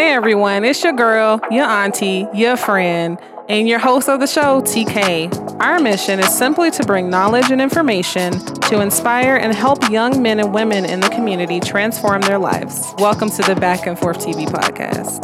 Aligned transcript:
Hey 0.00 0.14
everyone, 0.14 0.64
it's 0.64 0.82
your 0.82 0.94
girl, 0.94 1.42
your 1.50 1.66
auntie, 1.66 2.26
your 2.32 2.56
friend, 2.56 3.18
and 3.50 3.68
your 3.68 3.78
host 3.78 4.08
of 4.08 4.18
the 4.18 4.26
show, 4.26 4.62
TK. 4.62 5.60
Our 5.60 5.78
mission 5.78 6.18
is 6.18 6.34
simply 6.34 6.70
to 6.70 6.82
bring 6.84 7.10
knowledge 7.10 7.50
and 7.50 7.60
information 7.60 8.32
to 8.32 8.80
inspire 8.80 9.36
and 9.36 9.54
help 9.54 9.90
young 9.90 10.22
men 10.22 10.40
and 10.40 10.54
women 10.54 10.86
in 10.86 11.00
the 11.00 11.10
community 11.10 11.60
transform 11.60 12.22
their 12.22 12.38
lives. 12.38 12.94
Welcome 12.96 13.28
to 13.28 13.42
the 13.42 13.54
Back 13.54 13.86
and 13.86 13.98
Forth 13.98 14.20
TV 14.20 14.46
podcast. 14.46 15.22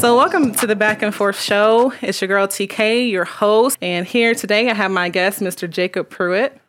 So, 0.00 0.18
welcome 0.18 0.54
to 0.56 0.66
the 0.66 0.76
Back 0.76 1.00
and 1.00 1.14
Forth 1.14 1.40
show. 1.40 1.94
It's 2.02 2.20
your 2.20 2.28
girl 2.28 2.46
TK, 2.46 3.10
your 3.10 3.24
host, 3.24 3.78
and 3.80 4.06
here 4.06 4.34
today 4.34 4.68
I 4.68 4.74
have 4.74 4.90
my 4.90 5.08
guest, 5.08 5.40
Mr. 5.40 5.68
Jacob 5.68 6.10
Pruitt. 6.10 6.60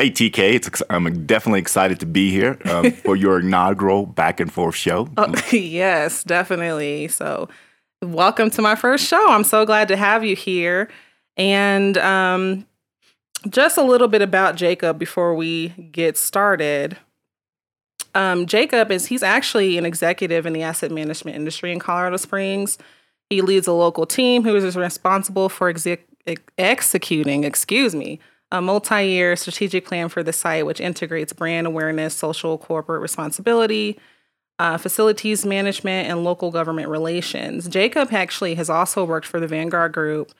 Hey 0.00 0.12
TK, 0.12 0.54
it's, 0.54 0.82
I'm 0.90 1.26
definitely 1.26 1.58
excited 1.58 1.98
to 1.98 2.06
be 2.06 2.30
here 2.30 2.56
um, 2.66 2.92
for 3.04 3.16
your 3.16 3.40
inaugural 3.40 4.06
back 4.06 4.38
and 4.38 4.52
forth 4.52 4.76
show. 4.76 5.08
Oh, 5.16 5.34
yes, 5.52 6.22
definitely. 6.22 7.08
So, 7.08 7.48
welcome 8.00 8.48
to 8.50 8.62
my 8.62 8.76
first 8.76 9.08
show. 9.08 9.28
I'm 9.28 9.42
so 9.42 9.66
glad 9.66 9.88
to 9.88 9.96
have 9.96 10.22
you 10.22 10.36
here. 10.36 10.88
And 11.36 11.98
um, 11.98 12.64
just 13.48 13.76
a 13.76 13.82
little 13.82 14.06
bit 14.06 14.22
about 14.22 14.54
Jacob 14.54 15.00
before 15.00 15.34
we 15.34 15.70
get 15.90 16.16
started. 16.16 16.96
Um, 18.14 18.46
Jacob 18.46 18.92
is 18.92 19.06
he's 19.06 19.24
actually 19.24 19.78
an 19.78 19.84
executive 19.84 20.46
in 20.46 20.52
the 20.52 20.62
asset 20.62 20.92
management 20.92 21.36
industry 21.36 21.72
in 21.72 21.80
Colorado 21.80 22.18
Springs. 22.18 22.78
He 23.30 23.42
leads 23.42 23.66
a 23.66 23.72
local 23.72 24.06
team 24.06 24.44
who 24.44 24.54
is 24.54 24.76
responsible 24.76 25.48
for 25.48 25.68
exec- 25.68 26.06
executing, 26.56 27.42
excuse 27.42 27.96
me, 27.96 28.20
a 28.50 28.62
multi 28.62 29.06
year 29.06 29.36
strategic 29.36 29.86
plan 29.86 30.08
for 30.08 30.22
the 30.22 30.32
site, 30.32 30.66
which 30.66 30.80
integrates 30.80 31.32
brand 31.32 31.66
awareness, 31.66 32.14
social 32.14 32.58
corporate 32.58 33.02
responsibility, 33.02 33.98
uh, 34.58 34.78
facilities 34.78 35.44
management, 35.44 36.08
and 36.08 36.24
local 36.24 36.50
government 36.50 36.88
relations. 36.88 37.68
Jacob 37.68 38.12
actually 38.12 38.54
has 38.54 38.70
also 38.70 39.04
worked 39.04 39.26
for 39.26 39.38
the 39.38 39.46
Vanguard 39.46 39.92
Group, 39.92 40.32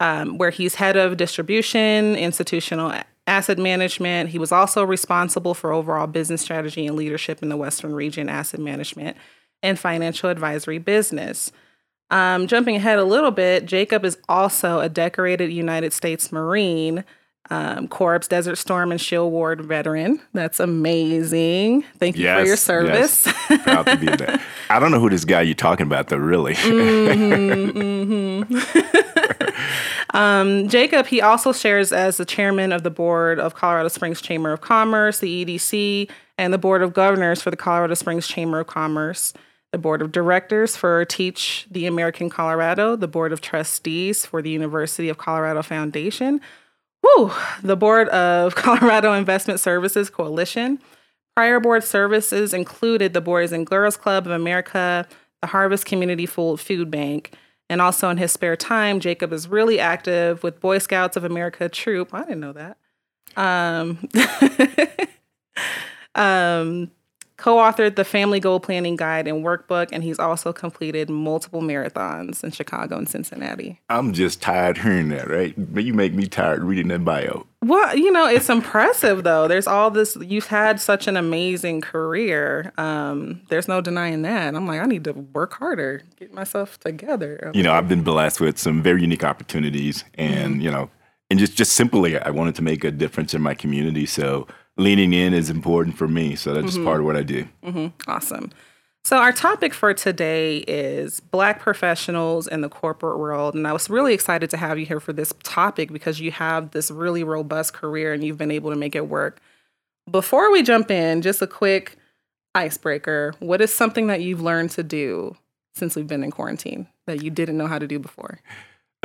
um, 0.00 0.38
where 0.38 0.50
he's 0.50 0.76
head 0.76 0.96
of 0.96 1.16
distribution, 1.16 2.14
institutional 2.14 2.92
asset 3.26 3.58
management. 3.58 4.30
He 4.30 4.38
was 4.38 4.52
also 4.52 4.84
responsible 4.84 5.54
for 5.54 5.72
overall 5.72 6.06
business 6.06 6.42
strategy 6.42 6.86
and 6.86 6.96
leadership 6.96 7.42
in 7.42 7.48
the 7.48 7.56
Western 7.56 7.94
region 7.94 8.28
asset 8.28 8.60
management 8.60 9.16
and 9.62 9.78
financial 9.78 10.30
advisory 10.30 10.78
business. 10.78 11.50
Um, 12.10 12.46
jumping 12.46 12.76
ahead 12.76 13.00
a 13.00 13.04
little 13.04 13.32
bit, 13.32 13.66
Jacob 13.66 14.04
is 14.04 14.16
also 14.28 14.78
a 14.78 14.88
decorated 14.88 15.50
United 15.50 15.92
States 15.92 16.30
Marine 16.30 17.04
um, 17.50 17.88
Corps 17.88 18.18
Desert 18.18 18.56
Storm 18.56 18.90
and 18.90 19.00
Shield 19.00 19.32
Ward 19.32 19.60
veteran. 19.60 20.20
That's 20.32 20.60
amazing. 20.60 21.84
Thank 21.98 22.16
you 22.16 22.24
yes, 22.24 22.40
for 22.40 22.46
your 22.46 22.56
service. 22.56 23.26
Yes. 23.26 23.62
Proud 23.62 23.86
to 23.86 23.96
be 23.96 24.06
there. 24.06 24.40
I 24.70 24.78
don't 24.78 24.90
know 24.90 25.00
who 25.00 25.10
this 25.10 25.24
guy 25.24 25.42
you're 25.42 25.54
talking 25.54 25.86
about, 25.86 26.08
though, 26.08 26.16
really. 26.16 26.54
mm-hmm, 26.54 27.78
mm-hmm. 28.50 30.16
um, 30.16 30.68
Jacob, 30.68 31.06
he 31.06 31.20
also 31.20 31.52
shares 31.52 31.92
as 31.92 32.16
the 32.16 32.24
chairman 32.24 32.72
of 32.72 32.82
the 32.82 32.90
board 32.90 33.38
of 33.38 33.54
Colorado 33.54 33.88
Springs 33.88 34.20
Chamber 34.20 34.52
of 34.52 34.60
Commerce, 34.60 35.20
the 35.20 35.44
EDC, 35.44 36.10
and 36.38 36.52
the 36.52 36.58
board 36.58 36.82
of 36.82 36.92
governors 36.92 37.40
for 37.40 37.50
the 37.50 37.56
Colorado 37.56 37.94
Springs 37.94 38.26
Chamber 38.26 38.60
of 38.60 38.66
Commerce 38.66 39.32
the 39.72 39.78
board 39.78 40.00
of 40.00 40.10
directors 40.10 40.74
for 40.74 41.04
Teach 41.04 41.66
For 41.70 41.86
America 41.86 42.26
Colorado, 42.30 42.96
the 42.96 43.08
board 43.08 43.30
of 43.30 43.42
trustees 43.42 44.24
for 44.24 44.40
the 44.40 44.48
University 44.48 45.10
of 45.10 45.18
Colorado 45.18 45.60
Foundation, 45.60 46.40
Whew, 47.06 47.32
the 47.62 47.76
board 47.76 48.08
of 48.08 48.54
Colorado 48.56 49.12
Investment 49.12 49.60
Services 49.60 50.10
Coalition. 50.10 50.80
Prior 51.36 51.60
board 51.60 51.84
services 51.84 52.54
included 52.54 53.12
the 53.12 53.20
Boys 53.20 53.52
and 53.52 53.66
Girls 53.66 53.96
Club 53.96 54.26
of 54.26 54.32
America, 54.32 55.06
the 55.42 55.48
Harvest 55.48 55.84
Community 55.84 56.26
Food 56.26 56.90
Bank, 56.90 57.34
and 57.68 57.82
also 57.82 58.08
in 58.08 58.16
his 58.16 58.32
spare 58.32 58.56
time, 58.56 59.00
Jacob 59.00 59.32
is 59.32 59.48
really 59.48 59.78
active 59.78 60.42
with 60.42 60.60
Boy 60.60 60.78
Scouts 60.78 61.16
of 61.16 61.24
America 61.24 61.68
Troop. 61.68 62.14
I 62.14 62.20
didn't 62.20 62.40
know 62.40 62.52
that. 62.54 62.78
Um, 63.36 64.08
um, 66.14 66.90
co 67.36 67.56
authored 67.56 67.96
the 67.96 68.04
Family 68.04 68.40
Goal 68.40 68.60
Planning 68.60 68.96
Guide 68.96 69.28
and 69.28 69.44
Workbook, 69.44 69.88
and 69.92 70.02
he's 70.02 70.18
also 70.18 70.52
completed 70.52 71.10
multiple 71.10 71.60
marathons 71.60 72.42
in 72.42 72.50
Chicago 72.50 72.96
and 72.96 73.08
Cincinnati. 73.08 73.80
I'm 73.88 74.12
just 74.12 74.40
tired 74.40 74.78
hearing 74.78 75.08
that, 75.08 75.28
right? 75.28 75.54
But 75.56 75.84
you 75.84 75.92
make 75.94 76.14
me 76.14 76.26
tired 76.26 76.62
reading 76.62 76.88
that 76.88 77.04
bio. 77.04 77.46
Well, 77.62 77.96
you 77.96 78.12
know, 78.12 78.26
it's 78.26 78.48
impressive 78.48 79.24
though. 79.24 79.48
There's 79.48 79.66
all 79.66 79.90
this, 79.90 80.16
you've 80.20 80.46
had 80.46 80.80
such 80.80 81.08
an 81.08 81.16
amazing 81.16 81.80
career. 81.80 82.72
Um, 82.78 83.42
there's 83.48 83.66
no 83.66 83.80
denying 83.80 84.22
that. 84.22 84.54
I'm 84.54 84.66
like, 84.66 84.80
I 84.80 84.86
need 84.86 85.04
to 85.04 85.12
work 85.12 85.54
harder, 85.54 86.02
get 86.16 86.32
myself 86.32 86.78
together. 86.78 87.50
You 87.54 87.62
know, 87.62 87.72
I've 87.72 87.88
been 87.88 88.02
blessed 88.02 88.40
with 88.40 88.58
some 88.58 88.82
very 88.82 89.02
unique 89.02 89.24
opportunities, 89.24 90.04
and, 90.14 90.54
mm-hmm. 90.54 90.60
you 90.62 90.70
know, 90.70 90.90
and 91.28 91.40
just, 91.40 91.56
just 91.56 91.72
simply, 91.72 92.18
I 92.18 92.30
wanted 92.30 92.54
to 92.56 92.62
make 92.62 92.84
a 92.84 92.92
difference 92.92 93.34
in 93.34 93.42
my 93.42 93.54
community. 93.54 94.06
So, 94.06 94.46
leaning 94.76 95.12
in 95.12 95.34
is 95.34 95.50
important 95.50 95.96
for 95.96 96.08
me. 96.08 96.36
So 96.36 96.54
that's 96.54 96.74
mm-hmm. 96.74 96.84
part 96.84 97.00
of 97.00 97.06
what 97.06 97.16
I 97.16 97.22
do. 97.22 97.48
Mm-hmm. 97.64 98.10
Awesome. 98.10 98.50
So, 99.04 99.18
our 99.18 99.30
topic 99.30 99.72
for 99.72 99.94
today 99.94 100.56
is 100.66 101.20
Black 101.20 101.60
professionals 101.60 102.48
in 102.48 102.60
the 102.60 102.68
corporate 102.68 103.20
world. 103.20 103.54
And 103.54 103.64
I 103.64 103.72
was 103.72 103.88
really 103.88 104.12
excited 104.12 104.50
to 104.50 104.56
have 104.56 104.80
you 104.80 104.84
here 104.84 104.98
for 104.98 105.12
this 105.12 105.32
topic 105.44 105.92
because 105.92 106.18
you 106.18 106.32
have 106.32 106.72
this 106.72 106.90
really 106.90 107.22
robust 107.22 107.72
career 107.72 108.12
and 108.12 108.24
you've 108.24 108.36
been 108.36 108.50
able 108.50 108.70
to 108.70 108.76
make 108.76 108.96
it 108.96 109.08
work. 109.08 109.38
Before 110.10 110.50
we 110.50 110.64
jump 110.64 110.90
in, 110.90 111.22
just 111.22 111.40
a 111.40 111.46
quick 111.46 111.96
icebreaker. 112.56 113.34
What 113.38 113.60
is 113.60 113.72
something 113.72 114.08
that 114.08 114.22
you've 114.22 114.42
learned 114.42 114.72
to 114.72 114.82
do 114.82 115.36
since 115.76 115.94
we've 115.94 116.08
been 116.08 116.24
in 116.24 116.32
quarantine 116.32 116.88
that 117.06 117.22
you 117.22 117.30
didn't 117.30 117.58
know 117.58 117.68
how 117.68 117.78
to 117.78 117.86
do 117.86 118.00
before? 118.00 118.40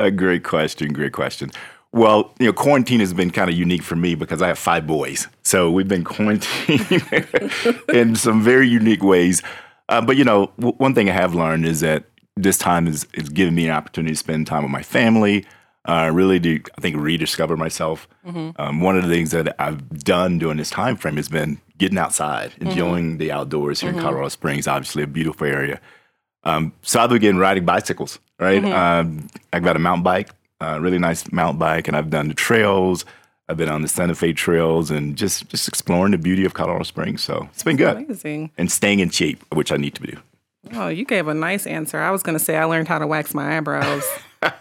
A 0.00 0.10
great 0.10 0.42
question. 0.42 0.92
Great 0.92 1.12
question. 1.12 1.52
Well, 1.92 2.32
you 2.38 2.46
know, 2.46 2.52
quarantine 2.54 3.00
has 3.00 3.12
been 3.12 3.30
kind 3.30 3.50
of 3.50 3.56
unique 3.56 3.82
for 3.82 3.96
me 3.96 4.14
because 4.14 4.40
I 4.40 4.48
have 4.48 4.58
five 4.58 4.86
boys. 4.86 5.28
So 5.42 5.70
we've 5.70 5.88
been 5.88 6.04
quarantined 6.04 7.04
in 7.92 8.16
some 8.16 8.42
very 8.42 8.66
unique 8.66 9.02
ways. 9.02 9.42
Uh, 9.90 10.00
but, 10.00 10.16
you 10.16 10.24
know, 10.24 10.50
w- 10.58 10.74
one 10.78 10.94
thing 10.94 11.10
I 11.10 11.12
have 11.12 11.34
learned 11.34 11.66
is 11.66 11.80
that 11.80 12.04
this 12.34 12.56
time 12.56 12.86
is, 12.86 13.06
is 13.12 13.28
giving 13.28 13.54
me 13.54 13.66
an 13.66 13.74
opportunity 13.74 14.14
to 14.14 14.18
spend 14.18 14.46
time 14.46 14.62
with 14.62 14.72
my 14.72 14.82
family, 14.82 15.44
uh, 15.84 16.10
really 16.14 16.40
to, 16.40 16.62
I 16.78 16.80
think, 16.80 16.96
rediscover 16.96 17.58
myself. 17.58 18.08
Mm-hmm. 18.26 18.60
Um, 18.60 18.80
one 18.80 18.96
of 18.96 19.06
the 19.06 19.14
things 19.14 19.32
that 19.32 19.54
I've 19.60 20.02
done 20.02 20.38
during 20.38 20.56
this 20.56 20.70
time 20.70 20.96
frame 20.96 21.16
has 21.16 21.28
been 21.28 21.60
getting 21.76 21.98
outside, 21.98 22.52
mm-hmm. 22.52 22.68
enjoying 22.68 23.04
mm-hmm. 23.04 23.18
the 23.18 23.32
outdoors 23.32 23.82
here 23.82 23.90
mm-hmm. 23.90 23.98
in 23.98 24.04
Colorado 24.04 24.30
Springs, 24.30 24.66
obviously 24.66 25.02
a 25.02 25.06
beautiful 25.06 25.46
area. 25.46 25.78
Um, 26.44 26.72
so 26.80 27.00
I've 27.00 27.10
been 27.10 27.36
riding 27.36 27.66
bicycles, 27.66 28.18
right? 28.40 28.62
Mm-hmm. 28.62 28.72
Um, 28.72 29.28
I've 29.52 29.62
got 29.62 29.76
a 29.76 29.78
mountain 29.78 30.04
bike 30.04 30.30
uh, 30.62 30.78
really 30.78 30.98
nice 30.98 31.30
mountain 31.32 31.58
bike, 31.58 31.88
and 31.88 31.96
I've 31.96 32.10
done 32.10 32.28
the 32.28 32.34
trails. 32.34 33.04
I've 33.48 33.56
been 33.56 33.68
on 33.68 33.82
the 33.82 33.88
Santa 33.88 34.14
Fe 34.14 34.32
trails 34.32 34.90
and 34.90 35.16
just 35.16 35.48
just 35.48 35.68
exploring 35.68 36.12
the 36.12 36.18
beauty 36.18 36.44
of 36.44 36.54
Colorado 36.54 36.84
Springs. 36.84 37.22
So 37.22 37.48
it's 37.52 37.64
been 37.64 37.76
good. 37.76 37.96
Amazing. 37.96 38.50
And 38.56 38.70
staying 38.70 39.00
in 39.00 39.10
shape, 39.10 39.42
which 39.52 39.72
I 39.72 39.76
need 39.76 39.94
to 39.96 40.02
do. 40.02 40.16
Oh, 40.74 40.88
you 40.88 41.04
gave 41.04 41.26
a 41.26 41.34
nice 41.34 41.66
answer. 41.66 41.98
I 41.98 42.10
was 42.12 42.22
going 42.22 42.38
to 42.38 42.44
say 42.44 42.56
I 42.56 42.64
learned 42.64 42.86
how 42.88 42.98
to 42.98 43.06
wax 43.06 43.34
my 43.34 43.56
eyebrows 43.56 44.04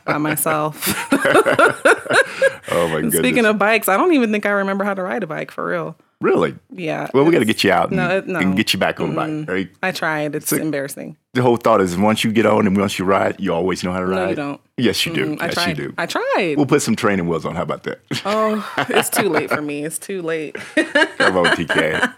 by 0.06 0.18
myself. 0.18 0.84
oh 1.14 2.88
my 2.90 2.96
goodness. 3.02 3.18
Speaking 3.18 3.46
of 3.46 3.60
bikes, 3.60 3.88
I 3.88 3.98
don't 3.98 4.14
even 4.14 4.32
think 4.32 4.46
I 4.46 4.50
remember 4.50 4.84
how 4.84 4.96
to 4.96 5.04
ride 5.04 5.24
a 5.24 5.28
bike 5.28 5.52
for 5.52 5.66
real. 5.66 5.96
Really? 6.22 6.56
Yeah. 6.72 7.10
Well, 7.16 7.26
we 7.26 7.32
got 7.32 7.40
to 7.40 7.46
get 7.46 7.64
you 7.64 7.72
out 7.72 7.88
and, 7.88 7.98
no, 7.98 8.22
no. 8.22 8.40
and, 8.40 8.56
get 8.56 8.74
you 8.74 8.80
back 8.80 9.00
on 9.00 9.14
mm-hmm. 9.14 9.40
the 9.40 9.46
bike. 9.46 9.50
Right? 9.50 9.70
I 9.82 9.92
tried. 9.92 10.36
It's 10.36 10.50
so, 10.50 10.58
embarrassing. 10.58 11.18
The 11.34 11.42
whole 11.42 11.58
thought 11.58 11.82
is 11.82 11.98
once 11.98 12.24
you 12.24 12.32
get 12.32 12.46
on 12.46 12.68
and 12.68 12.78
once 12.78 13.00
you 13.00 13.06
ride, 13.06 13.40
you 13.40 13.52
always 13.52 13.84
know 13.84 13.92
how 13.92 14.00
to 14.00 14.06
ride. 14.06 14.16
No, 14.18 14.30
you 14.30 14.36
don't. 14.36 14.62
Yes, 14.78 15.04
you 15.06 15.14
do. 15.14 15.26
Mm-hmm. 15.26 15.42
I 15.42 15.46
yes, 15.46 15.54
tried. 15.56 15.78
you 15.78 15.88
do. 15.88 15.94
I 15.98 16.06
tried. 16.06 16.54
We'll 16.58 16.68
put 16.68 16.84
some 16.84 16.96
training 16.96 17.28
wheels 17.28 17.44
on. 17.44 17.56
How 17.56 17.64
about 17.64 17.84
that? 17.84 18.00
Oh, 18.24 18.74
it's 18.90 19.10
too 19.10 19.30
late 19.30 19.50
for 19.50 19.62
me. 19.64 19.84
It's 19.84 19.98
too 19.98 20.22
late. 20.22 20.56
Come 20.76 21.38
on, 21.38 21.46
TK. 21.48 22.14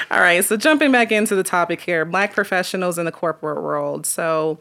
All 0.10 0.20
right. 0.20 0.42
So 0.42 0.56
jumping 0.56 0.90
back 0.90 1.12
into 1.12 1.34
the 1.34 1.42
topic 1.42 1.82
here, 1.82 2.06
black 2.06 2.32
professionals 2.32 2.98
in 2.98 3.04
the 3.04 3.12
corporate 3.12 3.62
world. 3.62 4.06
So, 4.06 4.58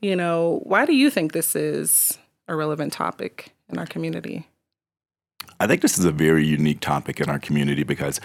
you 0.00 0.14
know, 0.14 0.60
why 0.62 0.86
do 0.86 0.94
you 0.94 1.10
think 1.10 1.32
this 1.32 1.56
is 1.56 2.16
a 2.46 2.54
relevant 2.54 2.92
topic 2.92 3.52
in 3.68 3.78
our 3.78 3.86
community? 3.86 4.46
I 5.60 5.66
think 5.66 5.82
this 5.82 5.98
is 5.98 6.04
a 6.04 6.12
very 6.12 6.46
unique 6.46 6.80
topic 6.80 7.20
in 7.20 7.28
our 7.28 7.38
community 7.38 7.84
because 7.84 8.20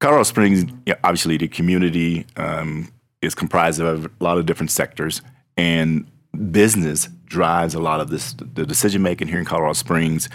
Colorado 0.00 0.24
Springs, 0.24 0.64
obviously, 1.02 1.36
the 1.36 1.48
community 1.48 2.26
um, 2.36 2.92
is 3.22 3.34
comprised 3.34 3.80
of 3.80 4.06
a 4.06 4.10
lot 4.20 4.38
of 4.38 4.46
different 4.46 4.70
sectors, 4.70 5.22
and 5.56 6.06
business 6.52 7.08
drives 7.26 7.74
a 7.74 7.80
lot 7.80 8.00
of 8.00 8.10
this 8.10 8.34
the 8.54 8.64
decision 8.64 9.02
making 9.02 9.28
here 9.28 9.38
in 9.38 9.44
Colorado 9.44 9.72
Springs. 9.72 10.28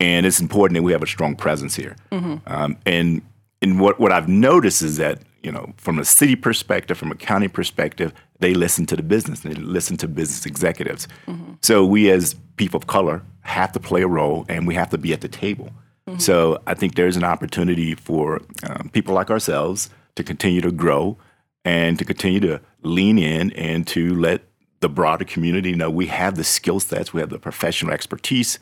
And 0.00 0.26
it's 0.26 0.40
important 0.40 0.76
that 0.76 0.82
we 0.82 0.92
have 0.92 1.02
a 1.02 1.06
strong 1.06 1.36
presence 1.36 1.76
here. 1.76 1.96
Mm-hmm. 2.10 2.36
Um, 2.52 2.76
and 2.86 3.22
and 3.62 3.78
what 3.78 4.00
what 4.00 4.12
I've 4.12 4.28
noticed 4.28 4.82
is 4.82 4.96
that 4.96 5.22
you 5.42 5.52
know 5.52 5.72
from 5.76 5.98
a 5.98 6.04
city 6.04 6.36
perspective, 6.36 6.96
from 6.96 7.10
a 7.10 7.14
county 7.14 7.48
perspective, 7.48 8.12
they 8.44 8.52
listen 8.52 8.84
to 8.84 8.94
the 8.94 9.02
business. 9.02 9.40
They 9.40 9.54
listen 9.54 9.96
to 9.96 10.06
business 10.06 10.44
executives. 10.44 11.08
Mm-hmm. 11.26 11.54
So 11.62 11.86
we 11.86 12.10
as 12.10 12.34
people 12.56 12.76
of 12.76 12.86
color 12.86 13.22
have 13.40 13.72
to 13.72 13.80
play 13.80 14.02
a 14.02 14.06
role, 14.06 14.44
and 14.50 14.66
we 14.66 14.74
have 14.74 14.90
to 14.90 14.98
be 14.98 15.14
at 15.14 15.22
the 15.22 15.28
table. 15.28 15.70
Mm-hmm. 16.06 16.18
So 16.18 16.60
I 16.66 16.74
think 16.74 16.94
there's 16.94 17.16
an 17.16 17.24
opportunity 17.24 17.94
for 17.94 18.42
um, 18.68 18.90
people 18.90 19.14
like 19.14 19.30
ourselves 19.30 19.88
to 20.16 20.22
continue 20.22 20.60
to 20.60 20.70
grow 20.70 21.16
and 21.64 21.98
to 21.98 22.04
continue 22.04 22.40
to 22.40 22.60
lean 22.82 23.18
in 23.18 23.50
and 23.52 23.86
to 23.86 24.14
let 24.14 24.42
the 24.80 24.90
broader 24.90 25.24
community 25.24 25.72
know 25.72 25.88
we 25.90 26.08
have 26.08 26.34
the 26.34 26.44
skill 26.44 26.80
sets, 26.80 27.14
we 27.14 27.20
have 27.22 27.30
the 27.30 27.38
professional 27.38 27.94
expertise 27.94 28.58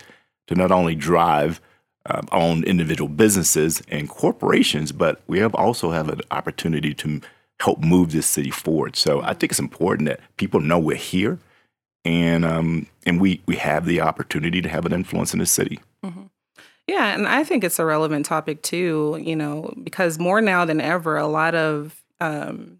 to 0.46 0.54
not 0.54 0.70
only 0.70 0.94
drive 0.94 1.60
um, 2.06 2.28
own 2.30 2.62
individual 2.62 3.08
businesses 3.08 3.82
and 3.88 4.08
corporations, 4.08 4.92
but 4.92 5.22
we 5.26 5.40
have 5.40 5.54
also 5.56 5.90
have 5.90 6.08
an 6.08 6.20
opportunity 6.30 6.94
to 6.94 7.20
help 7.62 7.78
move 7.78 8.10
this 8.10 8.26
city 8.26 8.50
forward. 8.50 8.96
So 8.96 9.22
I 9.22 9.34
think 9.34 9.52
it's 9.52 9.60
important 9.60 10.08
that 10.08 10.20
people 10.36 10.58
know 10.58 10.80
we're 10.80 10.96
here, 10.96 11.38
and 12.04 12.44
um, 12.44 12.88
and 13.06 13.20
we 13.20 13.40
we 13.46 13.56
have 13.56 13.86
the 13.86 14.00
opportunity 14.00 14.60
to 14.60 14.68
have 14.68 14.84
an 14.84 14.92
influence 14.92 15.32
in 15.32 15.38
the 15.38 15.46
city. 15.46 15.78
Mm-hmm. 16.04 16.24
Yeah, 16.88 17.14
and 17.14 17.28
I 17.28 17.44
think 17.44 17.62
it's 17.62 17.78
a 17.78 17.84
relevant 17.84 18.26
topic 18.26 18.62
too. 18.62 19.20
You 19.22 19.36
know, 19.36 19.72
because 19.84 20.18
more 20.18 20.40
now 20.40 20.64
than 20.64 20.80
ever, 20.80 21.16
a 21.16 21.28
lot 21.28 21.54
of 21.54 22.02
um, 22.20 22.78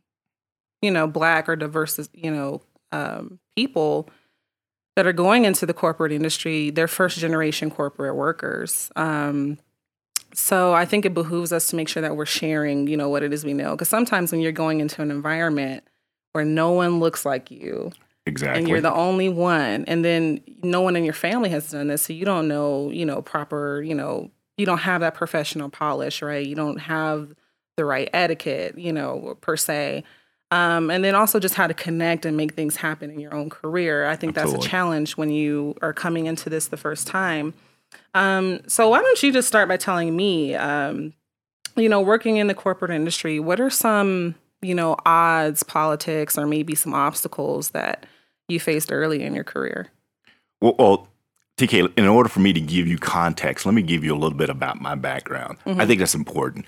you 0.81 0.91
know 0.91 1.07
black 1.07 1.49
or 1.49 1.55
diverse 1.55 2.09
you 2.13 2.33
know 2.33 2.63
um, 2.91 3.39
people 3.55 4.09
that 4.97 5.07
are 5.07 5.13
going 5.13 5.45
into 5.45 5.65
the 5.65 5.73
corporate 5.73 6.13
industry, 6.13 6.71
they're 6.71 6.89
first 6.89 7.19
generation 7.19 7.71
corporate 7.71 8.17
workers. 8.17 8.91
Um, 8.97 9.59
so 10.35 10.73
I 10.73 10.85
think 10.85 11.05
it 11.05 11.15
behooves 11.15 11.53
us 11.53 11.69
to 11.69 11.77
make 11.77 11.89
sure 11.89 12.01
that 12.01 12.17
we're 12.17 12.27
sharing, 12.27 12.87
you 12.87 12.97
know, 12.97 13.09
what 13.09 13.23
it 13.23 13.33
is 13.33 13.45
we 13.45 13.55
know. 13.55 13.73
Because 13.73 13.89
sometimes 13.89 14.33
when 14.33 14.41
you're 14.41 14.53
going 14.53 14.81
into 14.81 15.03
an 15.03 15.11
environment 15.11 15.85
where 16.33 16.45
no 16.45 16.73
one 16.73 17.01
looks 17.01 17.25
like 17.25 17.51
you, 17.51 17.93
exactly, 18.27 18.61
and 18.61 18.69
you're 18.69 18.81
the 18.81 18.93
only 18.93 19.29
one, 19.29 19.85
and 19.87 20.05
then 20.05 20.41
no 20.63 20.81
one 20.81 20.97
in 20.97 21.05
your 21.05 21.13
family 21.13 21.51
has 21.51 21.71
done 21.71 21.89
this, 21.89 22.03
so 22.03 22.13
you 22.13 22.25
don't 22.25 22.49
know, 22.49 22.91
you 22.91 23.05
know, 23.05 23.21
proper, 23.23 23.83
you 23.83 23.95
know, 23.95 24.31
you 24.57 24.67
don't 24.67 24.79
have 24.79 25.01
that 25.01 25.15
professional 25.15 25.69
polish, 25.69 26.23
right? 26.23 26.47
You 26.47 26.55
don't 26.55 26.79
have 26.79 27.35
the 27.77 27.85
right 27.85 28.09
etiquette, 28.13 28.79
you 28.79 28.93
know, 28.93 29.37
per 29.41 29.57
se. 29.57 30.05
Um, 30.51 30.91
and 30.91 31.03
then 31.03 31.15
also 31.15 31.41
just 31.41 31.55
how 31.55 31.67
to 31.67 31.73
connect 31.73 32.27
and 32.27 32.37
make 32.37 32.53
things 32.53 32.77
happen 32.77 33.11
in 33.11 33.19
your 33.19 33.35
own 33.35 33.49
career. 33.49 34.07
I 34.07 34.17
think 34.17 34.37
Absolutely. 34.37 34.59
that's 34.59 34.67
a 34.67 34.71
challenge 34.71 35.17
when 35.17 35.31
you 35.31 35.75
are 35.81 35.95
coming 35.95 36.27
into 36.27 36.51
this 36.51 36.69
the 36.69 36.77
first 36.77 37.07
time. 37.07 37.55
Um, 38.15 38.61
so 38.67 38.89
why 38.89 39.01
don't 39.01 39.23
you 39.23 39.33
just 39.33 39.49
start 39.49 39.69
by 39.69 39.77
telling 39.77 40.15
me, 40.15 40.55
um, 40.55 41.15
you 41.77 41.89
know, 41.89 42.01
working 42.01 42.37
in 42.37 42.47
the 42.47 42.55
corporate 42.55 42.91
industry, 42.91 43.41
what 43.41 43.61
are 43.61 43.71
some, 43.71 44.35
you 44.61 44.75
know, 44.75 44.97
odds, 45.07 45.63
politics, 45.63 46.37
or 46.37 46.47
maybe 46.47 46.75
some 46.75 46.95
obstacles 46.95 47.71
that 47.71 48.07
you 48.49 48.61
faced 48.61 48.93
early 48.93 49.23
in 49.23 49.35
your 49.35 49.45
career? 49.45 49.89
Well, 50.61 50.75
well 50.79 51.09
TK, 51.57 51.93
in 51.97 52.07
order 52.07 52.29
for 52.29 52.41
me 52.41 52.53
to 52.53 52.61
give 52.61 52.87
you 52.87 52.99
context, 52.99 53.67
let 53.67 53.75
me 53.75 53.83
give 53.83 54.05
you 54.05 54.15
a 54.15 54.19
little 54.19 54.37
bit 54.37 54.51
about 54.51 54.81
my 54.81 54.95
background. 54.95 55.59
Mm-hmm. 55.67 55.81
I 55.81 55.87
think 55.87 56.01
that's 56.01 56.15
important. 56.15 56.67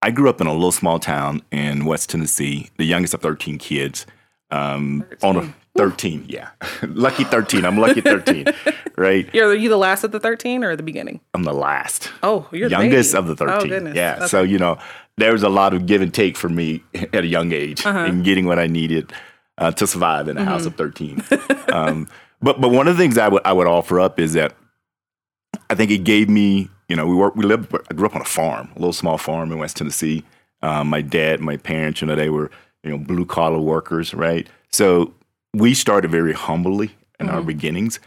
I 0.00 0.10
grew 0.10 0.28
up 0.28 0.40
in 0.40 0.46
a 0.46 0.52
little 0.52 0.72
small 0.72 0.98
town 0.98 1.42
in 1.50 1.84
West 1.84 2.10
Tennessee, 2.10 2.70
the 2.76 2.84
youngest 2.84 3.14
of 3.14 3.20
13 3.20 3.58
kids. 3.58 4.06
Um, 4.50 5.04
13. 5.10 5.28
on 5.28 5.44
a 5.44 5.54
13, 5.78 6.26
yeah. 6.28 6.50
lucky 6.82 7.24
13. 7.24 7.64
I'm 7.64 7.78
lucky 7.78 8.00
13, 8.00 8.46
right? 8.96 9.28
You're, 9.32 9.48
are 9.48 9.54
you 9.54 9.68
the 9.68 9.76
last 9.76 10.04
of 10.04 10.12
the 10.12 10.20
13 10.20 10.64
or 10.64 10.76
the 10.76 10.82
beginning? 10.82 11.20
I'm 11.34 11.44
the 11.44 11.54
last. 11.54 12.10
Oh, 12.22 12.48
you're 12.52 12.68
the 12.68 12.76
youngest 12.76 13.12
the 13.12 13.18
of 13.18 13.26
the 13.26 13.36
13. 13.36 13.56
Oh, 13.56 13.64
goodness. 13.66 13.96
Yeah. 13.96 14.16
Okay. 14.16 14.26
So, 14.26 14.42
you 14.42 14.58
know, 14.58 14.78
there 15.16 15.32
was 15.32 15.42
a 15.42 15.48
lot 15.48 15.74
of 15.74 15.86
give 15.86 16.02
and 16.02 16.12
take 16.12 16.36
for 16.36 16.48
me 16.48 16.82
at 16.94 17.24
a 17.24 17.26
young 17.26 17.52
age 17.52 17.84
uh-huh. 17.84 18.06
in 18.06 18.22
getting 18.22 18.46
what 18.46 18.58
I 18.58 18.66
needed 18.66 19.12
uh, 19.56 19.70
to 19.72 19.86
survive 19.86 20.28
in 20.28 20.36
a 20.36 20.40
mm-hmm. 20.40 20.48
house 20.48 20.66
of 20.66 20.76
13. 20.76 21.22
um, 21.72 22.08
but 22.40 22.60
but 22.60 22.68
one 22.70 22.86
of 22.86 22.96
the 22.96 23.02
things 23.02 23.18
I 23.18 23.26
would 23.26 23.42
I 23.44 23.52
would 23.52 23.66
offer 23.66 23.98
up 23.98 24.20
is 24.20 24.34
that 24.34 24.54
I 25.68 25.74
think 25.74 25.90
it 25.90 26.04
gave 26.04 26.28
me 26.28 26.70
you 26.88 26.96
know, 26.96 27.06
we 27.06 27.14
work, 27.14 27.36
we 27.36 27.44
lived, 27.44 27.74
I 27.90 27.94
grew 27.94 28.06
up 28.06 28.16
on 28.16 28.22
a 28.22 28.26
farm, 28.26 28.70
a 28.74 28.78
little 28.78 28.92
small 28.92 29.18
farm 29.18 29.52
in 29.52 29.58
West 29.58 29.76
Tennessee. 29.76 30.24
Um, 30.62 30.88
my 30.88 31.02
dad, 31.02 31.40
my 31.40 31.56
parents, 31.58 32.00
you 32.00 32.06
know, 32.06 32.16
they 32.16 32.30
were, 32.30 32.50
you 32.82 32.90
know, 32.90 32.98
blue 32.98 33.26
collar 33.26 33.60
workers, 33.60 34.14
right? 34.14 34.48
So 34.70 35.12
we 35.54 35.74
started 35.74 36.10
very 36.10 36.32
humbly 36.32 36.90
in 37.18 37.26
mm-hmm. 37.26 37.36
our 37.36 37.42
beginnings. 37.42 38.00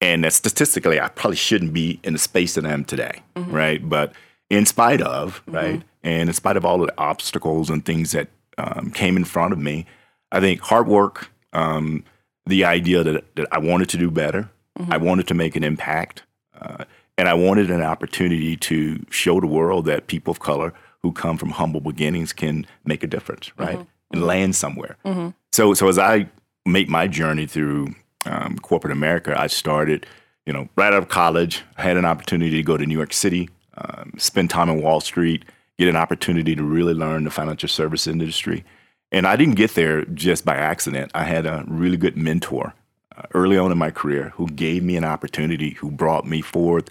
And 0.00 0.24
that 0.24 0.32
statistically, 0.34 1.00
I 1.00 1.08
probably 1.08 1.36
shouldn't 1.36 1.72
be 1.72 2.00
in 2.04 2.12
the 2.12 2.18
space 2.18 2.54
that 2.54 2.66
I 2.66 2.72
am 2.72 2.84
today, 2.84 3.22
mm-hmm. 3.34 3.50
right? 3.50 3.88
But 3.88 4.12
in 4.50 4.66
spite 4.66 5.00
of, 5.00 5.40
mm-hmm. 5.42 5.54
right? 5.54 5.82
And 6.02 6.28
in 6.28 6.34
spite 6.34 6.56
of 6.56 6.64
all 6.64 6.78
the 6.78 6.92
obstacles 6.98 7.70
and 7.70 7.84
things 7.84 8.12
that 8.12 8.28
um, 8.58 8.90
came 8.90 9.16
in 9.16 9.24
front 9.24 9.52
of 9.52 9.58
me, 9.58 9.86
I 10.30 10.40
think 10.40 10.60
hard 10.60 10.86
work, 10.86 11.30
um, 11.52 12.04
the 12.44 12.64
idea 12.64 13.02
that, 13.02 13.36
that 13.36 13.48
I 13.50 13.58
wanted 13.58 13.88
to 13.90 13.96
do 13.96 14.10
better, 14.10 14.50
mm-hmm. 14.78 14.92
I 14.92 14.98
wanted 14.98 15.26
to 15.28 15.34
make 15.34 15.56
an 15.56 15.64
impact, 15.64 16.22
uh, 16.60 16.84
and 17.18 17.28
I 17.28 17.34
wanted 17.34 17.70
an 17.70 17.82
opportunity 17.82 18.56
to 18.56 19.04
show 19.10 19.40
the 19.40 19.46
world 19.46 19.86
that 19.86 20.06
people 20.06 20.30
of 20.30 20.40
color 20.40 20.74
who 21.02 21.12
come 21.12 21.38
from 21.38 21.50
humble 21.50 21.80
beginnings 21.80 22.32
can 22.32 22.66
make 22.84 23.02
a 23.02 23.06
difference, 23.06 23.50
right? 23.56 23.78
Mm-hmm. 23.78 23.90
And 24.12 24.26
land 24.26 24.54
somewhere. 24.54 24.96
Mm-hmm. 25.04 25.30
So, 25.52 25.74
so 25.74 25.88
as 25.88 25.98
I 25.98 26.28
make 26.66 26.88
my 26.88 27.06
journey 27.06 27.46
through 27.46 27.94
um, 28.24 28.58
corporate 28.58 28.92
America, 28.92 29.38
I 29.38 29.46
started, 29.46 30.06
you 30.44 30.52
know, 30.52 30.68
right 30.76 30.92
out 30.92 31.02
of 31.02 31.08
college. 31.08 31.62
I 31.76 31.82
had 31.82 31.96
an 31.96 32.04
opportunity 32.04 32.56
to 32.56 32.62
go 32.62 32.76
to 32.76 32.84
New 32.84 32.96
York 32.96 33.12
City, 33.12 33.48
um, 33.78 34.12
spend 34.18 34.50
time 34.50 34.68
in 34.68 34.82
Wall 34.82 35.00
Street, 35.00 35.44
get 35.78 35.88
an 35.88 35.96
opportunity 35.96 36.54
to 36.56 36.62
really 36.62 36.94
learn 36.94 37.24
the 37.24 37.30
financial 37.30 37.68
service 37.68 38.06
industry. 38.06 38.64
And 39.12 39.26
I 39.26 39.36
didn't 39.36 39.54
get 39.54 39.74
there 39.74 40.04
just 40.06 40.44
by 40.44 40.56
accident. 40.56 41.12
I 41.14 41.24
had 41.24 41.46
a 41.46 41.64
really 41.68 41.96
good 41.96 42.16
mentor 42.16 42.74
uh, 43.16 43.22
early 43.32 43.56
on 43.56 43.70
in 43.70 43.78
my 43.78 43.90
career 43.90 44.32
who 44.34 44.48
gave 44.48 44.82
me 44.82 44.96
an 44.96 45.04
opportunity, 45.04 45.70
who 45.70 45.90
brought 45.90 46.26
me 46.26 46.40
forth 46.40 46.90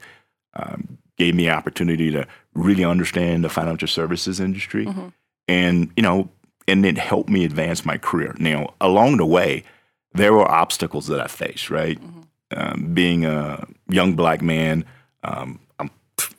um, 0.56 0.98
gave 1.18 1.36
me 1.36 1.48
an 1.48 1.54
opportunity 1.54 2.12
to 2.12 2.27
really 2.54 2.83
understand 2.83 3.44
the 3.44 3.50
financial 3.50 3.88
services 3.88 4.39
industry, 4.39 4.86
mm-hmm. 4.86 5.07
and 5.48 5.92
you 5.95 6.04
know, 6.04 6.30
and 6.67 6.85
it 6.85 6.97
helped 6.97 7.29
me 7.29 7.45
advance 7.45 7.85
my 7.85 7.97
career. 7.97 8.35
Now, 8.39 8.73
along 8.81 9.17
the 9.17 9.25
way, 9.25 9.63
there 10.13 10.33
were 10.33 10.50
obstacles 10.50 11.07
that 11.07 11.19
I 11.19 11.27
faced. 11.27 11.69
Right, 11.69 12.00
mm-hmm. 12.00 12.21
um, 12.57 12.94
being 12.94 13.25
a 13.25 13.65
young 13.89 14.15
black 14.15 14.41
man, 14.41 14.85
um, 15.23 15.59
I'm 15.79 15.89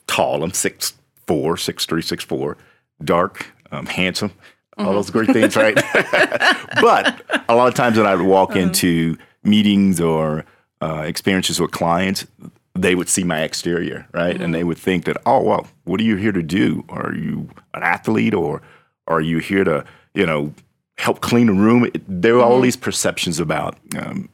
tall. 0.06 0.42
I'm 0.42 0.52
six 0.52 0.94
four, 1.26 1.56
six 1.56 1.86
three, 1.86 2.02
six 2.02 2.24
four, 2.24 2.56
dark, 3.04 3.46
um, 3.70 3.86
handsome. 3.86 4.30
Mm-hmm. 4.30 4.88
All 4.88 4.94
those 4.94 5.10
great 5.10 5.30
things, 5.30 5.56
right? 5.56 5.74
but 6.80 7.22
a 7.48 7.54
lot 7.54 7.68
of 7.68 7.74
times 7.74 7.96
when 7.96 8.06
I 8.06 8.14
would 8.14 8.26
walk 8.26 8.50
uh-huh. 8.50 8.60
into 8.60 9.16
meetings 9.42 10.00
or 10.00 10.44
uh, 10.82 11.02
experiences 11.06 11.60
with 11.60 11.70
clients, 11.70 12.26
they 12.74 12.94
would 12.94 13.08
see 13.08 13.24
my 13.24 13.42
exterior, 13.42 14.06
right? 14.12 14.34
Mm-hmm. 14.34 14.42
And 14.42 14.54
they 14.54 14.64
would 14.64 14.78
think 14.78 15.04
that, 15.06 15.16
oh, 15.24 15.42
well, 15.42 15.66
what 15.84 16.00
are 16.00 16.04
you 16.04 16.16
here 16.16 16.32
to 16.32 16.42
do? 16.42 16.84
Are 16.88 17.14
you 17.14 17.48
an 17.74 17.82
athlete 17.82 18.34
or 18.34 18.62
are 19.06 19.20
you 19.20 19.38
here 19.38 19.64
to, 19.64 19.84
you 20.16 20.26
know, 20.26 20.52
help 20.98 21.20
clean 21.20 21.48
a 21.48 21.52
room? 21.52 21.88
There 22.08 22.34
are 22.34 22.42
mm-hmm. 22.42 22.52
all 22.52 22.60
these 22.60 22.76
perceptions 22.76 23.38
about 23.38 23.78
um, 23.96 24.28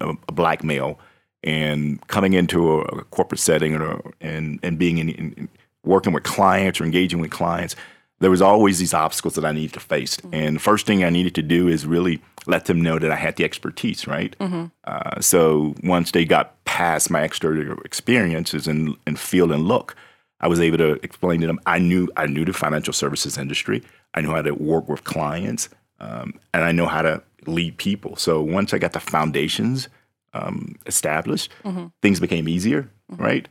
a, 0.00 0.14
a, 0.28 0.32
black 0.32 0.64
male 0.64 0.98
and 1.42 2.04
coming 2.06 2.32
into 2.32 2.72
a, 2.72 2.80
a 2.80 3.04
corporate 3.04 3.40
setting 3.40 3.74
or, 3.74 4.00
and, 4.20 4.58
and 4.62 4.78
being 4.78 4.98
in, 4.98 5.10
in, 5.10 5.48
working 5.84 6.12
with 6.14 6.22
clients 6.22 6.80
or 6.80 6.84
engaging 6.84 7.20
with 7.20 7.30
clients 7.30 7.76
there 8.20 8.30
was 8.30 8.40
always 8.40 8.78
these 8.78 8.94
obstacles 8.94 9.34
that 9.34 9.44
I 9.44 9.52
needed 9.52 9.74
to 9.74 9.80
face. 9.80 10.16
Mm-hmm. 10.16 10.34
And 10.34 10.56
the 10.56 10.60
first 10.60 10.86
thing 10.86 11.04
I 11.04 11.10
needed 11.10 11.34
to 11.34 11.42
do 11.42 11.68
is 11.68 11.86
really 11.86 12.22
let 12.46 12.66
them 12.66 12.80
know 12.80 12.98
that 12.98 13.10
I 13.10 13.16
had 13.16 13.36
the 13.36 13.44
expertise, 13.44 14.06
right? 14.06 14.34
Mm-hmm. 14.38 14.66
Uh, 14.84 15.20
so 15.20 15.74
once 15.82 16.12
they 16.12 16.24
got 16.24 16.64
past 16.64 17.10
my 17.10 17.22
exterior 17.22 17.76
experiences 17.84 18.66
and, 18.66 18.96
and 19.06 19.18
feel 19.18 19.52
and 19.52 19.66
look, 19.66 19.96
I 20.40 20.48
was 20.48 20.60
able 20.60 20.78
to 20.78 20.92
explain 21.02 21.40
to 21.40 21.46
them 21.46 21.60
I 21.66 21.78
knew 21.78 22.08
I 22.16 22.26
knew 22.26 22.44
the 22.44 22.52
financial 22.52 22.92
services 22.92 23.38
industry. 23.38 23.82
I 24.14 24.20
know 24.20 24.30
how 24.30 24.42
to 24.42 24.52
work 24.54 24.88
with 24.88 25.04
clients, 25.04 25.68
um, 26.00 26.38
and 26.52 26.64
I 26.64 26.72
know 26.72 26.86
how 26.86 27.02
to 27.02 27.22
lead 27.46 27.76
people. 27.76 28.16
So 28.16 28.40
once 28.40 28.72
I 28.72 28.78
got 28.78 28.92
the 28.92 29.00
foundations 29.00 29.88
um, 30.32 30.76
established, 30.86 31.50
mm-hmm. 31.64 31.86
things 32.02 32.20
became 32.20 32.48
easier, 32.48 32.90
mm-hmm. 33.10 33.22
right? 33.22 33.48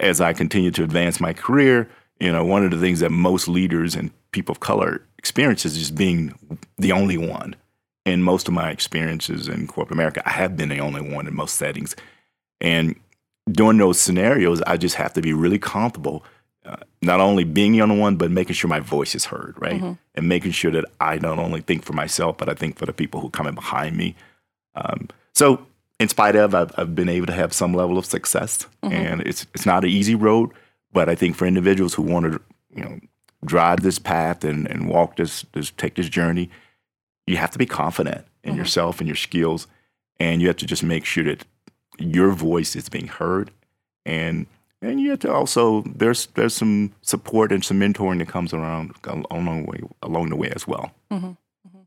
As 0.00 0.20
I 0.20 0.32
continued 0.32 0.74
to 0.76 0.84
advance 0.84 1.20
my 1.20 1.32
career, 1.32 1.88
you 2.20 2.30
know, 2.30 2.44
one 2.44 2.64
of 2.64 2.70
the 2.70 2.78
things 2.78 3.00
that 3.00 3.10
most 3.10 3.48
leaders 3.48 3.94
and 3.94 4.10
people 4.32 4.52
of 4.52 4.60
color 4.60 5.02
experience 5.18 5.64
is 5.64 5.78
just 5.78 5.94
being 5.94 6.34
the 6.78 6.92
only 6.92 7.18
one. 7.18 7.56
In 8.04 8.22
most 8.22 8.48
of 8.48 8.54
my 8.54 8.70
experiences 8.70 9.46
in 9.46 9.68
corporate 9.68 9.96
America, 9.96 10.22
I 10.26 10.32
have 10.32 10.56
been 10.56 10.68
the 10.68 10.80
only 10.80 11.00
one 11.00 11.28
in 11.28 11.36
most 11.36 11.54
settings. 11.54 11.94
And 12.60 12.96
during 13.50 13.78
those 13.78 14.00
scenarios, 14.00 14.60
I 14.62 14.76
just 14.76 14.96
have 14.96 15.12
to 15.14 15.20
be 15.20 15.32
really 15.32 15.58
comfortable, 15.58 16.24
uh, 16.64 16.76
not 17.00 17.20
only 17.20 17.44
being 17.44 17.72
the 17.72 17.82
only 17.82 17.98
one, 17.98 18.16
but 18.16 18.30
making 18.30 18.54
sure 18.54 18.68
my 18.68 18.80
voice 18.80 19.14
is 19.14 19.26
heard, 19.26 19.54
right? 19.58 19.80
Mm-hmm. 19.80 19.92
And 20.14 20.28
making 20.28 20.52
sure 20.52 20.70
that 20.70 20.84
I 21.00 21.18
not 21.18 21.38
only 21.38 21.60
think 21.60 21.84
for 21.84 21.92
myself, 21.92 22.38
but 22.38 22.48
I 22.48 22.54
think 22.54 22.78
for 22.78 22.86
the 22.86 22.92
people 22.92 23.20
who 23.20 23.30
come 23.30 23.46
in 23.46 23.54
behind 23.54 23.96
me. 23.96 24.14
Um, 24.74 25.08
so, 25.34 25.66
in 25.98 26.08
spite 26.08 26.36
of, 26.36 26.54
I've, 26.54 26.72
I've, 26.76 26.94
been 26.94 27.08
able 27.08 27.26
to 27.26 27.32
have 27.32 27.52
some 27.52 27.74
level 27.74 27.98
of 27.98 28.06
success, 28.06 28.66
mm-hmm. 28.82 28.94
and 28.94 29.20
it's 29.22 29.46
it's 29.54 29.66
not 29.66 29.84
an 29.84 29.90
easy 29.90 30.14
road, 30.14 30.50
but 30.92 31.08
I 31.08 31.14
think 31.14 31.36
for 31.36 31.46
individuals 31.46 31.94
who 31.94 32.02
want 32.02 32.26
to, 32.26 32.40
you 32.74 32.84
know, 32.84 33.00
drive 33.44 33.80
this 33.80 33.98
path 33.98 34.44
and, 34.44 34.68
and 34.70 34.88
walk 34.88 35.16
this, 35.16 35.44
this, 35.52 35.70
take 35.72 35.94
this 35.94 36.08
journey, 36.08 36.50
you 37.26 37.36
have 37.36 37.50
to 37.50 37.58
be 37.58 37.66
confident 37.66 38.24
in 38.42 38.50
mm-hmm. 38.50 38.58
yourself 38.58 39.00
and 39.00 39.08
your 39.08 39.16
skills. 39.16 39.66
And 40.20 40.40
you 40.40 40.48
have 40.48 40.56
to 40.58 40.66
just 40.66 40.84
make 40.84 41.04
sure 41.04 41.24
that 41.24 41.44
your 41.98 42.30
voice 42.30 42.76
is 42.76 42.88
being 42.88 43.08
heard. 43.08 43.50
And 44.04 44.46
and 44.82 45.00
you 45.00 45.10
have 45.10 45.20
to 45.20 45.32
also 45.32 45.82
there's 45.82 46.26
there's 46.34 46.54
some 46.54 46.92
support 47.02 47.52
and 47.52 47.64
some 47.64 47.80
mentoring 47.80 48.18
that 48.18 48.28
comes 48.28 48.52
around 48.52 48.92
along 49.04 49.64
the 49.64 49.70
way 49.70 49.80
along 50.02 50.30
the 50.30 50.36
way 50.36 50.50
as 50.54 50.66
well. 50.66 50.92
Mm-hmm. 51.10 51.26
mm-hmm. 51.26 51.78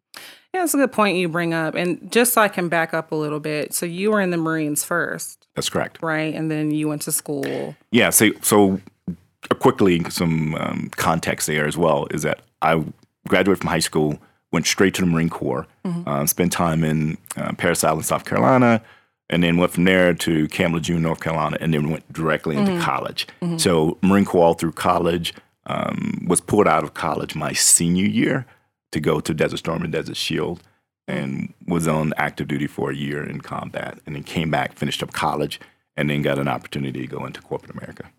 Yeah, 0.53 0.61
that's 0.61 0.73
a 0.73 0.77
good 0.77 0.93
point 0.93 1.17
you 1.17 1.27
bring 1.27 1.53
up. 1.53 1.75
And 1.75 2.09
just 2.09 2.31
so 2.31 2.41
I 2.41 2.47
can 2.47 2.69
back 2.69 2.93
up 2.93 3.11
a 3.11 3.15
little 3.15 3.41
bit, 3.41 3.73
so 3.73 3.85
you 3.85 4.11
were 4.11 4.21
in 4.21 4.29
the 4.29 4.37
Marines 4.37 4.85
first, 4.85 5.47
That's 5.53 5.67
correct. 5.67 5.99
right? 6.01 6.33
And 6.33 6.49
then 6.49 6.71
you 6.71 6.87
went 6.87 7.01
to 7.01 7.11
school. 7.11 7.75
Yeah. 7.91 8.09
So, 8.09 8.29
so 8.41 8.79
uh, 9.09 9.55
quickly, 9.55 10.09
some 10.09 10.55
um, 10.55 10.91
context 10.95 11.47
there 11.47 11.67
as 11.67 11.77
well 11.77 12.07
is 12.11 12.21
that 12.21 12.39
I 12.61 12.81
graduated 13.27 13.59
from 13.59 13.69
high 13.69 13.79
school, 13.79 14.17
went 14.53 14.65
straight 14.65 14.93
to 14.93 15.01
the 15.01 15.07
Marine 15.07 15.29
Corps, 15.29 15.67
uh, 16.05 16.25
spent 16.25 16.53
time 16.53 16.85
in 16.85 17.17
uh, 17.35 17.51
Parris 17.57 17.83
Island, 17.83 18.05
South 18.05 18.23
Carolina, 18.23 18.81
and 19.29 19.44
then 19.44 19.58
went 19.58 19.72
from 19.72 19.86
there 19.86 20.13
to 20.13 20.48
Camp 20.50 20.74
Lejeune, 20.74 21.01
North 21.01 21.20
Carolina, 21.22 21.58
and 21.60 21.74
then 21.74 21.89
went 21.89 22.12
directly 22.13 22.55
into 22.55 22.79
college. 22.79 23.27
So, 23.58 23.98
Marine 24.01 24.25
Corps 24.25 24.44
all 24.44 24.53
through 24.53 24.74
college. 24.74 25.34
Um, 25.67 26.24
was 26.27 26.41
pulled 26.41 26.67
out 26.67 26.84
of 26.84 26.94
college 26.94 27.36
my 27.36 27.51
senior 27.51 28.05
year 28.05 28.46
to 28.91 29.00
go 29.00 29.20
to 29.20 29.34
Desert 29.34 29.58
Storm 29.58 29.82
and 29.82 29.91
Desert 29.91 30.15
Shield, 30.15 30.62
and 31.08 31.53
was 31.67 31.88
on 31.88 32.13
active 32.17 32.48
duty 32.48 32.67
for 32.67 32.91
a 32.91 32.96
year 32.96 33.24
in 33.27 33.41
combat, 33.41 33.98
and 34.05 34.15
then 34.15 34.22
came 34.22 34.51
back, 34.51 34.74
finished 34.74 35.01
up 35.01 35.12
college, 35.12 35.60
and 35.98 36.10
then 36.10 36.22
got 36.22 36.38
an 36.38 36.48
opportunity 36.48 37.01
to 37.01 37.08
go 37.08 37.25
into 37.25 37.41
corporate 37.41 37.72
America. 37.72 38.12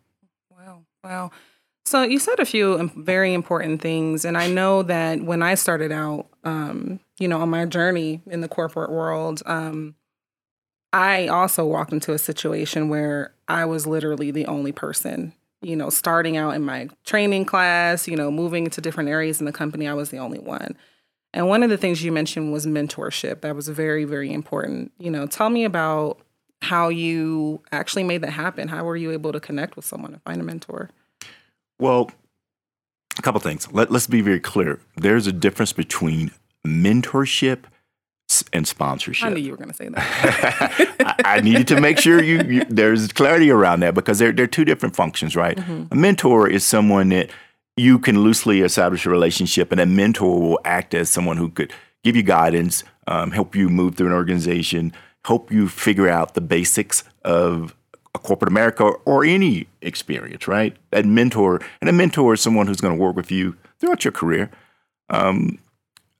Wow. 0.50 0.82
Wow. 1.04 1.30
So 1.84 2.02
you 2.02 2.18
said 2.18 2.40
a 2.40 2.44
few 2.44 2.90
very 2.96 3.32
important 3.32 3.80
things. 3.80 4.24
And 4.24 4.36
I 4.36 4.48
know 4.48 4.82
that 4.82 5.22
when 5.22 5.40
I 5.40 5.54
started 5.54 5.92
out, 5.92 6.26
um, 6.42 6.98
you 7.20 7.28
know, 7.28 7.40
on 7.40 7.48
my 7.48 7.64
journey 7.64 8.20
in 8.26 8.40
the 8.40 8.48
corporate 8.48 8.90
world, 8.90 9.40
um, 9.46 9.94
I 10.92 11.28
also 11.28 11.66
walked 11.66 11.92
into 11.92 12.12
a 12.12 12.18
situation 12.18 12.88
where 12.88 13.32
I 13.48 13.64
was 13.64 13.86
literally 13.86 14.30
the 14.30 14.46
only 14.46 14.72
person, 14.72 15.32
you 15.60 15.76
know, 15.76 15.90
starting 15.90 16.36
out 16.36 16.54
in 16.54 16.62
my 16.62 16.88
training 17.04 17.44
class, 17.44 18.08
you 18.08 18.16
know, 18.16 18.30
moving 18.30 18.70
to 18.70 18.80
different 18.80 19.10
areas 19.10 19.40
in 19.40 19.46
the 19.46 19.52
company, 19.52 19.88
I 19.88 19.94
was 19.94 20.10
the 20.10 20.18
only 20.18 20.38
one. 20.38 20.76
And 21.34 21.48
one 21.48 21.62
of 21.62 21.70
the 21.70 21.76
things 21.76 22.02
you 22.02 22.12
mentioned 22.12 22.52
was 22.52 22.66
mentorship. 22.66 23.42
That 23.42 23.54
was 23.54 23.68
very, 23.68 24.04
very 24.04 24.32
important. 24.32 24.92
You 24.98 25.10
know, 25.10 25.26
tell 25.26 25.50
me 25.50 25.64
about 25.64 26.18
how 26.62 26.88
you 26.88 27.60
actually 27.72 28.04
made 28.04 28.22
that 28.22 28.30
happen. 28.30 28.68
How 28.68 28.84
were 28.84 28.96
you 28.96 29.10
able 29.10 29.32
to 29.32 29.40
connect 29.40 29.76
with 29.76 29.84
someone 29.84 30.14
and 30.14 30.22
find 30.22 30.40
a 30.40 30.44
mentor? 30.44 30.90
Well, 31.78 32.10
a 33.18 33.22
couple 33.22 33.40
things. 33.40 33.70
Let, 33.72 33.90
let's 33.90 34.06
be 34.06 34.22
very 34.22 34.40
clear. 34.40 34.80
There's 34.96 35.26
a 35.26 35.32
difference 35.32 35.72
between 35.72 36.30
mentorship 36.66 37.64
and 38.52 38.66
sponsorship. 38.66 39.26
I 39.26 39.32
knew 39.32 39.40
you 39.40 39.50
were 39.50 39.56
going 39.56 39.70
to 39.70 39.74
say 39.74 39.88
that. 39.88 40.96
I, 41.24 41.36
I 41.36 41.40
needed 41.40 41.68
to 41.68 41.80
make 41.80 41.98
sure 41.98 42.22
you, 42.22 42.42
you 42.42 42.64
there's 42.68 43.12
clarity 43.12 43.50
around 43.50 43.80
that 43.80 43.94
because 43.94 44.18
they're 44.18 44.32
they're 44.32 44.46
two 44.46 44.64
different 44.64 44.96
functions, 44.96 45.36
right? 45.36 45.58
A 45.90 45.94
mentor 45.94 46.48
is 46.48 46.64
someone 46.64 47.10
that 47.10 47.30
you 47.76 47.98
can 47.98 48.20
loosely 48.20 48.60
establish 48.62 49.06
a 49.06 49.10
relationship, 49.10 49.70
and 49.72 49.80
a 49.80 49.86
mentor 49.86 50.40
will 50.40 50.60
act 50.64 50.94
as 50.94 51.10
someone 51.10 51.36
who 51.36 51.50
could 51.50 51.72
give 52.02 52.16
you 52.16 52.22
guidance, 52.22 52.84
um, 53.06 53.30
help 53.32 53.54
you 53.54 53.68
move 53.68 53.96
through 53.96 54.06
an 54.06 54.12
organization, 54.12 54.92
help 55.24 55.50
you 55.50 55.68
figure 55.68 56.08
out 56.08 56.34
the 56.34 56.40
basics 56.40 57.04
of 57.24 57.74
a 58.14 58.18
corporate 58.18 58.50
America 58.50 58.84
or 59.04 59.24
any 59.24 59.66
experience, 59.82 60.48
right? 60.48 60.76
That 60.90 61.04
mentor, 61.04 61.60
and 61.80 61.90
a 61.90 61.92
mentor 61.92 62.34
is 62.34 62.40
someone 62.40 62.66
who's 62.66 62.80
going 62.80 62.96
to 62.96 63.02
work 63.02 63.16
with 63.16 63.30
you 63.30 63.56
throughout 63.78 64.04
your 64.04 64.12
career. 64.12 64.50
Um, 65.10 65.58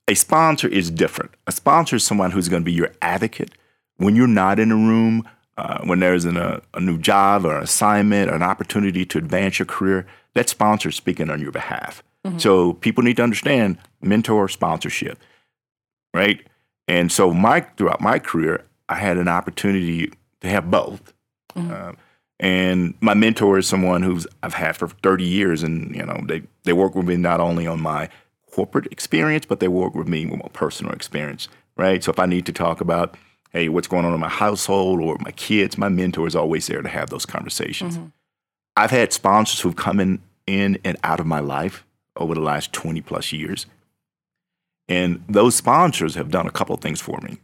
a 0.09 0.15
sponsor 0.15 0.69
is 0.69 0.91
different. 0.91 1.33
A 1.47 1.53
sponsor 1.53 1.97
is 1.97 2.05
someone 2.05 2.31
who's 2.31 2.49
going 2.49 2.63
to 2.63 2.65
be 2.65 2.73
your 2.73 2.93
advocate 3.03 3.53
when 3.97 4.15
you're 4.15 4.27
not 4.27 4.59
in 4.59 4.71
a 4.71 4.77
room, 4.77 5.29
uh, 5.57 5.81
when 5.85 6.01
there's 6.01 6.25
an, 6.25 6.37
a, 6.37 6.61
a 6.75 6.81
new 6.81 6.99
job 6.99 7.45
or 7.45 7.57
an 7.57 7.65
assignment 7.65 8.31
or 8.31 8.35
an 8.35 8.43
opportunity 8.43 9.05
to 9.07 9.19
advance 9.19 9.59
your 9.59 9.67
career. 9.67 10.07
That 10.35 10.49
sponsor 10.49 10.91
is 10.91 10.97
speaking 10.97 11.31
on 11.31 11.41
your 11.41 11.53
behalf. 11.53 12.03
So 12.39 12.73
people 12.75 13.05
need 13.05 13.17
to 13.17 13.23
understand 13.23 13.79
mentor 14.01 14.49
sponsorship, 14.49 15.19
right? 16.13 16.45
And 16.89 17.11
so 17.11 17.33
my 17.33 17.61
throughout 17.61 18.01
my 18.01 18.19
career, 18.19 18.65
I 18.89 18.97
had 18.97 19.17
an 19.17 19.29
opportunity 19.29 20.13
to 20.41 20.49
have 20.49 20.71
both. 20.71 21.13
Um, 21.73 21.97
and 22.39 22.95
my 23.01 23.15
mentor 23.15 23.59
is 23.59 23.67
someone 23.67 24.03
who's 24.03 24.27
I've 24.43 24.55
had 24.55 24.77
for 24.77 24.89
30 24.89 25.25
years, 25.25 25.63
and 25.63 25.95
you 25.95 26.05
know 26.05 26.21
they 26.27 26.43
they 26.65 26.73
work 26.73 26.95
with 26.95 27.07
me 27.07 27.17
not 27.17 27.41
only 27.41 27.67
on 27.67 27.81
my 27.81 28.11
corporate 28.57 28.91
experience, 28.91 29.45
but 29.45 29.61
they 29.61 29.69
work 29.69 29.95
with 29.95 30.09
me 30.09 30.25
with 30.25 30.41
my 30.43 30.49
personal 30.55 30.95
experience, 30.95 31.47
right? 31.77 32.03
So 32.03 32.11
if 32.11 32.19
I 32.19 32.25
need 32.25 32.47
to 32.47 32.53
talk 32.53 32.81
about 32.81 33.15
hey, 33.51 33.69
what's 33.69 33.87
going 33.87 34.05
on 34.05 34.13
in 34.13 34.21
my 34.21 34.29
household 34.29 35.01
or 35.01 35.17
my 35.21 35.31
kids, 35.33 35.79
my 35.79 35.89
mentor 35.89 36.27
is 36.27 36.35
always 36.37 36.67
there 36.67 36.83
to 36.83 36.89
have 36.89 37.11
those 37.11 37.25
conversations. 37.25 37.99
I've 38.77 38.91
had 38.91 39.13
sponsors 39.13 39.61
who've 39.61 39.77
come 39.77 40.01
in, 40.01 40.21
in 40.47 40.79
and 40.85 40.97
out 41.03 41.21
of 41.21 41.27
my 41.27 41.41
life 41.41 41.85
over 42.17 42.35
the 42.35 42.41
last 42.41 42.73
20 42.73 43.01
plus 43.03 43.33
years. 43.33 43.67
And 44.89 45.25
those 45.29 45.55
sponsors 45.55 46.15
have 46.17 46.31
done 46.31 46.47
a 46.47 46.51
couple 46.51 46.75
of 46.75 46.81
things 46.81 47.01
for 47.01 47.19
me. 47.23 47.39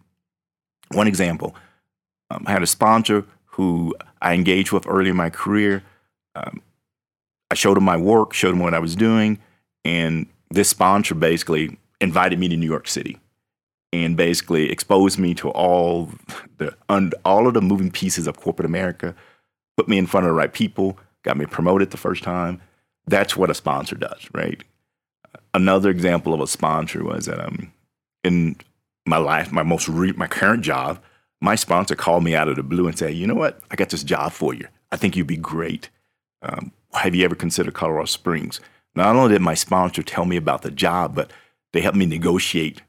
One 0.91 1.07
example, 1.07 1.55
um, 2.31 2.45
I 2.47 2.53
had 2.53 2.63
a 2.63 2.67
sponsor 2.67 3.25
who 3.47 3.95
I 4.21 4.35
engaged 4.35 4.73
with 4.73 4.87
early 4.87 5.11
in 5.11 5.17
my 5.17 5.31
career. 5.31 5.83
Um, 6.35 6.63
I 7.51 7.55
showed 7.55 7.77
him 7.77 7.85
my 7.85 7.97
work, 7.97 8.33
showed 8.33 8.53
him 8.53 8.61
what 8.61 8.75
I 8.75 8.79
was 8.79 8.97
doing, 8.97 9.39
and 9.85 10.27
this 10.53 10.69
sponsor 10.69 11.15
basically 11.15 11.79
invited 12.01 12.39
me 12.39 12.49
to 12.49 12.57
New 12.57 12.67
York 12.67 12.87
City 12.87 13.19
and 13.93 14.17
basically 14.17 14.71
exposed 14.71 15.19
me 15.19 15.35
to 15.35 15.51
all 15.51 16.11
the 16.59 16.75
un, 16.89 17.13
all 17.25 17.47
of 17.47 17.55
the 17.55 17.61
moving 17.61 17.91
pieces 17.91 18.27
of 18.27 18.39
corporate 18.39 18.67
America, 18.67 19.15
put 19.77 19.89
me 19.89 19.99
in 19.99 20.07
front 20.07 20.27
of 20.27 20.31
the 20.31 20.35
right 20.35 20.53
people, 20.53 20.99
got 21.23 21.37
me 21.37 21.47
promoted 21.47 21.91
the 21.91 21.97
first 21.97 22.23
time. 22.23 22.61
That's 23.07 23.37
what 23.37 23.51
a 23.51 23.55
sponsor 23.55 23.97
does, 23.97 24.29
right? 24.33 24.63
Another 25.55 25.91
example 25.91 26.33
of 26.35 26.41
a 26.41 26.47
sponsor 26.47 27.05
was 27.05 27.27
that 27.27 27.41
um, 27.41 27.73
in 28.25 28.57
my 29.07 29.19
life, 29.19 29.53
my 29.53 29.63
most 29.63 29.89
re- 29.89 30.13
my 30.13 30.27
current 30.27 30.63
job, 30.63 31.03
my 31.41 31.55
sponsor 31.55 31.95
called 31.95 32.25
me 32.25 32.35
out 32.35 32.49
of 32.49 32.57
the 32.57 32.63
blue 32.63 32.87
and 32.87 32.97
said, 32.97 33.15
"You 33.15 33.27
know 33.27 33.35
what? 33.35 33.61
I 33.71 33.77
got 33.77 33.91
this 33.91 34.05
job 34.05 34.33
for 34.33 34.55
you. 34.55 34.69
I 34.91 34.97
think 34.97 35.17
you'd 35.17 35.27
be 35.27 35.37
great. 35.37 35.91
Um, 36.43 36.73
have 36.95 37.15
you 37.15 37.25
ever 37.25 37.35
considered 37.35 37.75
Colorado 37.75 38.07
Springs?" 38.07 38.61
Not 38.95 39.17
only 39.17 39.33
did 39.33 39.43
my 39.43 39.55
sponsor 39.55 40.03
tell 40.03 40.25
me 40.25 40.37
about 40.37 40.63
the 40.63 40.71
job, 40.71 41.15
but 41.15 41.33
they 41.73 41.81
helped 41.81 41.97
me 41.97 42.07
negotiate 42.07 42.83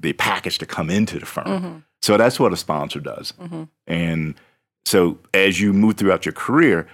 the 0.00 0.12
package 0.12 0.58
to 0.58 0.66
come 0.66 0.90
into 0.90 1.18
the 1.18 1.26
firm. 1.26 1.46
Mm-hmm. 1.46 1.78
So 2.02 2.16
that's 2.16 2.38
what 2.38 2.52
a 2.52 2.56
sponsor 2.56 3.00
does. 3.00 3.32
Mm-hmm. 3.32 3.64
And 3.86 4.34
so 4.84 5.18
as 5.32 5.60
you 5.60 5.72
move 5.72 5.96
throughout 5.96 6.26
your 6.26 6.32
career, 6.32 6.86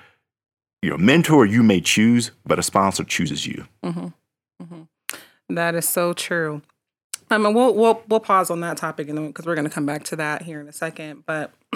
your 0.83 0.99
mentor 0.99 1.45
you 1.45 1.63
may 1.63 1.81
choose, 1.81 2.31
but 2.47 2.59
a 2.59 2.63
sponsor 2.63 3.05
chooses 3.05 3.47
you. 3.47 3.67
Mm-hmm. 3.85 4.09
That 5.55 5.75
is 5.75 5.89
so 5.89 6.13
true. 6.13 6.63
I 7.31 7.39
mean, 7.39 7.55
we'll 7.55 7.75
we'll 7.75 8.03
we'll 8.09 8.21
pause 8.21 8.51
on 8.51 8.61
that 8.61 8.77
topic 8.77 9.07
because 9.07 9.47
we're 9.47 9.55
going 9.55 9.69
to 9.69 9.71
come 9.71 9.87
back 9.87 10.05
to 10.05 10.17
that 10.17 10.43
here 10.43 10.61
in 10.61 10.69
a 10.69 10.73
second. 10.73 11.25
But 11.27 11.53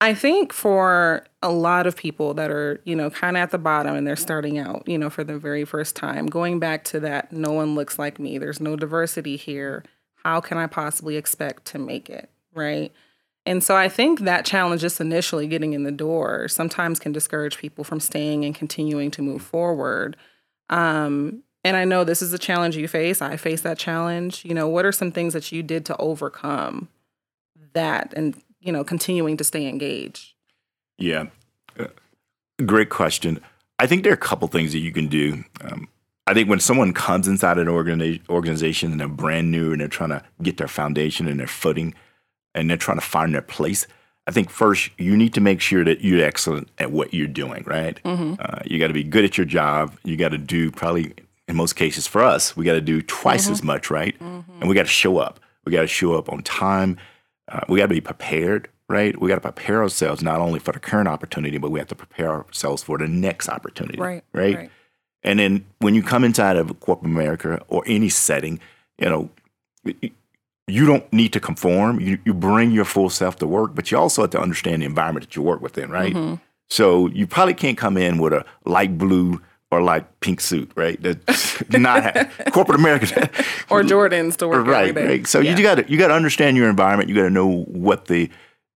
I 0.00 0.14
think 0.14 0.52
for 0.52 1.24
a 1.42 1.50
lot 1.50 1.86
of 1.86 1.96
people 1.96 2.34
that 2.34 2.50
are 2.50 2.80
you 2.84 2.94
know 2.94 3.10
kind 3.10 3.36
of 3.36 3.42
at 3.42 3.50
the 3.50 3.58
bottom 3.58 3.94
and 3.94 4.06
they're 4.06 4.16
starting 4.16 4.58
out, 4.58 4.84
you 4.86 4.98
know, 4.98 5.10
for 5.10 5.24
the 5.24 5.38
very 5.38 5.64
first 5.64 5.96
time, 5.96 6.26
going 6.26 6.58
back 6.58 6.84
to 6.84 7.00
that, 7.00 7.32
no 7.32 7.52
one 7.52 7.74
looks 7.74 7.98
like 7.98 8.18
me. 8.18 8.38
There's 8.38 8.60
no 8.60 8.76
diversity 8.76 9.36
here. 9.36 9.84
How 10.24 10.40
can 10.40 10.58
I 10.58 10.66
possibly 10.66 11.16
expect 11.16 11.64
to 11.66 11.78
make 11.78 12.10
it? 12.10 12.30
Right. 12.54 12.92
And 13.46 13.64
so 13.64 13.76
I 13.76 13.88
think 13.88 14.20
that 14.20 14.44
challenge, 14.44 14.82
just 14.82 15.00
initially 15.00 15.46
getting 15.46 15.72
in 15.72 15.84
the 15.84 15.92
door, 15.92 16.48
sometimes 16.48 16.98
can 16.98 17.12
discourage 17.12 17.56
people 17.56 17.82
from 17.82 17.98
staying 17.98 18.44
and 18.44 18.54
continuing 18.54 19.10
to 19.12 19.22
move 19.22 19.40
forward. 19.40 20.16
Um, 20.68 21.44
and 21.64 21.76
I 21.76 21.84
know 21.84 22.04
this 22.04 22.20
is 22.20 22.32
a 22.32 22.38
challenge 22.38 22.76
you 22.76 22.86
face. 22.88 23.22
I 23.22 23.36
face 23.36 23.62
that 23.62 23.78
challenge. 23.78 24.44
You 24.44 24.54
know, 24.54 24.68
what 24.68 24.84
are 24.84 24.92
some 24.92 25.10
things 25.10 25.32
that 25.32 25.50
you 25.50 25.62
did 25.62 25.86
to 25.86 25.96
overcome 25.96 26.88
that 27.72 28.12
and, 28.14 28.36
you 28.60 28.72
know, 28.72 28.84
continuing 28.84 29.36
to 29.36 29.44
stay 29.44 29.66
engaged? 29.66 30.34
Yeah. 30.98 31.26
Uh, 31.78 31.86
great 32.64 32.90
question. 32.90 33.40
I 33.78 33.86
think 33.86 34.02
there 34.02 34.12
are 34.12 34.14
a 34.14 34.18
couple 34.18 34.48
things 34.48 34.72
that 34.72 34.80
you 34.80 34.92
can 34.92 35.06
do. 35.08 35.44
Um, 35.60 35.88
I 36.26 36.34
think 36.34 36.48
when 36.48 36.60
someone 36.60 36.92
comes 36.92 37.26
inside 37.28 37.58
an 37.58 37.68
organi- 37.68 38.20
organization 38.28 38.90
and 38.90 39.00
they're 39.00 39.08
brand 39.08 39.50
new 39.50 39.72
and 39.72 39.80
they're 39.80 39.88
trying 39.88 40.10
to 40.10 40.22
get 40.42 40.56
their 40.58 40.68
foundation 40.68 41.26
and 41.28 41.40
their 41.40 41.46
footing 41.46 41.94
and 42.54 42.68
they're 42.68 42.76
trying 42.76 42.98
to 42.98 43.04
find 43.06 43.32
their 43.34 43.42
place, 43.42 43.86
I 44.26 44.30
think 44.30 44.50
first 44.50 44.90
you 44.98 45.16
need 45.16 45.32
to 45.34 45.40
make 45.40 45.60
sure 45.60 45.84
that 45.84 46.02
you're 46.02 46.22
excellent 46.22 46.68
at 46.78 46.90
what 46.90 47.14
you're 47.14 47.26
doing, 47.28 47.64
right? 47.66 47.98
Uh, 48.04 48.58
you 48.66 48.78
got 48.78 48.88
to 48.88 48.92
be 48.92 49.04
good 49.04 49.24
at 49.24 49.38
your 49.38 49.46
job. 49.46 49.96
You 50.04 50.16
got 50.18 50.30
to 50.30 50.38
do 50.38 50.70
probably, 50.70 51.14
in 51.46 51.56
most 51.56 51.76
cases 51.76 52.06
for 52.06 52.22
us, 52.22 52.54
we 52.54 52.64
got 52.66 52.74
to 52.74 52.82
do 52.82 53.00
twice 53.00 53.48
as 53.48 53.62
much, 53.62 53.90
right? 53.90 54.14
And 54.20 54.68
we 54.68 54.74
got 54.74 54.82
to 54.82 54.88
show 54.88 55.16
up. 55.16 55.40
We 55.64 55.72
got 55.72 55.80
to 55.82 55.86
show 55.86 56.14
up 56.14 56.30
on 56.30 56.42
time. 56.42 56.98
Uh, 57.48 57.60
we 57.68 57.78
got 57.78 57.86
to 57.86 57.94
be 57.94 58.00
prepared, 58.00 58.68
right? 58.88 59.18
We 59.20 59.28
got 59.28 59.36
to 59.36 59.40
prepare 59.40 59.82
ourselves 59.82 60.22
not 60.22 60.40
only 60.40 60.58
for 60.58 60.72
the 60.72 60.80
current 60.80 61.08
opportunity, 61.08 61.58
but 61.58 61.70
we 61.70 61.78
have 61.78 61.88
to 61.88 61.94
prepare 61.94 62.30
ourselves 62.30 62.82
for 62.82 62.98
the 62.98 63.08
next 63.08 63.48
opportunity, 63.48 63.98
Right, 63.98 64.24
Right. 64.32 64.56
right. 64.56 64.70
And 65.22 65.38
then 65.40 65.64
when 65.80 65.94
you 65.94 66.02
come 66.02 66.24
inside 66.24 66.56
of 66.56 66.78
corporate 66.80 67.10
America 67.10 67.62
or 67.68 67.82
any 67.86 68.08
setting, 68.08 68.60
you 68.98 69.08
know, 69.08 69.30
you 70.66 70.86
don't 70.86 71.10
need 71.12 71.32
to 71.32 71.40
conform. 71.40 71.98
You, 72.00 72.18
you 72.24 72.34
bring 72.34 72.70
your 72.70 72.84
full 72.84 73.10
self 73.10 73.36
to 73.36 73.46
work, 73.46 73.74
but 73.74 73.90
you 73.90 73.98
also 73.98 74.22
have 74.22 74.30
to 74.30 74.40
understand 74.40 74.82
the 74.82 74.86
environment 74.86 75.26
that 75.26 75.34
you 75.36 75.42
work 75.42 75.60
within, 75.60 75.90
right? 75.90 76.38
So 76.70 77.08
you 77.08 77.26
probably 77.26 77.54
can't 77.54 77.78
come 77.78 77.96
in 77.96 78.18
with 78.18 78.32
a 78.34 78.44
light 78.66 78.98
blue 78.98 79.40
or 79.70 79.82
like 79.82 80.20
pink 80.20 80.40
suit, 80.40 80.70
right? 80.74 81.00
That's 81.02 81.62
not 81.70 82.14
corporate 82.52 82.78
America 82.78 83.30
or 83.70 83.82
Jordans 83.82 84.36
to 84.36 84.48
work 84.48 84.66
right, 84.66 84.94
right. 84.94 85.26
So 85.26 85.40
yeah. 85.40 85.56
you 85.56 85.62
got 85.62 85.76
to 85.76 85.90
you 85.90 85.98
got 85.98 86.08
to 86.08 86.14
understand 86.14 86.56
your 86.56 86.68
environment. 86.68 87.08
You 87.08 87.14
got 87.14 87.22
to 87.22 87.30
know 87.30 87.64
what 87.64 88.06
the 88.06 88.30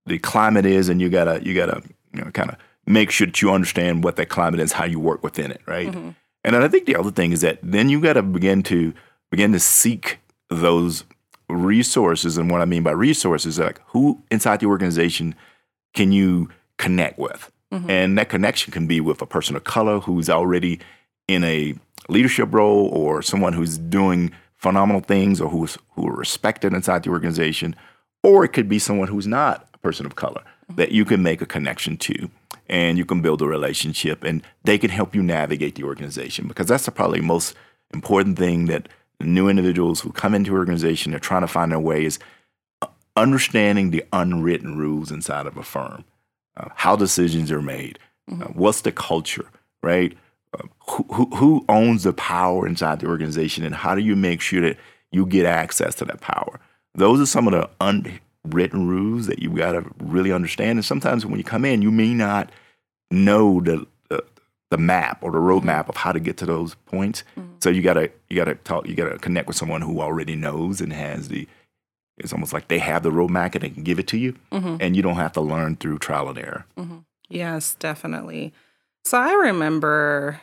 the 0.06 0.18
climate 0.18 0.66
is, 0.66 0.88
and 0.88 1.00
you 1.00 1.08
gotta 1.08 1.42
you 1.44 1.54
gotta 1.54 1.82
you 2.12 2.24
know 2.24 2.30
kind 2.32 2.50
of 2.50 2.56
make 2.86 3.10
sure 3.10 3.26
that 3.26 3.40
you 3.40 3.52
understand 3.52 4.04
what 4.04 4.16
that 4.16 4.28
climate 4.28 4.60
is, 4.60 4.72
how 4.72 4.84
you 4.84 4.98
work 4.98 5.22
within 5.22 5.50
it, 5.50 5.60
right? 5.66 5.88
Mm-hmm. 5.88 6.10
And 6.44 6.54
then 6.54 6.62
I 6.62 6.68
think 6.68 6.86
the 6.86 6.96
other 6.96 7.12
thing 7.12 7.32
is 7.32 7.40
that 7.42 7.58
then 7.62 7.88
you 7.88 8.00
got 8.00 8.14
to 8.14 8.22
begin 8.22 8.62
to 8.64 8.92
begin 9.30 9.52
to 9.52 9.60
seek 9.60 10.18
those 10.50 11.04
resources. 11.48 12.36
And 12.36 12.50
what 12.50 12.60
I 12.60 12.64
mean 12.64 12.82
by 12.82 12.90
resources, 12.90 13.58
is 13.58 13.64
like 13.64 13.80
who 13.88 14.22
inside 14.30 14.60
the 14.60 14.66
organization 14.66 15.34
can 15.94 16.12
you 16.12 16.48
connect 16.78 17.18
with? 17.18 17.50
Mm-hmm. 17.72 17.90
And 17.90 18.18
that 18.18 18.28
connection 18.28 18.72
can 18.72 18.86
be 18.86 19.00
with 19.00 19.22
a 19.22 19.26
person 19.26 19.56
of 19.56 19.64
color 19.64 19.98
who's 20.00 20.28
already 20.28 20.78
in 21.26 21.42
a 21.42 21.74
leadership 22.08 22.52
role 22.52 22.88
or 22.88 23.22
someone 23.22 23.54
who's 23.54 23.78
doing 23.78 24.30
phenomenal 24.56 25.00
things 25.00 25.40
or 25.40 25.48
who's 25.48 25.78
who 25.90 26.06
are 26.06 26.16
respected 26.16 26.74
inside 26.74 27.02
the 27.02 27.10
organization. 27.10 27.74
Or 28.22 28.44
it 28.44 28.48
could 28.48 28.68
be 28.68 28.78
someone 28.78 29.08
who's 29.08 29.26
not 29.26 29.68
a 29.74 29.78
person 29.78 30.04
of 30.04 30.16
color 30.16 30.42
mm-hmm. 30.42 30.76
that 30.76 30.92
you 30.92 31.04
can 31.04 31.22
make 31.22 31.40
a 31.40 31.46
connection 31.46 31.96
to 31.98 32.30
and 32.68 32.96
you 32.98 33.04
can 33.04 33.22
build 33.22 33.42
a 33.42 33.46
relationship 33.46 34.22
and 34.24 34.42
they 34.64 34.78
can 34.78 34.90
help 34.90 35.14
you 35.14 35.22
navigate 35.22 35.74
the 35.74 35.84
organization 35.84 36.48
because 36.48 36.66
that's 36.66 36.88
probably 36.88 37.20
the 37.20 37.26
probably 37.26 37.34
most 37.34 37.54
important 37.92 38.38
thing 38.38 38.66
that 38.66 38.88
new 39.20 39.48
individuals 39.48 40.00
who 40.00 40.10
come 40.10 40.34
into 40.34 40.52
an 40.52 40.58
organization 40.58 41.12
they're 41.12 41.20
trying 41.20 41.42
to 41.42 41.46
find 41.46 41.70
their 41.70 41.78
way 41.78 42.04
is 42.04 42.18
understanding 43.16 43.90
the 43.90 44.04
unwritten 44.12 44.76
rules 44.76 45.12
inside 45.12 45.46
of 45.46 45.56
a 45.56 45.62
firm 45.62 46.04
uh, 46.56 46.68
how 46.74 46.96
decisions 46.96 47.50
are 47.50 47.62
made 47.62 47.98
mm-hmm. 48.30 48.42
uh, 48.42 48.46
what's 48.46 48.82
the 48.82 48.92
culture 48.92 49.46
right 49.82 50.16
uh, 50.54 50.66
who, 50.90 51.04
who, 51.12 51.36
who 51.36 51.64
owns 51.68 52.02
the 52.02 52.12
power 52.12 52.66
inside 52.66 53.00
the 53.00 53.06
organization 53.06 53.64
and 53.64 53.74
how 53.74 53.94
do 53.94 54.00
you 54.00 54.16
make 54.16 54.40
sure 54.40 54.60
that 54.60 54.76
you 55.10 55.26
get 55.26 55.46
access 55.46 55.94
to 55.94 56.04
that 56.04 56.20
power 56.20 56.60
those 56.94 57.20
are 57.20 57.26
some 57.26 57.46
of 57.48 57.52
the 57.52 57.70
unwritten 58.44 58.86
rules 58.88 59.26
that 59.26 59.38
you've 59.38 59.54
got 59.54 59.72
to 59.72 59.84
really 59.98 60.32
understand 60.32 60.78
and 60.78 60.84
sometimes 60.84 61.24
when 61.24 61.38
you 61.38 61.44
come 61.44 61.64
in 61.64 61.82
you 61.82 61.90
may 61.90 62.12
not 62.12 62.50
know 63.12 63.60
the 63.60 63.86
the, 64.08 64.24
the 64.70 64.78
map 64.78 65.22
or 65.22 65.30
the 65.30 65.38
roadmap 65.38 65.82
mm-hmm. 65.82 65.90
of 65.90 65.96
how 65.96 66.12
to 66.12 66.20
get 66.20 66.36
to 66.38 66.46
those 66.46 66.74
points. 66.86 67.22
Mm-hmm. 67.38 67.56
So 67.60 67.70
you 67.70 67.82
gotta 67.82 68.10
you 68.28 68.36
gotta 68.36 68.54
talk 68.56 68.88
you 68.88 68.94
gotta 68.94 69.18
connect 69.18 69.46
with 69.46 69.56
someone 69.56 69.82
who 69.82 70.00
already 70.00 70.34
knows 70.34 70.80
and 70.80 70.92
has 70.92 71.28
the 71.28 71.46
it's 72.22 72.32
almost 72.32 72.52
like 72.52 72.68
they 72.68 72.78
have 72.78 73.02
the 73.02 73.10
roadmap 73.10 73.54
and 73.54 73.62
they 73.62 73.70
can 73.70 73.82
give 73.82 73.98
it 73.98 74.06
to 74.08 74.18
you, 74.18 74.34
mm-hmm. 74.50 74.76
and 74.80 74.96
you 74.96 75.02
don't 75.02 75.16
have 75.16 75.32
to 75.32 75.40
learn 75.40 75.76
through 75.76 75.98
trial 75.98 76.28
and 76.28 76.38
error. 76.38 76.66
Mm-hmm. 76.76 76.98
Yes, 77.28 77.74
definitely. 77.74 78.52
So 79.04 79.18
I 79.18 79.32
remember 79.32 80.40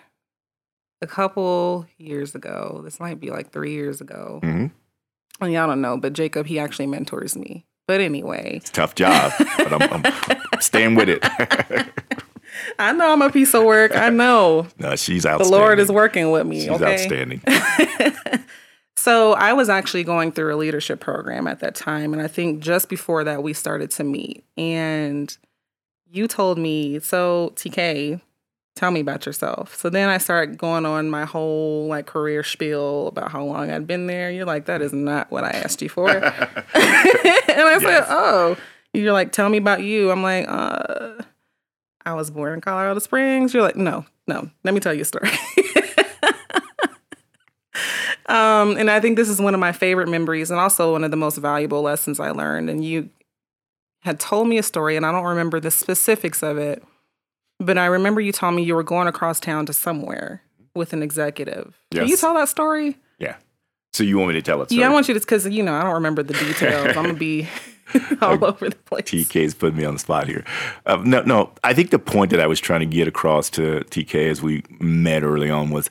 a 1.02 1.08
couple 1.08 1.86
years 1.98 2.36
ago. 2.36 2.82
This 2.84 3.00
might 3.00 3.20
be 3.20 3.30
like 3.30 3.52
three 3.52 3.74
years 3.74 4.02
ago. 4.02 4.40
Mm-hmm. 4.44 4.68
And 5.42 5.54
y'all 5.54 5.68
don't 5.68 5.82
know, 5.82 5.98
but 5.98 6.14
Jacob 6.14 6.48
he 6.48 6.60
actually 6.60 6.88
mentors 6.88 7.36
me. 7.36 7.66
But 7.88 8.02
anyway, 8.02 8.58
it's 8.58 8.70
tough 8.70 8.94
job, 8.94 9.32
but 9.58 9.74
I'm, 9.74 10.06
I'm 10.06 10.14
staying 10.60 10.96
with 10.96 11.10
it. 11.10 11.24
I 12.80 12.92
know 12.92 13.12
I'm 13.12 13.22
a 13.22 13.32
piece 13.32 13.54
of 13.56 13.64
work. 13.64 13.96
I 13.96 14.10
know. 14.10 14.68
no, 14.80 14.96
she's 14.96 15.26
outstanding. 15.26 15.52
The 15.52 15.58
Lord 15.58 15.80
is 15.80 15.92
working 15.92 16.30
with 16.30 16.46
me. 16.46 16.62
She's 16.62 16.70
okay? 16.70 16.94
outstanding. 16.94 17.42
So 19.00 19.32
I 19.34 19.54
was 19.54 19.70
actually 19.70 20.04
going 20.04 20.34
through 20.34 20.54
a 20.54 20.58
leadership 20.58 21.00
program 21.00 21.48
at 21.48 21.62
that 21.62 21.74
time. 21.74 22.12
And 22.12 22.22
I 22.22 22.28
think 22.28 22.62
just 22.62 22.90
before 22.90 23.24
that, 23.24 23.42
we 23.42 23.54
started 23.54 23.92
to 23.92 24.04
meet. 24.04 24.44
And 24.58 25.36
you 26.12 26.28
told 26.28 26.58
me, 26.58 27.00
so 27.00 27.54
TK, 27.56 28.20
tell 28.76 28.92
me 28.92 29.00
about 29.00 29.26
yourself. 29.26 29.74
So 29.74 29.90
then 29.90 30.10
I 30.10 30.18
started 30.18 30.58
going 30.58 30.86
on 30.86 31.10
my 31.10 31.24
whole 31.24 31.88
like 31.88 32.08
career 32.08 32.44
spiel 32.44 33.08
about 33.08 33.32
how 33.32 33.42
long 33.42 33.72
I'd 33.72 33.88
been 33.88 34.08
there. 34.08 34.32
You're 34.32 34.46
like, 34.46 34.66
that 34.66 34.82
is 34.82 34.92
not 34.92 35.32
what 35.32 35.46
I 35.46 35.52
asked 35.52 35.82
you 35.82 35.88
for. 35.88 36.10
and 36.12 36.24
I 36.26 37.78
yes. 37.80 37.82
said, 37.82 38.06
oh, 38.10 38.58
you're 38.94 39.14
like, 39.14 39.32
tell 39.32 39.48
me 39.48 39.60
about 39.60 39.82
you. 39.82 40.12
I'm 40.12 40.24
like, 40.24 40.46
uh, 40.46 41.14
I 42.06 42.14
was 42.16 42.30
born 42.30 42.54
in 42.54 42.60
Colorado 42.60 43.00
Springs. 43.00 43.54
You're 43.54 43.64
like, 43.64 43.78
no, 43.78 44.06
no, 44.28 44.50
let 44.66 44.74
me 44.74 44.82
tell 44.82 44.94
you 44.94 45.04
a 45.04 45.06
story. 45.06 45.30
um, 48.30 48.78
and 48.78 48.92
I 48.92 49.00
think 49.00 49.16
this 49.16 49.28
is 49.28 49.42
one 49.42 49.54
of 49.54 49.60
my 49.60 49.72
favorite 49.72 50.08
memories 50.08 50.52
and 50.52 50.60
also 50.60 50.92
one 50.92 51.04
of 51.04 51.12
the 51.12 51.18
most 51.18 51.38
valuable 51.38 51.82
lessons 51.82 52.20
I 52.20 52.30
learned. 52.30 52.70
And 52.70 52.86
you 52.86 53.10
had 54.02 54.20
told 54.20 54.48
me 54.48 54.58
a 54.58 54.64
story, 54.64 54.96
and 54.96 55.06
I 55.06 55.12
don't 55.12 55.26
remember 55.26 55.60
the 55.60 55.72
specifics 55.72 56.44
of 56.44 56.58
it, 56.58 56.84
but 57.60 57.78
I 57.78 57.88
remember 57.88 58.22
you 58.22 58.32
told 58.32 58.54
me 58.54 58.64
you 58.64 58.76
were 58.76 58.84
going 58.84 59.08
across 59.08 59.40
town 59.40 59.66
to 59.66 59.74
somewhere 59.74 60.44
with 60.76 60.94
an 60.94 61.02
executive. 61.02 61.76
Yes. 61.92 62.02
Can 62.02 62.08
you 62.08 62.18
tell 62.18 62.36
that 62.36 62.50
story? 62.50 62.98
Yeah. 63.18 63.36
So 63.94 64.04
you 64.04 64.18
want 64.18 64.30
me 64.30 64.36
to 64.36 64.42
tell 64.44 64.62
it? 64.62 64.72
Yeah, 64.72 64.88
I 64.88 64.94
want 64.94 65.08
you 65.08 65.16
to, 65.16 65.20
because, 65.20 65.48
you 65.48 65.64
know, 65.64 65.74
I 65.74 65.82
don't 65.82 65.96
remember 65.96 66.22
the 66.22 66.34
details. 66.34 66.96
I'm 66.96 67.04
going 67.04 67.08
to 67.08 67.14
be 67.14 67.48
all 68.22 68.46
over 68.46 68.70
the 68.70 68.76
place. 68.76 69.06
TK's 69.06 69.56
putting 69.56 69.78
me 69.78 69.86
on 69.86 69.94
the 69.94 70.00
spot 70.00 70.28
here. 70.28 70.46
Uh, 70.86 71.02
no, 71.04 71.24
no. 71.24 71.52
I 71.64 71.74
think 71.74 71.90
the 71.90 71.98
point 71.98 72.30
that 72.30 72.40
I 72.40 72.46
was 72.46 72.60
trying 72.60 72.82
to 72.82 72.86
get 72.86 73.08
across 73.08 73.50
to 73.52 73.84
TK 73.90 74.30
as 74.30 74.44
we 74.44 74.64
met 74.80 75.24
early 75.24 75.50
on 75.50 75.72
was, 75.72 75.90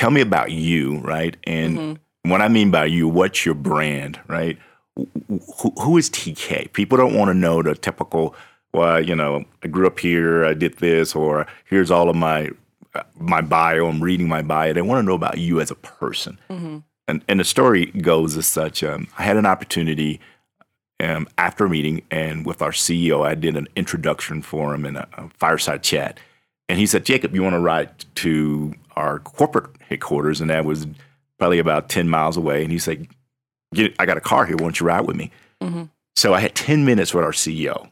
tell 0.00 0.10
me 0.10 0.22
about 0.22 0.50
you, 0.50 0.96
right? 1.00 1.36
And 1.44 1.78
mm-hmm. 1.78 2.30
what 2.30 2.40
I 2.40 2.48
mean 2.48 2.70
by 2.70 2.86
you, 2.86 3.06
what's 3.06 3.44
your 3.44 3.54
brand, 3.54 4.18
right? 4.28 4.58
Who, 4.96 5.74
who 5.78 5.98
is 5.98 6.08
TK? 6.08 6.72
People 6.72 6.96
don't 6.96 7.14
want 7.14 7.28
to 7.28 7.34
know 7.34 7.62
the 7.62 7.74
typical. 7.74 8.34
Well, 8.72 9.04
you 9.04 9.14
know, 9.14 9.44
I 9.62 9.68
grew 9.68 9.86
up 9.86 9.98
here. 9.98 10.46
I 10.46 10.54
did 10.54 10.78
this, 10.78 11.14
or 11.14 11.46
here's 11.66 11.90
all 11.90 12.08
of 12.08 12.16
my 12.16 12.50
uh, 12.94 13.02
my 13.18 13.42
bio. 13.42 13.88
I'm 13.88 14.02
reading 14.02 14.26
my 14.26 14.40
bio. 14.40 14.72
They 14.72 14.80
want 14.80 15.00
to 15.00 15.06
know 15.06 15.14
about 15.14 15.36
you 15.36 15.60
as 15.60 15.70
a 15.70 15.74
person. 15.74 16.38
Mm-hmm. 16.48 16.78
And 17.06 17.22
and 17.28 17.40
the 17.40 17.44
story 17.44 17.86
goes 17.86 18.38
as 18.38 18.46
such. 18.46 18.82
Um, 18.82 19.06
I 19.18 19.24
had 19.24 19.36
an 19.36 19.44
opportunity 19.44 20.18
um, 21.00 21.28
after 21.36 21.66
a 21.66 21.70
meeting 21.70 22.02
and 22.10 22.46
with 22.46 22.62
our 22.62 22.72
CEO, 22.72 23.26
I 23.26 23.34
did 23.34 23.54
an 23.54 23.68
introduction 23.76 24.40
for 24.40 24.74
him 24.74 24.86
in 24.86 24.96
a, 24.96 25.06
a 25.14 25.28
fireside 25.30 25.82
chat. 25.82 26.18
And 26.70 26.78
he 26.78 26.86
said, 26.86 27.04
Jacob, 27.04 27.34
you 27.34 27.42
want 27.42 27.54
to 27.54 27.60
ride 27.60 27.90
to 28.16 28.74
our 29.00 29.18
corporate 29.20 29.70
headquarters? 29.88 30.40
And 30.40 30.50
that 30.50 30.64
was 30.64 30.86
probably 31.38 31.58
about 31.58 31.88
10 31.88 32.08
miles 32.08 32.36
away. 32.36 32.62
And 32.62 32.72
he 32.72 32.78
said, 32.78 33.08
I 33.98 34.06
got 34.06 34.16
a 34.16 34.20
car 34.20 34.46
here. 34.46 34.56
Why 34.56 34.64
don't 34.64 34.80
you 34.80 34.86
ride 34.86 35.06
with 35.06 35.16
me? 35.16 35.30
Mm-hmm. 35.60 35.84
So 36.16 36.34
I 36.34 36.40
had 36.40 36.54
10 36.54 36.84
minutes 36.84 37.14
with 37.14 37.24
our 37.24 37.32
CEO. 37.32 37.88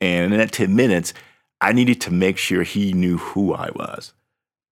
And 0.00 0.32
in 0.32 0.38
that 0.38 0.52
10 0.52 0.74
minutes, 0.74 1.12
I 1.60 1.72
needed 1.72 2.00
to 2.02 2.12
make 2.12 2.38
sure 2.38 2.62
he 2.62 2.92
knew 2.92 3.18
who 3.18 3.52
I 3.52 3.70
was. 3.74 4.12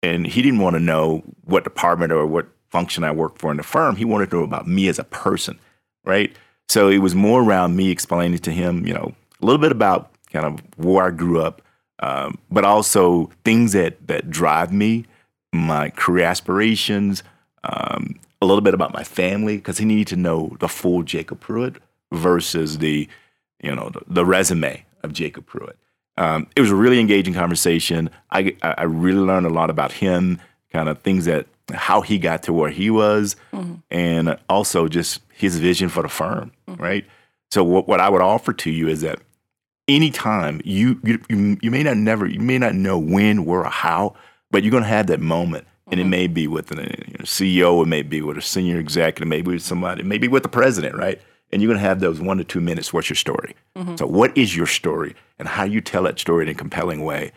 And 0.03 0.27
he 0.27 0.43
didn't 0.43 0.61
want 0.61 0.75
to 0.75 0.81
know 0.81 1.25
what 1.45 1.65
department 1.65 2.13
or 2.13 2.27
what 2.27 2.49
function 2.71 3.05
I 3.05 3.11
worked 3.11 3.39
for 3.39 3.51
in 3.51 3.57
the 3.57 3.63
firm. 3.63 3.97
He 3.97 4.05
wanted 4.05 4.31
to 4.31 4.37
know 4.37 4.45
about 4.45 4.69
me 4.69 4.89
as 4.89 4.99
a 4.99 5.05
person, 5.05 5.59
right? 6.05 6.35
So 6.69 6.89
it 6.89 6.99
was 6.99 7.15
more 7.15 7.43
around 7.43 7.77
me 7.77 7.91
explaining 7.91 8.39
to 8.41 8.53
him, 8.53 8.87
you 8.87 8.95
know, 8.95 9.15
a 9.41 9.45
little 9.45 9.61
bit 9.61 9.73
about 9.73 10.13
kind 10.33 10.47
of 10.47 10.61
where 10.77 11.07
I 11.07 11.11
grew 11.11 11.41
up, 11.41 11.63
um, 12.01 12.39
but 12.51 12.65
also 12.65 13.31
things 13.45 13.73
that 13.73 14.07
that 14.09 14.31
drive 14.31 14.73
me, 14.73 15.07
my 15.53 15.91
career 15.91 16.25
aspirations, 16.27 17.23
um, 17.65 18.19
a 18.43 18.47
little 18.47 18.61
bit 18.61 18.75
about 18.75 18.93
my 18.93 19.05
family, 19.05 19.57
because 19.57 19.79
he 19.79 19.85
needed 19.85 20.07
to 20.09 20.17
know 20.17 20.57
the 20.61 20.69
full 20.69 21.03
Jacob 21.03 21.41
Pruitt 21.41 21.77
versus 22.13 22.79
the, 22.79 23.09
you 23.63 23.75
know, 23.75 23.91
the, 23.91 24.01
the 24.07 24.25
resume 24.25 24.85
of 25.03 25.13
Jacob 25.13 25.47
Pruitt. 25.47 25.79
Um, 26.19 26.47
it 26.57 26.61
was 26.61 26.71
a 26.71 26.77
really 26.77 26.99
engaging 26.99 27.35
conversation. 27.35 28.11
I, 28.31 28.57
I 28.63 28.85
really 28.85 29.21
learned 29.21 29.47
a 29.47 29.51
lot 29.51 29.71
about 29.71 29.93
him, 29.93 30.41
kind 30.73 30.89
of 30.89 31.01
things 31.01 31.25
that 31.27 31.47
how 31.73 32.01
he 32.01 32.19
got 32.19 32.43
to 32.45 32.53
where 32.53 32.71
he 32.71 32.91
was, 32.91 33.37
mm-hmm. 33.53 33.75
and 33.91 34.39
also 34.49 34.89
just 34.89 35.21
his 35.33 35.59
vision 35.59 35.89
for 35.89 36.03
the 36.03 36.09
firm, 36.09 36.53
mm-hmm. 36.69 36.83
right? 36.83 37.05
So 37.51 37.65
what, 37.65 37.89
what 37.89 38.01
I 38.01 38.09
would 38.09 38.23
offer 38.23 38.53
to 38.53 38.71
you 38.71 38.89
is 38.89 39.01
that 39.01 39.19
anytime 39.89 40.61
you, 40.65 41.01
you 41.05 41.59
you 41.61 41.71
may 41.71 41.83
not 41.83 41.97
never 41.97 42.27
you 42.27 42.41
may 42.41 42.59
not 42.59 42.75
know 42.75 42.99
when, 42.99 43.45
where, 43.45 43.61
or 43.61 43.71
how, 43.71 44.15
but 44.51 44.63
you're 44.63 44.73
gonna 44.73 44.87
have 44.87 45.07
that 45.09 45.21
moment. 45.21 45.67
And 45.89 46.01
mm-hmm. 46.01 46.07
it 46.07 46.17
may 46.17 46.27
be 46.27 46.49
with 46.49 46.73
a 46.73 46.83
you 46.83 47.15
know, 47.19 47.25
CEO, 47.25 47.83
it 47.83 47.87
may 47.87 48.03
be 48.03 48.21
with 48.21 48.37
a 48.37 48.43
senior 48.43 48.79
executive, 48.79 49.29
maybe 49.29 49.53
with 49.53 49.63
somebody, 49.63 50.03
maybe 50.03 50.27
with 50.27 50.43
the 50.43 50.49
president, 50.49 50.97
right? 50.97 51.21
And 51.53 51.63
you're 51.63 51.71
gonna 51.73 51.81
have 51.81 52.01
those 52.01 52.21
one 52.21 52.39
to 52.39 52.45
two 52.45 52.61
minutes. 52.61 52.93
What's 52.93 53.09
your 53.09 53.17
story? 53.17 53.55
Mm-hmm. 53.77 53.97
So, 53.97 54.07
what 54.07 54.37
is 54.37 54.57
your 54.57 54.67
story, 54.67 55.15
and 55.39 55.47
how 55.47 55.65
you 55.65 55.81
tell 55.81 56.03
that 56.05 56.19
story 56.19 56.45
in 56.45 56.49
a 56.49 56.55
compelling 56.55 57.05
way 57.05 57.33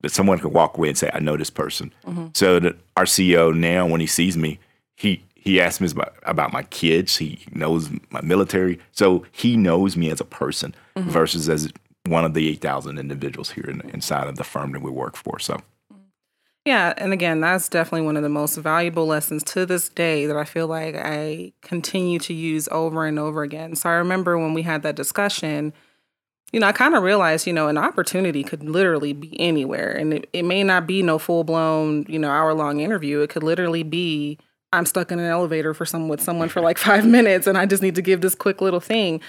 that 0.00 0.10
someone 0.10 0.38
can 0.40 0.52
walk 0.52 0.76
away 0.76 0.88
and 0.88 0.98
say, 0.98 1.10
"I 1.14 1.20
know 1.20 1.36
this 1.36 1.50
person." 1.50 1.92
Mm-hmm. 2.04 2.28
So 2.34 2.58
that 2.58 2.76
our 2.96 3.04
CEO 3.04 3.56
now, 3.56 3.86
when 3.86 4.00
he 4.00 4.06
sees 4.06 4.36
me, 4.36 4.58
he 4.96 5.22
he 5.34 5.60
asks 5.60 5.80
me 5.80 5.88
about, 5.90 6.14
about 6.24 6.52
my 6.52 6.62
kids. 6.64 7.16
He 7.16 7.40
knows 7.52 7.88
my 8.10 8.20
military, 8.20 8.80
so 8.90 9.24
he 9.30 9.56
knows 9.56 9.96
me 9.96 10.10
as 10.10 10.20
a 10.20 10.24
person 10.24 10.74
mm-hmm. 10.96 11.08
versus 11.08 11.48
as 11.48 11.72
one 12.06 12.24
of 12.24 12.34
the 12.34 12.48
eight 12.48 12.60
thousand 12.60 12.98
individuals 12.98 13.50
here 13.50 13.64
in, 13.68 13.80
inside 13.90 14.26
of 14.26 14.36
the 14.36 14.44
firm 14.44 14.72
that 14.72 14.82
we 14.82 14.90
work 14.90 15.16
for. 15.16 15.38
So. 15.38 15.60
Yeah, 16.64 16.94
and 16.96 17.12
again, 17.12 17.40
that's 17.40 17.68
definitely 17.68 18.06
one 18.06 18.16
of 18.16 18.22
the 18.22 18.28
most 18.28 18.56
valuable 18.56 19.06
lessons 19.06 19.42
to 19.44 19.66
this 19.66 19.88
day 19.88 20.26
that 20.26 20.36
I 20.36 20.44
feel 20.44 20.68
like 20.68 20.94
I 20.94 21.52
continue 21.60 22.20
to 22.20 22.32
use 22.32 22.68
over 22.70 23.04
and 23.04 23.18
over 23.18 23.42
again. 23.42 23.74
So 23.74 23.88
I 23.90 23.94
remember 23.94 24.38
when 24.38 24.54
we 24.54 24.62
had 24.62 24.82
that 24.84 24.94
discussion, 24.94 25.72
you 26.52 26.60
know, 26.60 26.66
I 26.68 26.72
kind 26.72 26.94
of 26.94 27.02
realized, 27.02 27.46
you 27.46 27.52
know, 27.52 27.68
an 27.68 27.78
opportunity 27.78 28.44
could 28.44 28.62
literally 28.64 29.12
be 29.12 29.38
anywhere. 29.40 29.92
And 29.92 30.14
it, 30.14 30.30
it 30.32 30.44
may 30.44 30.62
not 30.64 30.86
be 30.86 31.02
no 31.02 31.18
full 31.18 31.44
blown, 31.44 32.06
you 32.08 32.18
know, 32.18 32.30
hour 32.30 32.54
long 32.54 32.80
interview. 32.80 33.20
It 33.20 33.30
could 33.30 33.42
literally 33.42 33.82
be 33.82 34.38
I'm 34.72 34.86
stuck 34.86 35.12
in 35.12 35.18
an 35.18 35.26
elevator 35.26 35.74
for 35.74 35.84
some 35.86 36.08
with 36.08 36.20
someone 36.22 36.48
for 36.48 36.60
like 36.60 36.78
five 36.78 37.06
minutes 37.06 37.46
and 37.46 37.58
I 37.58 37.66
just 37.66 37.82
need 37.82 37.96
to 37.96 38.02
give 38.02 38.20
this 38.20 38.34
quick 38.34 38.60
little 38.60 38.80
thing. 38.80 39.20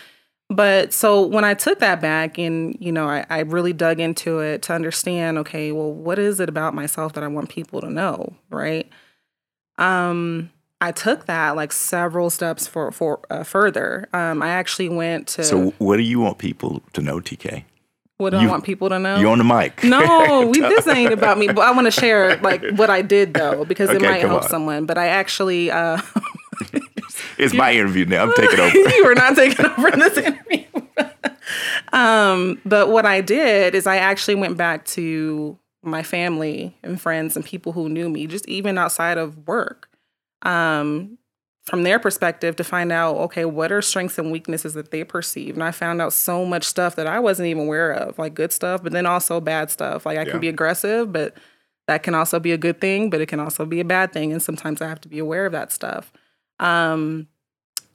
But 0.56 0.94
so 0.94 1.26
when 1.26 1.44
I 1.44 1.54
took 1.54 1.80
that 1.80 2.00
back 2.02 2.38
and, 2.38 2.76
you 2.80 2.92
know, 2.92 3.08
I, 3.10 3.26
I 3.30 3.39
really 3.39 3.74
dug 3.74 4.00
into 4.00 4.39
it 4.39 4.62
to 4.63 4.74
understand, 4.74 5.38
okay, 5.39 5.72
well, 5.72 5.92
what 5.92 6.20
is 6.20 6.39
it 6.39 6.48
about 6.50 6.74
myself 6.74 7.13
that 7.13 7.24
I 7.24 7.28
want 7.28 7.50
people 7.50 7.82
to 7.82 7.89
know? 7.89 8.34
Right. 8.50 8.89
Um, 9.78 10.52
I 10.82 10.92
took 10.92 11.26
that 11.26 11.56
like 11.56 11.72
several 11.72 12.30
steps 12.30 12.68
for 12.68 12.92
for 12.92 13.22
uh, 13.30 13.44
further. 13.44 14.08
Um, 14.13 14.42
I 14.44 14.50
actually 14.50 14.89
went 14.89 15.28
to. 15.30 15.44
So, 15.44 15.74
what 15.78 15.98
do 15.98 16.04
you 16.04 16.20
want 16.20 16.38
people 16.38 16.82
to 16.94 17.02
know, 17.02 17.20
TK? 17.20 17.63
What 18.18 18.30
do 18.32 18.39
You- 18.39 18.48
I 18.48 18.52
want 18.52 18.63
people 18.63 18.89
to 18.89 19.00
know? 19.00 19.18
You're 19.18 19.32
on 19.32 19.38
the 19.39 19.44
mic. 19.44 19.84
no, 19.84 20.48
we 20.54 20.60
this 20.60 20.88
ain't 20.88 21.13
about 21.13 21.38
me. 21.38 21.48
But 21.48 21.60
I 21.62 21.72
want 21.72 21.86
to 21.86 21.92
share 21.92 22.38
like 22.38 22.63
what 22.76 22.89
I 22.89 23.02
did 23.02 23.34
though 23.34 23.66
because 23.66 23.89
it 23.89 24.02
might 24.02 24.22
help 24.22 24.44
on. 24.44 24.50
someone. 24.50 24.86
But 24.86 24.98
I 24.98 25.08
actually, 25.08 25.72
uh, 25.72 26.00
it's 27.38 27.54
my 27.54 27.72
interview 27.74 28.06
now. 28.06 28.24
I'm 28.24 28.34
taking 28.34 28.60
over. 28.60 28.78
you 28.96 29.06
were 29.06 29.16
not 29.16 29.36
taking 29.36 29.66
over 29.66 29.88
in 29.89 30.00
this 30.00 30.18
interview. 30.18 30.63
um, 31.94 32.60
but 32.66 32.89
what 32.89 33.06
I 33.06 33.22
did 33.22 33.76
is 33.76 33.88
I 33.88 33.98
actually 33.98 34.36
went 34.36 34.58
back 34.58 34.86
to 34.86 35.58
my 35.84 36.04
family 36.04 36.76
and 36.84 37.00
friends 37.00 37.36
and 37.36 37.46
people 37.46 37.72
who 37.74 37.89
knew 37.89 38.10
me, 38.10 38.28
just 38.28 38.48
even 38.48 38.78
outside 38.78 39.18
of 39.18 39.48
work, 39.48 39.89
um, 40.44 41.18
from 41.66 41.84
their 41.84 42.00
perspective 42.00 42.56
to 42.58 42.63
find 42.63 42.92
out, 42.92 43.16
okay, 43.18 43.46
what 43.46 43.72
are 43.72 43.82
strengths 43.82 44.18
and 44.18 44.32
weaknesses 44.32 44.74
that 44.74 44.92
they 44.92 45.04
perceive. 45.04 45.54
And 45.56 45.63
I 45.63 45.72
found 45.72 46.02
out 46.02 46.13
so 46.13 46.46
much 46.46 46.63
stuff 46.66 46.96
that 46.96 47.08
I 47.08 47.20
wasn't 47.20 47.48
even 47.48 47.63
aware 47.63 47.92
of, 47.92 48.18
like 48.18 48.34
good 48.34 48.52
stuff, 48.52 48.84
but 48.84 48.92
then 48.92 49.06
also 49.06 49.39
bad 49.39 49.70
stuff. 49.70 50.06
Like 50.06 50.18
I 50.18 50.24
Yeah. 50.24 50.32
can 50.32 50.39
be 50.39 50.50
aggressive, 50.50 51.12
but 51.12 51.36
that 51.88 52.04
can 52.04 52.16
also 52.16 52.39
be 52.39 52.52
a 52.54 52.58
good 52.58 52.80
thing, 52.80 53.10
but 53.10 53.22
it 53.22 53.28
can 53.28 53.39
also 53.39 53.66
be 53.66 53.80
a 53.80 53.86
bad 53.86 54.13
thing. 54.13 54.32
And 54.32 54.42
sometimes 54.42 54.82
I 54.82 54.88
have 54.88 55.02
to 55.02 55.10
be 55.10 55.20
aware 55.20 55.46
of 55.46 55.52
that 55.52 55.72
stuff. 55.72 56.12
Um, 56.63 57.28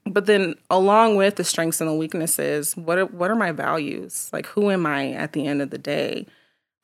but 0.04 0.26
then 0.26 0.54
along 0.70 1.16
with 1.16 1.37
the 1.37 1.44
strengths 1.44 1.81
and 1.81 1.88
the 1.88 1.94
weaknesses, 1.94 2.76
what 2.76 2.98
are, 2.98 3.07
what 3.07 3.31
are 3.31 3.37
my 3.37 3.52
values? 3.52 4.31
Like 4.33 4.46
who 4.46 4.70
am 4.70 4.87
I 4.87 5.12
at 5.12 5.33
the 5.33 5.46
end 5.46 5.62
of 5.62 5.70
the 5.70 5.78
day? 5.78 6.26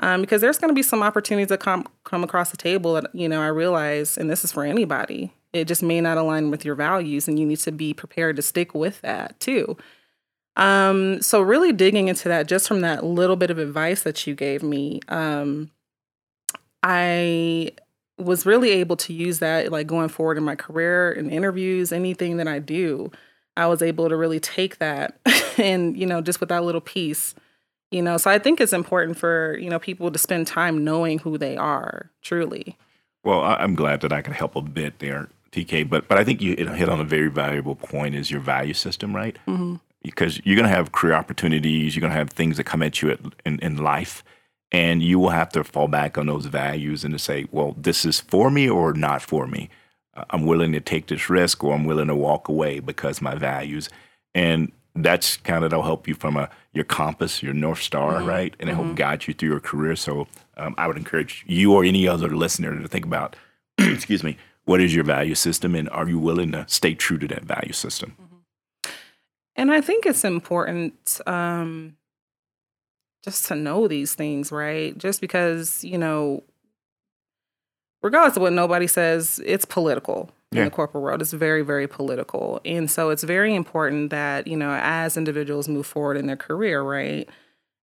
Um, 0.01 0.23
because 0.23 0.40
there's 0.40 0.59
going 0.59 0.70
to 0.70 0.75
be 0.75 0.83
some 0.83 1.03
opportunities 1.03 1.49
that 1.49 1.61
come 1.61 1.87
come 2.03 2.25
across 2.25 2.51
the 2.51 2.57
table 2.57 2.94
that 2.94 3.14
you 3.14 3.29
know 3.29 3.40
I 3.40 3.47
realize, 3.47 4.18
and 4.18 4.29
this 4.29 4.44
is 4.44 4.51
for 4.51 4.64
anybody. 4.64 5.33
It 5.53 5.66
just 5.68 5.85
may 5.85 6.01
not 6.01 6.18
align 6.18 6.51
with 6.51 6.64
your 6.64 6.75
values, 6.75 7.29
and 7.29 7.38
you 7.38 7.47
need 7.47 7.61
to 7.61 7.70
be 7.70 7.94
prepared 7.94 8.35
to 8.37 8.42
stick 8.42 8.75
with 8.75 9.01
that 9.03 9.38
too. 9.38 9.77
Um, 10.57 11.23
so 11.23 11.40
really 11.40 11.73
digging 11.73 12.09
into 12.09 12.29
that, 12.29 12.49
just 12.49 12.66
from 12.66 12.81
that 12.81 13.05
little 13.05 13.37
bit 13.37 13.51
of 13.51 13.59
advice 13.59 14.03
that 14.03 14.27
you 14.27 14.35
gave 14.35 14.62
me, 14.62 15.01
um, 15.09 15.70
I 16.83 17.73
was 18.18 18.46
really 18.46 18.70
able 18.70 18.96
to 18.96 19.12
use 19.12 19.40
that 19.40 19.72
like 19.72 19.87
going 19.87 20.09
forward 20.09 20.38
in 20.38 20.44
my 20.44 20.55
career 20.55 21.12
and 21.12 21.31
interviews, 21.31 21.92
anything 21.92 22.37
that 22.37 22.48
I 22.48 22.59
do. 22.59 23.11
I 23.57 23.66
was 23.66 23.83
able 23.83 24.09
to 24.09 24.16
really 24.16 24.40
take 24.40 24.79
that 24.79 25.16
and 25.59 25.96
you 25.96 26.07
know 26.07 26.20
just 26.20 26.40
with 26.40 26.48
that 26.48 26.64
little 26.64 26.81
piece 26.81 27.37
you 27.92 28.03
know 28.03 28.16
so 28.16 28.29
i 28.29 28.37
think 28.37 28.61
it's 28.61 28.72
important 28.72 29.16
for 29.16 29.57
you 29.59 29.70
know 29.70 29.79
people 29.79 30.11
to 30.11 30.18
spend 30.18 30.48
time 30.48 30.83
knowing 30.83 31.20
who 31.20 31.38
they 31.38 31.57
are 31.57 32.11
truly 32.20 32.77
Well, 33.24 33.42
I'm 33.42 33.74
glad 33.74 34.03
that 34.03 34.12
I 34.12 34.20
can 34.20 34.35
help 34.35 34.55
a 34.55 34.62
bit 34.62 34.98
there, 34.98 35.29
TK. 35.50 35.88
But 35.88 36.07
but 36.09 36.18
I 36.18 36.24
think 36.24 36.42
you 36.42 36.55
hit 36.55 36.88
on 36.88 37.00
a 37.00 37.05
very 37.05 37.29
valuable 37.29 37.74
point: 37.74 38.14
is 38.14 38.31
your 38.31 38.40
value 38.40 38.74
system, 38.74 39.16
right? 39.16 39.37
mm-hmm. 39.48 39.77
Because 40.03 40.38
you're 40.44 40.57
going 40.57 40.68
to 40.68 40.77
have 40.77 40.92
career 40.92 41.14
opportunities, 41.14 41.96
you're 41.96 42.03
going 42.03 42.12
to 42.12 42.18
have 42.18 42.29
things 42.29 42.59
that 42.59 42.64
come 42.64 42.83
at 42.83 43.00
you 43.00 43.11
at, 43.11 43.20
in, 43.46 43.59
in 43.61 43.79
life, 43.79 44.22
and 44.72 45.03
you 45.03 45.18
will 45.18 45.31
have 45.31 45.50
to 45.50 45.64
fall 45.64 45.88
back 45.88 46.18
on 46.18 46.27
those 46.27 46.46
values 46.46 47.05
and 47.05 47.14
to 47.14 47.18
say, 47.18 47.46
well, 47.50 47.74
this 47.79 48.05
is 48.05 48.20
for 48.20 48.50
me 48.50 48.68
or 48.68 48.92
not 48.92 49.22
for 49.22 49.46
me. 49.46 49.70
Uh, 50.14 50.24
I'm 50.31 50.46
willing 50.46 50.72
to 50.72 50.81
take 50.81 51.09
this 51.09 51.29
risk, 51.31 51.62
or 51.62 51.74
I'm 51.74 51.85
willing 51.85 52.09
to 52.09 52.14
walk 52.14 52.48
away 52.48 52.81
because 52.81 53.20
my 53.20 53.35
values, 53.35 53.88
and 54.35 54.72
that's 54.94 55.37
kind 55.38 55.64
of 55.64 55.70
that'll 55.70 55.85
help 55.85 56.07
you 56.07 56.14
from 56.14 56.37
a 56.37 56.48
your 56.72 56.85
compass, 56.85 57.42
your 57.42 57.55
north 57.55 57.83
star, 57.83 58.22
right, 58.22 58.55
and 58.59 58.68
it 58.68 58.74
help 58.74 58.96
guide 58.96 59.27
you 59.27 59.35
through 59.35 59.50
your 59.50 59.61
career. 59.61 59.96
So 59.96 60.27
um, 60.57 60.74
I 60.79 60.87
would 60.87 60.96
encourage 60.96 61.44
you 61.46 61.72
or 61.72 61.85
any 61.85 62.07
other 62.07 62.29
listener 62.29 62.79
to 62.79 62.88
think 62.88 63.05
about, 63.05 63.37
excuse 63.79 64.22
me, 64.22 64.37
what 64.64 64.81
is 64.81 64.94
your 64.94 65.05
value 65.05 65.35
system, 65.35 65.74
and 65.74 65.88
are 65.90 66.09
you 66.09 66.18
willing 66.18 66.53
to 66.53 66.64
stay 66.68 66.94
true 66.94 67.18
to 67.18 67.29
that 67.29 67.44
value 67.44 67.72
system? 67.72 68.16
and 69.57 69.72
i 69.72 69.81
think 69.81 70.07
it's 70.07 70.24
important 70.24 71.20
um 71.27 71.96
just 73.25 73.47
to 73.47 73.55
know 73.55 73.89
these 73.89 74.15
things 74.15 74.53
right? 74.53 74.97
Just 74.99 75.21
because 75.21 75.83
you 75.83 75.99
know 75.99 76.43
regardless 78.03 78.37
of 78.37 78.43
what 78.43 78.53
nobody 78.53 78.87
says 78.87 79.41
it's 79.45 79.65
political 79.65 80.31
in 80.53 80.65
the 80.65 80.71
corporate 80.71 81.03
world. 81.03 81.21
It's 81.21 81.33
very 81.33 81.63
very 81.63 81.89
political. 81.89 82.61
And 82.65 82.89
so 82.91 83.11
it's 83.11 83.25
very 83.25 83.55
important 83.55 84.11
that 84.11 84.47
you 84.47 84.57
know 84.57 84.79
as 84.81 85.17
individuals 85.17 85.69
move 85.69 85.87
forward 85.87 86.17
in 86.17 86.27
their 86.27 86.37
career 86.37 86.83
right 86.83 87.29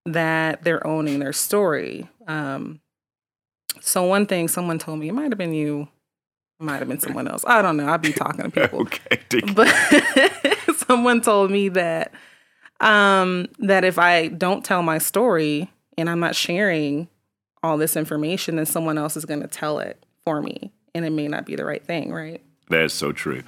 that 0.06 0.64
they're 0.64 0.86
owning 0.86 1.20
their 1.20 1.34
story. 1.34 2.08
Um 2.28 2.80
so 3.80 4.04
one 4.04 4.26
thing 4.26 4.48
someone 4.48 4.80
told 4.80 5.00
me 5.00 5.10
it 5.10 5.14
might 5.14 5.32
have 5.32 5.38
been 5.38 5.54
you. 5.54 5.88
It 6.60 6.64
might 6.64 6.78
have 6.78 6.88
been 6.88 7.00
someone 7.00 7.28
else. 7.28 7.44
I 7.48 7.62
don't 7.62 7.78
know. 7.78 7.90
I'd 7.90 8.02
be 8.02 8.14
talking 8.14 8.44
to 8.44 8.50
people. 8.62 8.82
Okay, 8.82 9.42
but 9.54 9.68
someone 10.88 11.22
told 11.22 11.50
me 11.52 11.70
that 11.70 12.14
um 12.82 13.48
that 13.60 13.84
if 13.84 13.98
I 13.98 14.28
don't 14.28 14.66
tell 14.66 14.84
my 14.84 14.98
story 14.98 15.70
and 15.98 16.10
I'm 16.10 16.20
not 16.20 16.36
sharing 16.36 17.08
all 17.64 17.78
this 17.78 17.96
information, 17.96 18.56
then 18.56 18.66
someone 18.66 18.98
else 18.98 19.16
is 19.16 19.26
going 19.26 19.42
to 19.42 19.48
tell 19.48 19.80
it 19.80 20.04
for 20.26 20.42
me, 20.42 20.72
and 20.96 21.06
it 21.06 21.12
may 21.12 21.28
not 21.28 21.46
be 21.46 21.56
the 21.56 21.66
right 21.66 21.86
thing, 21.86 22.12
right? 22.12 22.42
That's 22.70 22.94
so 22.94 23.12
true. 23.12 23.44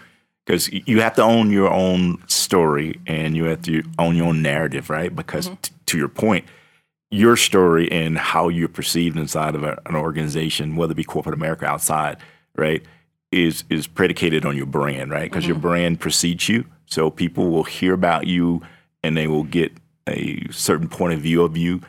Because 0.45 0.71
you 0.71 1.01
have 1.01 1.15
to 1.15 1.23
own 1.23 1.51
your 1.51 1.71
own 1.71 2.21
story 2.27 2.99
and 3.07 3.35
you 3.35 3.45
have 3.45 3.61
to 3.61 3.81
own 3.97 4.17
your 4.17 4.27
own 4.27 4.41
narrative, 4.41 4.89
right? 4.89 5.15
Because 5.15 5.49
t- 5.61 5.71
to 5.85 5.97
your 5.97 6.09
point, 6.09 6.45
your 7.09 7.37
story 7.37 7.89
and 7.89 8.17
how 8.17 8.49
you're 8.49 8.67
perceived 8.67 9.17
inside 9.17 9.55
of 9.55 9.63
a, 9.63 9.79
an 9.85 9.95
organization, 9.95 10.75
whether 10.75 10.91
it 10.91 10.95
be 10.95 11.03
corporate 11.05 11.35
America 11.35 11.65
outside, 11.65 12.17
right, 12.57 12.83
is 13.31 13.63
is 13.69 13.87
predicated 13.87 14.45
on 14.45 14.57
your 14.57 14.65
brand, 14.65 15.11
right? 15.11 15.31
Because 15.31 15.47
your 15.47 15.57
brand 15.57 15.99
precedes 16.01 16.49
you, 16.49 16.65
so 16.85 17.09
people 17.09 17.49
will 17.49 17.63
hear 17.63 17.93
about 17.93 18.27
you 18.27 18.61
and 19.03 19.17
they 19.17 19.27
will 19.27 19.43
get 19.43 19.71
a 20.07 20.45
certain 20.51 20.87
point 20.87 21.13
of 21.13 21.19
view 21.19 21.43
of 21.43 21.55
you 21.57 21.81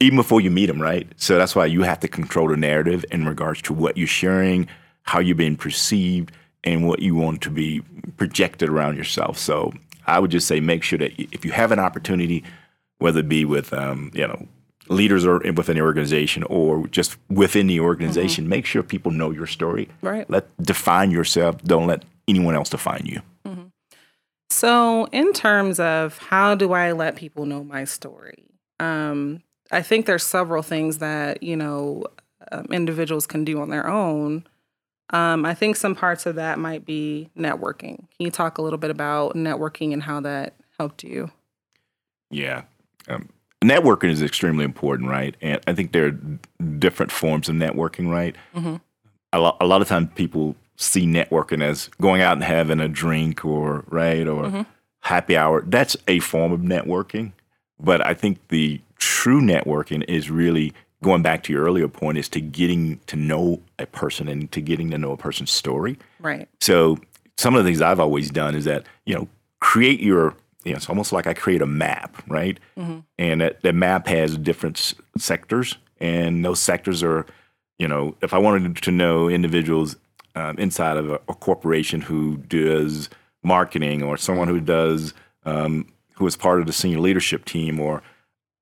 even 0.00 0.16
before 0.16 0.40
you 0.40 0.50
meet 0.50 0.66
them, 0.66 0.80
right? 0.80 1.08
So 1.16 1.38
that's 1.38 1.56
why 1.56 1.66
you 1.66 1.82
have 1.82 2.00
to 2.00 2.08
control 2.08 2.48
the 2.48 2.56
narrative 2.56 3.04
in 3.10 3.26
regards 3.26 3.62
to 3.62 3.72
what 3.72 3.96
you're 3.96 4.06
sharing, 4.06 4.68
how 5.02 5.20
you're 5.20 5.34
being 5.34 5.56
perceived, 5.56 6.32
and 6.62 6.86
what 6.86 7.00
you 7.00 7.14
want 7.14 7.40
to 7.42 7.50
be 7.50 7.82
projected 8.16 8.68
around 8.68 8.96
yourself. 8.96 9.38
So 9.38 9.72
I 10.06 10.18
would 10.18 10.30
just 10.30 10.46
say 10.46 10.60
make 10.60 10.82
sure 10.82 10.98
that 10.98 11.12
if 11.32 11.44
you 11.44 11.52
have 11.52 11.72
an 11.72 11.78
opportunity, 11.78 12.44
whether 12.98 13.20
it 13.20 13.28
be 13.28 13.44
with 13.44 13.72
um, 13.72 14.10
you 14.14 14.26
know 14.26 14.46
leaders 14.88 15.24
or 15.24 15.38
within 15.38 15.76
the 15.76 15.82
organization 15.82 16.42
or 16.44 16.86
just 16.88 17.16
within 17.30 17.66
the 17.66 17.80
organization, 17.80 18.48
make 18.48 18.66
sure 18.66 18.82
people 18.82 19.10
know 19.10 19.30
your 19.30 19.46
story. 19.46 19.88
Right. 20.02 20.28
Let 20.28 20.54
define 20.62 21.10
yourself. 21.10 21.62
Don't 21.64 21.86
let 21.86 22.04
anyone 22.28 22.54
else 22.54 22.68
define 22.68 23.06
you. 23.06 23.22
So, 24.50 25.06
in 25.06 25.32
terms 25.32 25.80
of 25.80 26.18
how 26.18 26.54
do 26.54 26.72
I 26.72 26.92
let 26.92 27.16
people 27.16 27.46
know 27.46 27.64
my 27.64 27.84
story, 27.84 28.44
um, 28.78 29.42
I 29.72 29.82
think 29.82 30.06
there's 30.06 30.22
several 30.24 30.62
things 30.62 30.98
that 30.98 31.42
you 31.42 31.56
know 31.56 32.04
um, 32.52 32.66
individuals 32.70 33.26
can 33.26 33.44
do 33.44 33.60
on 33.60 33.70
their 33.70 33.88
own. 33.88 34.46
Um, 35.10 35.44
I 35.44 35.54
think 35.54 35.76
some 35.76 35.94
parts 35.94 36.26
of 36.26 36.36
that 36.36 36.58
might 36.58 36.84
be 36.84 37.30
networking. 37.36 37.96
Can 37.98 38.06
you 38.20 38.30
talk 38.30 38.58
a 38.58 38.62
little 38.62 38.78
bit 38.78 38.90
about 38.90 39.34
networking 39.34 39.92
and 39.92 40.02
how 40.02 40.20
that 40.20 40.54
helped 40.78 41.04
you? 41.04 41.30
Yeah. 42.30 42.62
Um, 43.08 43.28
networking 43.62 44.10
is 44.10 44.22
extremely 44.22 44.64
important, 44.64 45.10
right? 45.10 45.36
And 45.40 45.60
I 45.66 45.74
think 45.74 45.92
there 45.92 46.06
are 46.06 46.64
different 46.78 47.12
forms 47.12 47.48
of 47.48 47.54
networking, 47.56 48.10
right? 48.10 48.34
Mhm. 48.54 48.80
A, 49.32 49.40
lo- 49.40 49.56
a 49.60 49.66
lot 49.66 49.82
of 49.82 49.88
times 49.88 50.08
people 50.14 50.56
see 50.76 51.06
networking 51.06 51.62
as 51.62 51.88
going 52.00 52.20
out 52.20 52.32
and 52.34 52.44
having 52.44 52.80
a 52.80 52.88
drink 52.88 53.44
or, 53.44 53.84
right, 53.88 54.26
or 54.26 54.44
Mhm. 54.44 54.66
happy 55.00 55.36
hour. 55.36 55.62
That's 55.66 55.96
a 56.08 56.18
form 56.20 56.52
of 56.52 56.60
networking. 56.60 57.32
But 57.80 58.04
I 58.06 58.14
think 58.14 58.38
the 58.48 58.80
true 58.98 59.40
networking 59.40 60.04
is 60.08 60.30
really 60.30 60.72
going 61.02 61.22
back 61.22 61.42
to 61.44 61.52
your 61.52 61.64
earlier 61.64 61.86
point 61.88 62.16
is 62.18 62.28
to 62.30 62.40
getting 62.40 62.98
to 63.06 63.16
know 63.16 63.60
a 63.78 63.86
person 63.86 64.26
and 64.28 64.50
to 64.52 64.60
getting 64.60 64.90
to 64.90 64.98
know 64.98 65.12
a 65.12 65.16
person's 65.16 65.50
story. 65.50 65.98
Right. 66.20 66.48
So 66.60 66.98
some 67.36 67.54
of 67.54 67.62
the 67.62 67.68
things 67.68 67.82
I've 67.82 68.00
always 68.00 68.30
done 68.30 68.54
is 68.54 68.64
that, 68.64 68.86
you 69.04 69.14
know, 69.14 69.28
create 69.60 70.00
your, 70.00 70.34
you 70.64 70.72
know, 70.72 70.76
it's 70.76 70.88
almost 70.88 71.12
like 71.12 71.26
I 71.26 71.34
create 71.34 71.60
a 71.60 71.66
map, 71.66 72.22
right? 72.28 72.58
And 73.18 73.40
that, 73.40 73.60
that 73.62 73.74
map 73.74 74.06
has 74.06 74.38
different 74.38 74.78
s- 74.78 74.94
sectors. 75.18 75.76
And 76.00 76.44
those 76.44 76.60
sectors 76.60 77.02
are, 77.02 77.26
you 77.78 77.86
know, 77.88 78.14
if 78.22 78.32
I 78.32 78.38
wanted 78.38 78.76
to 78.76 78.90
know 78.90 79.28
individuals 79.28 79.96
um, 80.34 80.58
inside 80.58 80.96
of 80.96 81.10
a, 81.10 81.14
a 81.28 81.34
corporation 81.34 82.00
who 82.00 82.36
does 82.36 83.08
marketing 83.42 84.02
or 84.02 84.16
someone 84.16 84.48
who 84.48 84.60
does, 84.60 85.14
um, 85.44 85.86
who 86.14 86.26
is 86.26 86.36
part 86.36 86.60
of 86.60 86.66
the 86.66 86.72
senior 86.72 87.00
leadership 87.00 87.44
team 87.44 87.80
or 87.80 88.02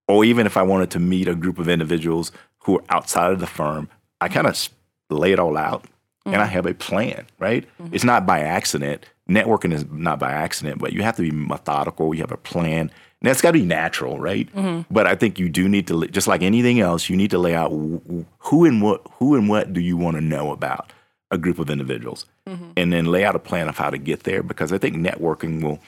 or 0.08 0.24
even 0.24 0.46
if 0.46 0.56
I 0.56 0.62
wanted 0.62 0.90
to 0.90 0.98
meet 0.98 1.28
a 1.28 1.34
group 1.34 1.58
of 1.58 1.68
individuals 1.68 2.32
who 2.58 2.78
are 2.78 2.84
outside 2.88 3.32
of 3.32 3.40
the 3.40 3.46
firm, 3.46 3.88
I 4.20 4.28
kind 4.28 4.46
of 4.46 4.68
lay 5.10 5.32
it 5.32 5.38
all 5.38 5.56
out 5.56 5.84
mm-hmm. 5.84 6.34
and 6.34 6.42
I 6.42 6.46
have 6.46 6.66
a 6.66 6.74
plan, 6.74 7.26
right? 7.38 7.64
Mm-hmm. 7.80 7.94
It's 7.94 8.04
not 8.04 8.26
by 8.26 8.40
accident. 8.40 9.06
Networking 9.28 9.72
is 9.72 9.86
not 9.90 10.18
by 10.18 10.32
accident, 10.32 10.80
but 10.80 10.92
you 10.92 11.02
have 11.02 11.16
to 11.16 11.22
be 11.22 11.30
methodical. 11.30 12.14
You 12.14 12.20
have 12.22 12.32
a 12.32 12.36
plan. 12.36 12.80
And 12.80 13.28
that's 13.28 13.40
got 13.40 13.50
to 13.50 13.58
be 13.58 13.64
natural, 13.64 14.18
right? 14.18 14.52
Mm-hmm. 14.54 14.92
But 14.92 15.06
I 15.06 15.14
think 15.14 15.38
you 15.38 15.48
do 15.48 15.68
need 15.68 15.86
to, 15.86 16.06
just 16.08 16.26
like 16.26 16.42
anything 16.42 16.80
else, 16.80 17.08
you 17.08 17.16
need 17.16 17.30
to 17.30 17.38
lay 17.38 17.54
out 17.54 17.70
who 17.70 18.64
and 18.64 18.82
what, 18.82 19.06
who 19.18 19.36
and 19.36 19.48
what 19.48 19.72
do 19.72 19.80
you 19.80 19.96
want 19.96 20.16
to 20.16 20.20
know 20.20 20.52
about 20.52 20.92
a 21.32 21.38
group 21.38 21.58
of 21.58 21.70
individuals, 21.70 22.26
mm-hmm. 22.46 22.70
and 22.76 22.92
then 22.92 23.06
lay 23.06 23.24
out 23.24 23.34
a 23.34 23.40
plan 23.40 23.68
of 23.68 23.76
how 23.76 23.90
to 23.90 23.98
get 23.98 24.22
there. 24.22 24.42
Because 24.42 24.72
I 24.72 24.78
think 24.78 24.94
networking 24.94 25.62
will 25.62 25.80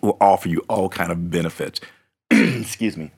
will 0.00 0.16
offer 0.20 0.48
you 0.48 0.64
all 0.68 0.88
kind 0.88 1.12
of 1.12 1.30
benefits. 1.30 1.80
Excuse 2.30 2.96
me. 2.96 3.10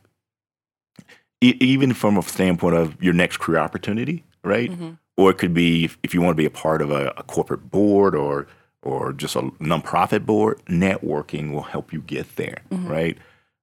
E- 1.41 1.57
even 1.61 1.95
from 1.95 2.17
a 2.17 2.23
standpoint 2.23 2.77
of 2.77 3.03
your 3.03 3.15
next 3.15 3.39
career 3.39 3.61
opportunity, 3.61 4.25
right? 4.45 4.71
Mm-hmm. 4.71 4.91
Or 5.17 5.31
it 5.31 5.39
could 5.39 5.53
be 5.53 5.85
if, 5.85 5.99
if, 6.03 6.15
you 6.15 6.23
want 6.23 6.33
to 6.33 6.41
be 6.41 6.47
a 6.47 6.51
part 6.51 6.81
of 6.81 6.91
a, 6.91 7.13
a 7.17 7.23
corporate 7.23 7.71
board 7.71 8.15
or 8.15 8.47
or 8.83 9.13
just 9.13 9.37
a 9.37 9.43
nonprofit 9.61 10.25
board, 10.25 10.63
networking 10.67 11.53
will 11.53 11.63
help 11.63 11.93
you 11.93 12.01
get 12.01 12.37
there, 12.37 12.63
mm-hmm. 12.71 12.89
right? 12.89 13.19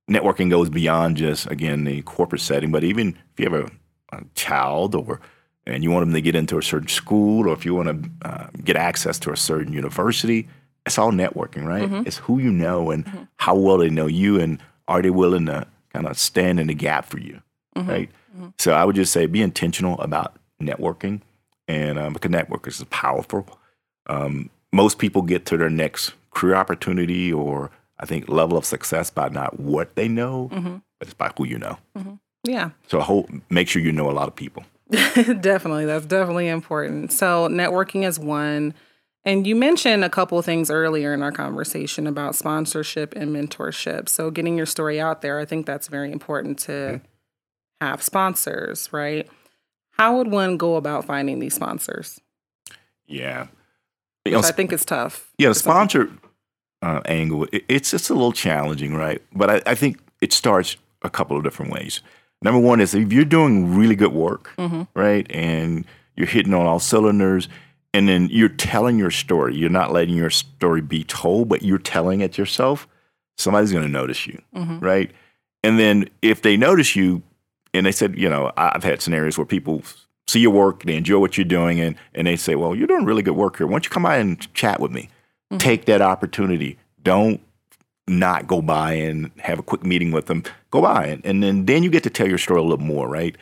Networking 0.09 0.49
goes 0.49 0.69
beyond 0.69 1.17
just 1.17 1.49
again 1.49 1.85
the 1.85 2.01
corporate 2.03 2.41
setting, 2.41 2.71
but 2.71 2.83
even 2.83 3.17
if 3.33 3.39
you 3.39 3.49
have 3.49 3.53
a, 3.53 4.15
a 4.15 4.23
child 4.35 4.93
or 4.93 5.19
and 5.67 5.83
you 5.83 5.91
want 5.91 6.05
them 6.05 6.13
to 6.13 6.21
get 6.21 6.35
into 6.35 6.57
a 6.57 6.63
certain 6.63 6.87
school 6.87 7.47
or 7.47 7.53
if 7.53 7.65
you 7.65 7.75
want 7.75 8.03
to 8.21 8.27
uh, 8.27 8.47
get 8.63 8.75
access 8.75 9.19
to 9.19 9.31
a 9.31 9.37
certain 9.37 9.73
university, 9.73 10.47
it's 10.85 10.97
all 10.97 11.11
networking, 11.11 11.65
right? 11.65 11.83
Mm-hmm. 11.83 12.07
It's 12.07 12.17
who 12.17 12.39
you 12.39 12.51
know 12.51 12.89
and 12.89 13.05
mm-hmm. 13.05 13.23
how 13.35 13.55
well 13.55 13.77
they 13.77 13.89
know 13.89 14.07
you 14.07 14.39
and 14.39 14.59
are 14.87 15.01
they 15.01 15.09
willing 15.09 15.45
to 15.47 15.67
kind 15.93 16.07
of 16.07 16.17
stand 16.17 16.59
in 16.59 16.67
the 16.67 16.73
gap 16.73 17.05
for 17.05 17.19
you, 17.19 17.41
mm-hmm. 17.75 17.89
right? 17.89 18.09
Mm-hmm. 18.35 18.49
So 18.57 18.71
I 18.71 18.85
would 18.85 18.95
just 18.95 19.11
say 19.11 19.25
be 19.25 19.41
intentional 19.41 19.99
about 19.99 20.37
networking 20.61 21.21
and 21.67 21.99
um, 21.99 22.13
because 22.13 22.31
networking 22.31 22.67
is 22.67 22.83
powerful. 22.85 23.59
Um, 24.07 24.49
most 24.71 24.99
people 24.99 25.21
get 25.21 25.45
to 25.47 25.57
their 25.57 25.69
next 25.69 26.13
career 26.31 26.55
opportunity 26.55 27.33
or 27.33 27.71
I 27.99 28.05
think 28.05 28.29
level 28.29 28.57
of 28.57 28.63
success 28.63 29.09
by 29.09 29.27
not 29.29 29.59
what 29.59 29.95
they 29.95 30.07
know, 30.07 30.49
mm-hmm. 30.53 30.77
but 30.99 31.07
it's 31.07 31.13
by 31.13 31.31
who 31.37 31.45
you 31.45 31.59
know. 31.59 31.77
Mm-hmm. 31.97 32.13
Yeah. 32.43 32.69
So 32.87 33.27
make 33.49 33.67
sure 33.67 33.81
you 33.81 33.91
know 33.91 34.09
a 34.09 34.13
lot 34.13 34.29
of 34.29 34.35
people. 34.35 34.63
definitely, 35.41 35.85
that's 35.85 36.05
definitely 36.05 36.47
important. 36.47 37.11
So 37.11 37.47
networking 37.49 38.07
is 38.07 38.19
one. 38.19 38.73
And 39.25 39.45
you 39.45 39.55
mentioned 39.55 40.05
a 40.05 40.09
couple 40.09 40.41
things 40.41 40.71
earlier 40.71 41.13
in 41.13 41.21
our 41.21 41.33
conversation 41.33 42.07
about 42.07 42.35
sponsorship 42.35 43.13
and 43.15 43.35
mentorship. 43.35 44.07
So 44.07 44.31
getting 44.31 44.55
your 44.55 44.65
story 44.65 45.01
out 45.01 45.21
there, 45.21 45.39
I 45.39 45.45
think 45.45 45.65
that's 45.65 45.87
very 45.87 46.13
important 46.13 46.59
to 46.59 46.71
mm-hmm. 46.71 47.85
have 47.85 48.01
sponsors, 48.01 48.93
right? 48.93 49.27
How 49.91 50.15
would 50.15 50.31
one 50.31 50.55
go 50.55 50.75
about 50.75 51.03
finding 51.03 51.39
these 51.39 51.55
sponsors? 51.55 52.21
Yeah. 53.05 53.47
You 54.23 54.33
know, 54.33 54.39
I 54.39 54.51
think 54.51 54.71
it's 54.71 54.85
tough. 54.85 55.31
Yeah, 55.37 55.49
the 55.49 55.55
sponsor 55.55 56.09
uh, 56.81 57.01
angle, 57.05 57.47
it, 57.51 57.65
it's 57.67 57.91
just 57.91 58.09
a 58.09 58.13
little 58.13 58.31
challenging, 58.31 58.93
right? 58.93 59.21
But 59.33 59.49
I, 59.49 59.71
I, 59.71 59.75
think 59.75 59.99
it 60.21 60.33
starts 60.33 60.77
a 61.01 61.09
couple 61.09 61.37
of 61.37 61.43
different 61.43 61.71
ways. 61.71 62.01
Number 62.41 62.59
one 62.59 62.79
is 62.79 62.93
if 62.93 63.11
you're 63.11 63.25
doing 63.25 63.75
really 63.75 63.95
good 63.95 64.13
work, 64.13 64.51
mm-hmm. 64.57 64.83
right, 64.93 65.25
and 65.31 65.85
you're 66.15 66.27
hitting 66.27 66.53
on 66.53 66.65
all 66.65 66.79
cylinders– 66.79 67.49
and 67.97 68.07
then 68.07 68.29
you're 68.31 68.47
telling 68.49 68.99
your 68.99 69.09
story. 69.09 69.55
You're 69.55 69.71
not 69.71 69.91
letting 69.91 70.15
your 70.15 70.29
story 70.29 70.81
be 70.81 71.03
told, 71.03 71.49
but 71.49 71.63
you're 71.63 71.79
telling 71.79 72.21
it 72.21 72.37
yourself. 72.37 72.87
Somebody's 73.39 73.71
going 73.71 73.85
to 73.85 73.89
notice 73.89 74.27
you, 74.27 74.39
mm-hmm. 74.55 74.79
right? 74.79 75.11
And 75.63 75.79
then 75.79 76.07
if 76.21 76.43
they 76.43 76.57
notice 76.57 76.95
you, 76.95 77.23
and 77.73 77.87
they 77.87 77.91
said, 77.91 78.15
you 78.15 78.29
know, 78.29 78.51
I've 78.55 78.83
had 78.83 79.01
scenarios 79.01 79.37
where 79.37 79.45
people 79.45 79.81
see 80.27 80.39
your 80.39 80.51
work, 80.51 80.83
they 80.83 80.95
enjoy 80.95 81.17
what 81.17 81.37
you're 81.39 81.45
doing, 81.45 81.79
and 81.79 81.95
and 82.13 82.27
they 82.27 82.35
say, 82.35 82.53
well, 82.53 82.75
you're 82.75 82.85
doing 82.85 83.03
really 83.03 83.23
good 83.23 83.35
work 83.35 83.57
here. 83.57 83.65
Why 83.65 83.73
don't 83.73 83.85
you 83.85 83.89
come 83.89 84.03
by 84.03 84.17
and 84.17 84.53
chat 84.53 84.79
with 84.79 84.91
me? 84.91 85.09
Mm-hmm. 85.51 85.57
Take 85.57 85.85
that 85.85 86.01
opportunity. 86.01 86.77
Don't 87.01 87.41
not 88.07 88.47
go 88.47 88.61
by 88.61 88.93
and 88.93 89.31
have 89.39 89.59
a 89.59 89.63
quick 89.63 89.83
meeting 89.83 90.11
with 90.11 90.27
them. 90.27 90.43
Go 90.71 90.81
by, 90.81 91.07
and, 91.07 91.25
and 91.25 91.43
then 91.43 91.65
then 91.65 91.83
you 91.83 91.89
get 91.89 92.03
to 92.03 92.09
tell 92.09 92.27
your 92.27 92.37
story 92.37 92.59
a 92.59 92.63
little 92.63 92.85
more, 92.85 93.07
right? 93.07 93.35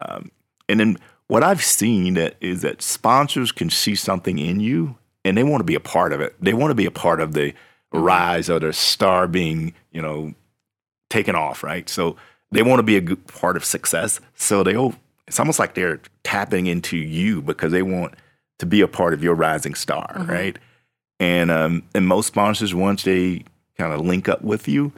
Um, 0.00 0.30
and 0.68 0.78
then 0.78 0.98
what 1.28 1.42
I've 1.42 1.62
seen 1.62 2.14
that 2.14 2.36
is 2.40 2.62
that 2.62 2.82
sponsors 2.82 3.52
can 3.52 3.70
see 3.70 3.94
something 3.94 4.38
in 4.38 4.60
you 4.60 4.96
and 5.24 5.36
they 5.36 5.42
want 5.42 5.60
to 5.60 5.64
be 5.64 5.74
a 5.74 5.80
part 5.80 6.12
of 6.12 6.20
it. 6.20 6.34
They 6.40 6.54
want 6.54 6.70
to 6.70 6.74
be 6.74 6.86
a 6.86 6.90
part 6.90 7.20
of 7.20 7.32
the 7.32 7.52
mm-hmm. 7.52 8.00
rise 8.00 8.48
of 8.48 8.62
the 8.62 8.72
star 8.72 9.28
being, 9.28 9.74
you 9.92 10.00
know, 10.00 10.34
taken 11.10 11.34
off, 11.34 11.62
right? 11.62 11.88
So 11.88 12.16
they 12.50 12.62
want 12.62 12.78
to 12.78 12.84
be 12.84 12.96
a 12.96 13.00
good 13.00 13.26
part 13.26 13.56
of 13.56 13.64
success. 13.64 14.20
So 14.34 14.62
they 14.62 14.74
it's 15.26 15.38
almost 15.38 15.58
like 15.58 15.74
they're 15.74 16.00
tapping 16.24 16.66
into 16.66 16.96
you 16.96 17.42
because 17.42 17.72
they 17.72 17.82
want 17.82 18.14
to 18.58 18.66
be 18.66 18.80
a 18.80 18.88
part 18.88 19.12
of 19.12 19.22
your 19.22 19.34
rising 19.34 19.74
star, 19.74 20.14
mm-hmm. 20.16 20.30
right? 20.30 20.58
And 21.20 21.50
um, 21.50 21.82
and 21.94 22.06
most 22.06 22.26
sponsors 22.26 22.74
once 22.74 23.02
they 23.02 23.44
kind 23.78 23.92
of 23.92 24.00
link 24.00 24.28
up 24.28 24.42
with 24.42 24.68
you, 24.68 24.92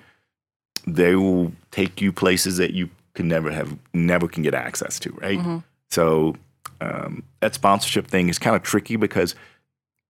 they 0.87 1.15
will 1.15 1.53
take 1.71 2.01
you 2.01 2.13
places 2.13 2.57
that 2.57 2.73
you 2.73 2.89
can 3.15 3.29
never 3.29 3.51
have 3.51 3.77
never 3.93 4.29
can 4.29 4.43
get 4.43 4.55
access 4.55 4.99
to, 5.01 5.11
right? 5.21 5.39
Mm-hmm. 5.39 5.59
So 5.91 6.37
um, 6.81 7.23
that 7.41 7.55
sponsorship 7.55 8.07
thing 8.07 8.29
is 8.29 8.39
kind 8.39 8.57
of 8.57 8.63
tricky 8.63 8.97
because 8.97 9.35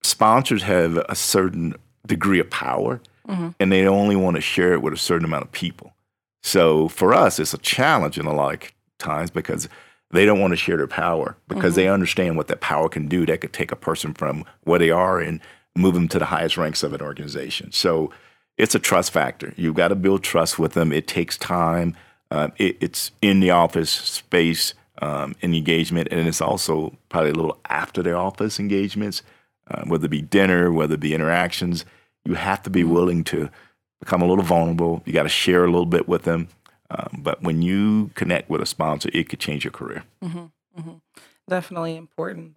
sponsors 0.02 0.62
have 0.62 0.96
a 0.96 1.14
certain 1.14 1.74
degree 2.06 2.38
of 2.40 2.48
power 2.50 3.00
mm-hmm. 3.28 3.48
and 3.58 3.72
they 3.72 3.86
only 3.86 4.16
want 4.16 4.36
to 4.36 4.40
share 4.40 4.72
it 4.72 4.82
with 4.82 4.92
a 4.92 4.98
certain 4.98 5.24
amount 5.24 5.44
of 5.44 5.52
people. 5.52 5.92
So 6.42 6.88
for 6.88 7.12
us, 7.12 7.38
it's 7.38 7.54
a 7.54 7.58
challenge 7.58 8.18
in 8.18 8.26
a 8.26 8.34
lot 8.34 8.54
of 8.54 8.72
times 8.98 9.30
because 9.30 9.68
they 10.10 10.24
don't 10.24 10.40
want 10.40 10.52
to 10.52 10.56
share 10.56 10.76
their 10.76 10.86
power 10.86 11.36
because 11.48 11.72
mm-hmm. 11.72 11.82
they 11.82 11.88
understand 11.88 12.36
what 12.36 12.48
that 12.48 12.60
power 12.60 12.88
can 12.88 13.08
do. 13.08 13.26
That 13.26 13.40
could 13.40 13.52
take 13.52 13.72
a 13.72 13.76
person 13.76 14.14
from 14.14 14.44
where 14.64 14.78
they 14.78 14.90
are 14.90 15.20
and 15.20 15.40
move 15.76 15.94
them 15.94 16.08
to 16.08 16.18
the 16.18 16.24
highest 16.26 16.56
ranks 16.56 16.82
of 16.82 16.92
an 16.92 17.00
organization. 17.00 17.72
So 17.72 18.10
it's 18.60 18.74
a 18.74 18.78
trust 18.78 19.10
factor. 19.10 19.54
You've 19.56 19.74
got 19.74 19.88
to 19.88 19.94
build 19.94 20.22
trust 20.22 20.58
with 20.58 20.74
them. 20.74 20.92
It 20.92 21.06
takes 21.06 21.38
time. 21.38 21.96
Uh, 22.30 22.48
it, 22.58 22.76
it's 22.80 23.10
in 23.22 23.40
the 23.40 23.50
office 23.50 23.90
space 23.90 24.74
um, 25.00 25.34
in 25.40 25.54
engagement, 25.54 26.08
and 26.10 26.28
it's 26.28 26.40
also 26.40 26.96
probably 27.08 27.30
a 27.30 27.34
little 27.34 27.58
after 27.68 28.02
their 28.02 28.16
office 28.16 28.60
engagements, 28.60 29.22
uh, 29.70 29.84
whether 29.84 30.04
it 30.04 30.10
be 30.10 30.20
dinner, 30.20 30.70
whether 30.70 30.94
it 30.94 31.00
be 31.00 31.14
interactions. 31.14 31.86
You 32.24 32.34
have 32.34 32.62
to 32.64 32.70
be 32.70 32.82
mm-hmm. 32.82 32.92
willing 32.92 33.24
to 33.24 33.50
become 33.98 34.20
a 34.20 34.26
little 34.26 34.44
vulnerable. 34.44 35.02
You 35.06 35.14
got 35.14 35.22
to 35.22 35.30
share 35.30 35.64
a 35.64 35.70
little 35.70 35.86
bit 35.86 36.06
with 36.06 36.24
them. 36.24 36.48
Um, 36.90 37.20
but 37.22 37.42
when 37.42 37.62
you 37.62 38.10
connect 38.14 38.50
with 38.50 38.60
a 38.60 38.66
sponsor, 38.66 39.08
it 39.12 39.28
could 39.28 39.40
change 39.40 39.64
your 39.64 39.70
career. 39.70 40.04
Mm-hmm, 40.22 40.38
mm-hmm. 40.78 40.94
Definitely 41.48 41.96
important. 41.96 42.56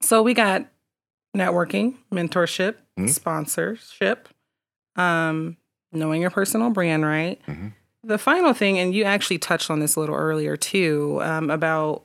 So 0.00 0.22
we 0.22 0.34
got 0.34 0.66
networking, 1.36 1.96
mentorship, 2.12 2.76
mm-hmm. 2.96 3.08
sponsorship, 3.08 4.28
um, 4.96 5.56
knowing 5.92 6.20
your 6.20 6.30
personal 6.30 6.70
brand, 6.70 7.04
right? 7.04 7.40
Mm-hmm. 7.46 7.68
The 8.04 8.18
final 8.18 8.52
thing, 8.52 8.78
and 8.78 8.94
you 8.94 9.04
actually 9.04 9.38
touched 9.38 9.70
on 9.70 9.80
this 9.80 9.96
a 9.96 10.00
little 10.00 10.14
earlier 10.14 10.56
too, 10.56 11.20
um, 11.22 11.50
about 11.50 12.04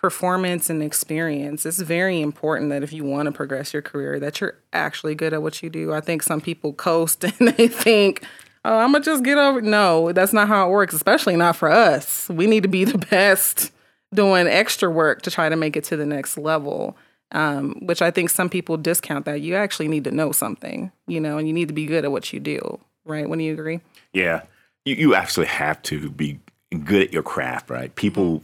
performance 0.00 0.70
and 0.70 0.82
experience. 0.82 1.66
It's 1.66 1.78
very 1.80 2.22
important 2.22 2.70
that 2.70 2.82
if 2.82 2.92
you 2.92 3.04
want 3.04 3.26
to 3.26 3.32
progress 3.32 3.72
your 3.74 3.82
career, 3.82 4.18
that 4.18 4.40
you're 4.40 4.56
actually 4.72 5.14
good 5.14 5.34
at 5.34 5.42
what 5.42 5.62
you 5.62 5.68
do. 5.68 5.92
I 5.92 6.00
think 6.00 6.22
some 6.22 6.40
people 6.40 6.72
coast 6.72 7.22
and 7.38 7.48
they 7.48 7.68
think, 7.68 8.24
oh, 8.64 8.78
I'm 8.78 8.92
gonna 8.92 9.04
just 9.04 9.22
get 9.22 9.36
over. 9.36 9.60
No, 9.60 10.12
that's 10.12 10.32
not 10.32 10.48
how 10.48 10.66
it 10.66 10.70
works, 10.70 10.94
especially 10.94 11.36
not 11.36 11.54
for 11.54 11.70
us. 11.70 12.28
We 12.30 12.46
need 12.46 12.62
to 12.62 12.68
be 12.68 12.84
the 12.84 12.98
best 13.10 13.72
doing 14.12 14.48
extra 14.48 14.90
work 14.90 15.22
to 15.22 15.30
try 15.30 15.48
to 15.48 15.56
make 15.56 15.76
it 15.76 15.84
to 15.84 15.96
the 15.96 16.06
next 16.06 16.38
level. 16.38 16.96
Um, 17.32 17.76
which 17.82 18.02
I 18.02 18.10
think 18.10 18.28
some 18.28 18.48
people 18.48 18.76
discount 18.76 19.24
that. 19.26 19.40
You 19.40 19.54
actually 19.54 19.86
need 19.86 20.02
to 20.04 20.10
know 20.10 20.32
something, 20.32 20.90
you 21.06 21.20
know, 21.20 21.38
and 21.38 21.46
you 21.46 21.54
need 21.54 21.68
to 21.68 21.74
be 21.74 21.86
good 21.86 22.04
at 22.04 22.10
what 22.10 22.32
you 22.32 22.40
do, 22.40 22.80
right? 23.04 23.28
When 23.28 23.38
you 23.38 23.52
agree? 23.52 23.80
Yeah 24.12 24.42
you, 24.84 24.94
you 24.94 25.14
actually 25.14 25.46
have 25.46 25.80
to 25.82 26.10
be 26.10 26.38
good 26.84 27.02
at 27.02 27.12
your 27.12 27.22
craft, 27.22 27.70
right? 27.70 27.94
People 27.94 28.42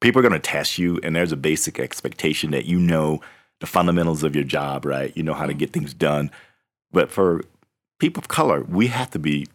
people 0.00 0.20
are 0.20 0.28
going 0.28 0.32
to 0.32 0.38
test 0.38 0.78
you, 0.78 1.00
and 1.02 1.16
there's 1.16 1.32
a 1.32 1.36
basic 1.36 1.78
expectation 1.78 2.50
that 2.52 2.66
you 2.66 2.78
know 2.78 3.20
the 3.60 3.66
fundamentals 3.66 4.22
of 4.22 4.34
your 4.34 4.44
job, 4.44 4.84
right? 4.84 5.16
You 5.16 5.22
know 5.22 5.34
how 5.34 5.46
to 5.46 5.54
get 5.54 5.72
things 5.72 5.94
done. 5.94 6.30
But 6.92 7.10
for 7.10 7.42
people 7.98 8.20
of 8.20 8.28
color, 8.28 8.62
we 8.62 8.86
have 8.88 9.10
to 9.10 9.18
be, 9.18 9.48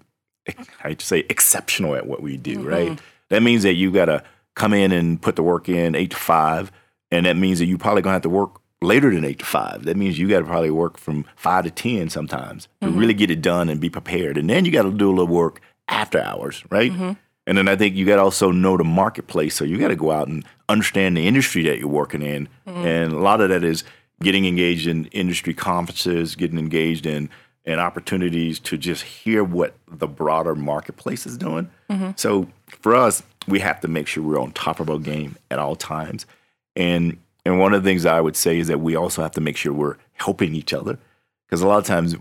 I 0.84 0.96
say, 1.00 1.26
exceptional 1.30 1.96
at 1.96 2.06
what 2.06 2.22
we 2.22 2.38
do, 2.38 2.60
mm-hmm. 2.60 2.68
right? 2.68 3.00
That 3.30 3.44
means 3.44 3.64
that 3.64 3.74
you 3.74 3.92
got 3.92 4.06
to 4.06 4.24
come 4.56 4.74
in 4.74 4.92
and 4.92 5.22
put 5.22 5.36
the 5.36 5.44
work 5.44 5.70
in 5.70 5.96
eight 5.96 6.12
to 6.12 6.18
five, 6.18 6.72
and 7.14 7.26
that 7.26 7.38
means 7.38 7.60
that 7.60 7.66
you're 7.66 7.78
probably 7.78 8.02
gonna 8.02 8.14
have 8.14 8.22
to 8.24 8.30
work 8.30 8.60
later 8.82 9.14
than 9.14 9.24
eight 9.24 9.40
to 9.40 9.46
five. 9.46 9.86
That 9.86 9.98
means 9.98 10.20
you 10.20 10.28
got 10.28 10.40
to 10.40 10.46
probably 10.46 10.70
work 10.70 10.98
from 10.98 11.26
five 11.36 11.64
to 11.64 11.72
ten 11.72 12.10
sometimes 12.10 12.68
to 12.82 12.88
mm-hmm. 12.88 13.00
really 13.00 13.14
get 13.14 13.32
it 13.32 13.42
done 13.42 13.70
and 13.70 13.80
be 13.80 13.90
prepared. 13.90 14.38
And 14.38 14.50
then 14.50 14.66
you 14.66 14.72
got 14.72 14.84
to 14.84 14.92
do 14.92 15.10
a 15.10 15.16
little 15.16 15.34
work 15.34 15.62
after 15.88 16.20
hours, 16.20 16.64
right? 16.70 16.92
Mm-hmm. 16.92 17.14
And 17.46 17.58
then 17.58 17.68
I 17.68 17.76
think 17.76 17.96
you 17.96 18.06
got 18.06 18.18
to 18.18 18.22
also 18.22 18.52
know 18.52 18.78
the 18.78 18.84
marketplace. 18.84 19.56
So 19.56 19.66
you 19.66 19.78
got 19.78 19.90
to 19.90 19.96
go 19.96 20.12
out 20.12 20.28
and 20.28 20.46
understand 20.70 21.18
the 21.18 21.28
industry 21.28 21.64
that 21.64 21.80
you're 21.80 21.88
working 21.88 22.22
in. 22.22 22.48
Mm-hmm. 22.68 22.86
And 22.86 23.14
a 23.14 23.20
lot 23.20 23.42
of 23.42 23.50
that 23.50 23.64
is 23.64 23.84
getting 24.22 24.46
engaged 24.46 24.88
in 24.88 25.06
industry 25.08 25.54
conferences, 25.54 26.36
getting 26.36 26.60
engaged 26.60 27.06
in 27.06 27.30
and 27.66 27.80
opportunities 27.80 28.60
to 28.60 28.78
just 28.78 29.04
hear 29.04 29.44
what 29.44 29.76
the 29.88 30.08
broader 30.08 30.56
marketplace 30.56 31.26
is 31.26 31.38
doing. 31.38 31.70
So 32.18 32.48
for 32.68 32.96
us, 32.96 33.24
we 33.48 33.60
have 33.60 33.80
to 33.82 33.88
make 33.88 34.08
sure 34.08 34.24
we're 34.24 34.40
on 34.40 34.52
top 34.52 34.82
of 34.82 34.90
our 34.90 35.00
game 35.00 35.38
at 35.50 35.60
all 35.60 35.76
times. 35.76 36.26
And 36.76 37.18
and 37.46 37.60
one 37.60 37.74
of 37.74 37.84
the 37.84 37.90
things 37.90 38.06
I 38.06 38.22
would 38.22 38.36
say 38.36 38.60
is 38.60 38.68
that 38.68 38.80
we 38.80 38.96
also 38.96 39.22
have 39.22 39.32
to 39.32 39.42
make 39.42 39.58
sure 39.58 39.74
we're 39.74 39.98
helping 40.14 40.56
each 40.56 40.74
other 40.74 40.98
because 41.46 41.62
a 41.62 41.68
lot 41.68 41.80
of 41.80 41.86
times 41.86 42.16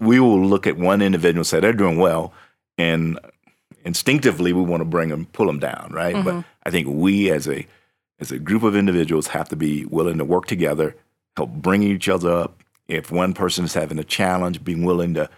we 0.00 0.20
will 0.20 0.44
look 0.44 0.66
at 0.66 0.76
one 0.76 1.02
individual 1.02 1.40
and 1.40 1.46
say 1.46 1.60
they're 1.60 1.72
doing 1.72 1.98
well, 1.98 2.32
and 2.78 3.18
instinctively 3.84 4.52
we 4.52 4.62
want 4.62 4.80
to 4.80 4.84
bring 4.84 5.08
them, 5.08 5.26
pull 5.32 5.46
them 5.46 5.58
down, 5.58 5.90
right? 5.92 6.22
But 6.24 6.44
I 6.64 6.70
think 6.70 6.88
we 6.88 7.30
as 7.30 7.48
a 7.48 7.66
as 8.18 8.32
a 8.32 8.38
group 8.38 8.62
of 8.62 8.74
individuals 8.74 9.28
have 9.28 9.48
to 9.50 9.56
be 9.56 9.84
willing 9.84 10.18
to 10.18 10.24
work 10.24 10.46
together, 10.46 10.96
help 11.36 11.50
bring 11.50 11.82
each 11.82 12.08
other 12.08 12.32
up. 12.32 12.62
If 12.88 13.10
one 13.10 13.34
person 13.34 13.64
is 13.64 13.74
having 13.74 13.98
a 13.98 14.04
challenge, 14.04 14.64
being 14.64 14.84
willing 14.84 15.14
to 15.14 15.28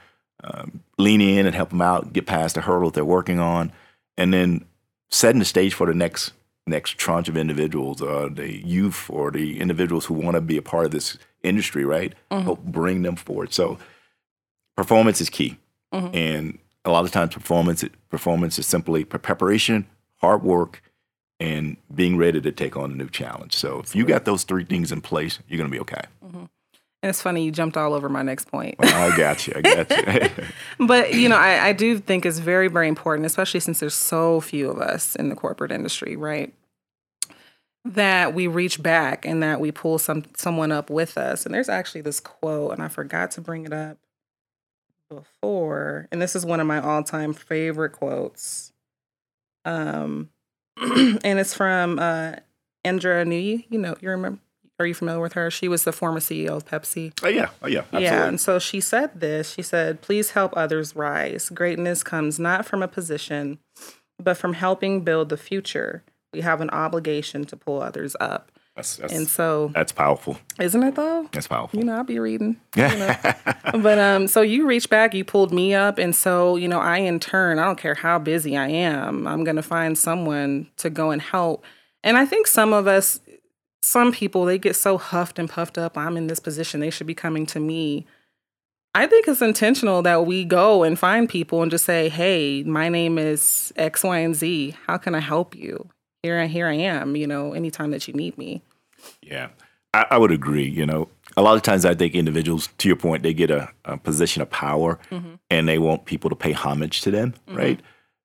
um, 0.44 0.84
lean 0.98 1.20
in 1.20 1.46
and 1.46 1.54
help 1.54 1.70
them 1.70 1.82
out, 1.82 2.12
get 2.12 2.26
past 2.26 2.54
the 2.54 2.60
hurdle 2.60 2.90
that 2.90 2.94
they're 2.94 3.04
working 3.04 3.40
on, 3.40 3.72
and 4.16 4.32
then 4.32 4.64
setting 5.10 5.38
the 5.38 5.44
stage 5.44 5.74
for 5.74 5.86
the 5.86 5.94
next 5.94 6.32
next 6.68 6.98
tranche 6.98 7.28
of 7.28 7.36
individuals, 7.36 8.00
uh, 8.02 8.28
the 8.32 8.64
youth 8.64 9.08
or 9.10 9.30
the 9.30 9.60
individuals 9.60 10.04
who 10.06 10.14
want 10.14 10.34
to 10.34 10.40
be 10.40 10.56
a 10.56 10.62
part 10.62 10.86
of 10.86 10.90
this 10.92 11.18
industry, 11.42 11.84
right? 11.84 12.14
Mm-hmm. 12.30 12.44
Help 12.44 12.62
bring 12.64 13.02
them 13.02 13.16
forward. 13.16 13.52
So 13.52 13.78
performance 14.76 15.20
is 15.20 15.30
key, 15.30 15.58
mm-hmm. 15.92 16.14
and 16.14 16.58
a 16.84 16.90
lot 16.90 17.04
of 17.04 17.10
times 17.10 17.34
performance 17.34 17.84
performance 18.10 18.58
is 18.58 18.66
simply 18.66 19.04
preparation, 19.04 19.86
hard 20.16 20.42
work, 20.42 20.82
and 21.40 21.76
being 21.94 22.16
ready 22.16 22.40
to 22.40 22.52
take 22.52 22.76
on 22.76 22.92
a 22.92 22.94
new 22.94 23.08
challenge. 23.08 23.54
So 23.54 23.80
if 23.80 23.94
you 23.94 24.04
got 24.04 24.24
those 24.24 24.44
three 24.44 24.64
things 24.64 24.92
in 24.92 25.00
place, 25.00 25.38
you're 25.48 25.58
gonna 25.58 25.70
be 25.70 25.80
okay. 25.80 26.02
And 26.22 26.48
it's 27.02 27.22
funny 27.22 27.44
you 27.44 27.52
jumped 27.52 27.76
all 27.76 27.94
over 27.94 28.08
my 28.08 28.22
next 28.22 28.50
point. 28.50 28.74
I 28.80 29.16
got 29.16 29.46
you. 29.46 29.54
I 29.56 29.60
got 29.60 29.90
you. 29.90 30.44
But 30.86 31.14
you 31.14 31.28
know, 31.28 31.36
I, 31.36 31.68
I 31.68 31.72
do 31.72 31.98
think 31.98 32.26
it's 32.26 32.38
very, 32.38 32.68
very 32.68 32.88
important, 32.88 33.26
especially 33.26 33.60
since 33.60 33.80
there's 33.80 33.94
so 33.94 34.40
few 34.40 34.70
of 34.70 34.78
us 34.78 35.14
in 35.14 35.28
the 35.28 35.36
corporate 35.36 35.70
industry, 35.70 36.16
right? 36.16 36.52
That 37.84 38.34
we 38.34 38.46
reach 38.48 38.82
back 38.82 39.24
and 39.24 39.42
that 39.42 39.60
we 39.60 39.70
pull 39.70 39.98
some 39.98 40.24
someone 40.36 40.72
up 40.72 40.90
with 40.90 41.16
us. 41.16 41.46
And 41.46 41.54
there's 41.54 41.68
actually 41.68 42.00
this 42.00 42.20
quote, 42.20 42.72
and 42.72 42.82
I 42.82 42.88
forgot 42.88 43.30
to 43.32 43.40
bring 43.40 43.64
it 43.64 43.72
up 43.72 43.98
before, 45.08 46.08
and 46.12 46.20
this 46.20 46.36
is 46.36 46.44
one 46.44 46.60
of 46.60 46.66
my 46.66 46.80
all-time 46.80 47.32
favorite 47.32 47.90
quotes. 47.90 48.72
Um, 49.64 50.30
and 50.76 51.38
it's 51.38 51.54
from 51.54 51.98
uh, 51.98 52.32
Indra 52.84 53.24
Nooyi. 53.24 53.66
You 53.70 53.78
know, 53.78 53.96
you 54.00 54.10
remember? 54.10 54.40
Are 54.80 54.86
you 54.86 54.94
familiar 54.94 55.20
with 55.20 55.32
her? 55.32 55.50
She 55.50 55.66
was 55.66 55.82
the 55.84 55.92
former 55.92 56.20
CEO 56.20 56.50
of 56.50 56.64
Pepsi. 56.64 57.12
oh 57.24 57.28
yeah. 57.28 57.48
Oh 57.62 57.66
yeah. 57.66 57.80
Absolutely. 57.80 58.04
Yeah, 58.04 58.26
and 58.26 58.40
so 58.40 58.58
she 58.60 58.80
said 58.80 59.18
this. 59.18 59.52
She 59.54 59.62
said, 59.62 60.02
"Please 60.02 60.30
help 60.32 60.52
others 60.56 60.94
rise. 60.94 61.50
Greatness 61.50 62.04
comes 62.04 62.38
not 62.38 62.64
from 62.64 62.82
a 62.82 62.88
position, 62.88 63.58
but 64.22 64.36
from 64.36 64.52
helping 64.54 65.02
build 65.02 65.30
the 65.30 65.36
future. 65.36 66.04
We 66.32 66.42
have 66.42 66.60
an 66.60 66.70
obligation 66.70 67.44
to 67.46 67.56
pull 67.56 67.82
others 67.82 68.14
up." 68.20 68.52
That's, 68.76 68.94
that's, 68.94 69.12
And 69.12 69.26
so, 69.26 69.72
that's 69.74 69.90
powerful. 69.90 70.38
isn't 70.60 70.80
it 70.84 70.94
though? 70.94 71.28
That's 71.32 71.48
powerful. 71.48 71.76
You 71.80 71.84
know, 71.84 71.96
I'll 71.96 72.04
be 72.04 72.20
reading. 72.20 72.60
Yeah. 72.76 73.34
But 73.72 73.98
um, 73.98 74.28
so 74.28 74.40
you 74.40 74.66
reached 74.66 74.88
back, 74.88 75.12
you 75.12 75.24
pulled 75.24 75.52
me 75.52 75.74
up, 75.74 75.98
and 75.98 76.14
so 76.14 76.54
you 76.56 76.68
know, 76.68 76.78
I 76.78 76.98
in 76.98 77.18
turn, 77.20 77.58
I 77.58 77.64
don't 77.64 77.76
care 77.78 77.94
how 77.94 78.18
busy 78.20 78.56
I 78.56 78.68
am, 78.68 79.26
I'm 79.26 79.42
gonna 79.44 79.60
find 79.62 79.98
someone 79.98 80.68
to 80.78 80.88
go 80.88 81.10
and 81.10 81.20
help. 81.20 81.64
And 82.04 82.16
I 82.16 82.24
think 82.24 82.46
some 82.46 82.72
of 82.72 82.86
us, 82.86 83.20
some 83.82 84.12
people, 84.12 84.44
they 84.44 84.58
get 84.58 84.76
so 84.76 84.98
huffed 84.98 85.38
and 85.38 85.48
puffed 85.48 85.78
up. 85.78 85.96
I'm 85.96 86.16
in 86.16 86.26
this 86.26 86.40
position; 86.40 86.80
they 86.80 86.90
should 86.90 87.06
be 87.06 87.14
coming 87.14 87.46
to 87.46 87.60
me. 87.60 88.06
I 88.94 89.06
think 89.06 89.28
it's 89.28 89.42
intentional 89.42 90.02
that 90.02 90.26
we 90.26 90.44
go 90.44 90.82
and 90.82 90.98
find 90.98 91.28
people 91.28 91.62
and 91.62 91.70
just 91.70 91.84
say, 91.84 92.08
"Hey, 92.08 92.62
my 92.64 92.88
name 92.88 93.18
is 93.18 93.72
X, 93.76 94.02
Y, 94.02 94.18
and 94.18 94.34
Z. 94.34 94.76
How 94.86 94.96
can 94.96 95.14
I 95.14 95.20
help 95.20 95.54
you? 95.54 95.88
Here, 96.22 96.38
and 96.38 96.50
here 96.50 96.66
I 96.66 96.74
am. 96.74 97.16
You 97.16 97.26
know, 97.26 97.52
anytime 97.52 97.90
that 97.92 98.08
you 98.08 98.14
need 98.14 98.36
me." 98.36 98.62
Yeah, 99.22 99.48
I, 99.94 100.06
I 100.10 100.18
would 100.18 100.32
agree. 100.32 100.68
You 100.68 100.86
know, 100.86 101.08
a 101.36 101.42
lot 101.42 101.56
of 101.56 101.62
times 101.62 101.84
I 101.84 101.94
think 101.94 102.14
individuals, 102.14 102.68
to 102.78 102.88
your 102.88 102.96
point, 102.96 103.22
they 103.22 103.34
get 103.34 103.50
a, 103.50 103.68
a 103.84 103.96
position 103.96 104.42
of 104.42 104.50
power 104.50 104.98
mm-hmm. 105.10 105.34
and 105.50 105.68
they 105.68 105.78
want 105.78 106.04
people 106.04 106.30
to 106.30 106.36
pay 106.36 106.52
homage 106.52 107.02
to 107.02 107.10
them, 107.10 107.34
mm-hmm. 107.46 107.56
right? 107.56 107.80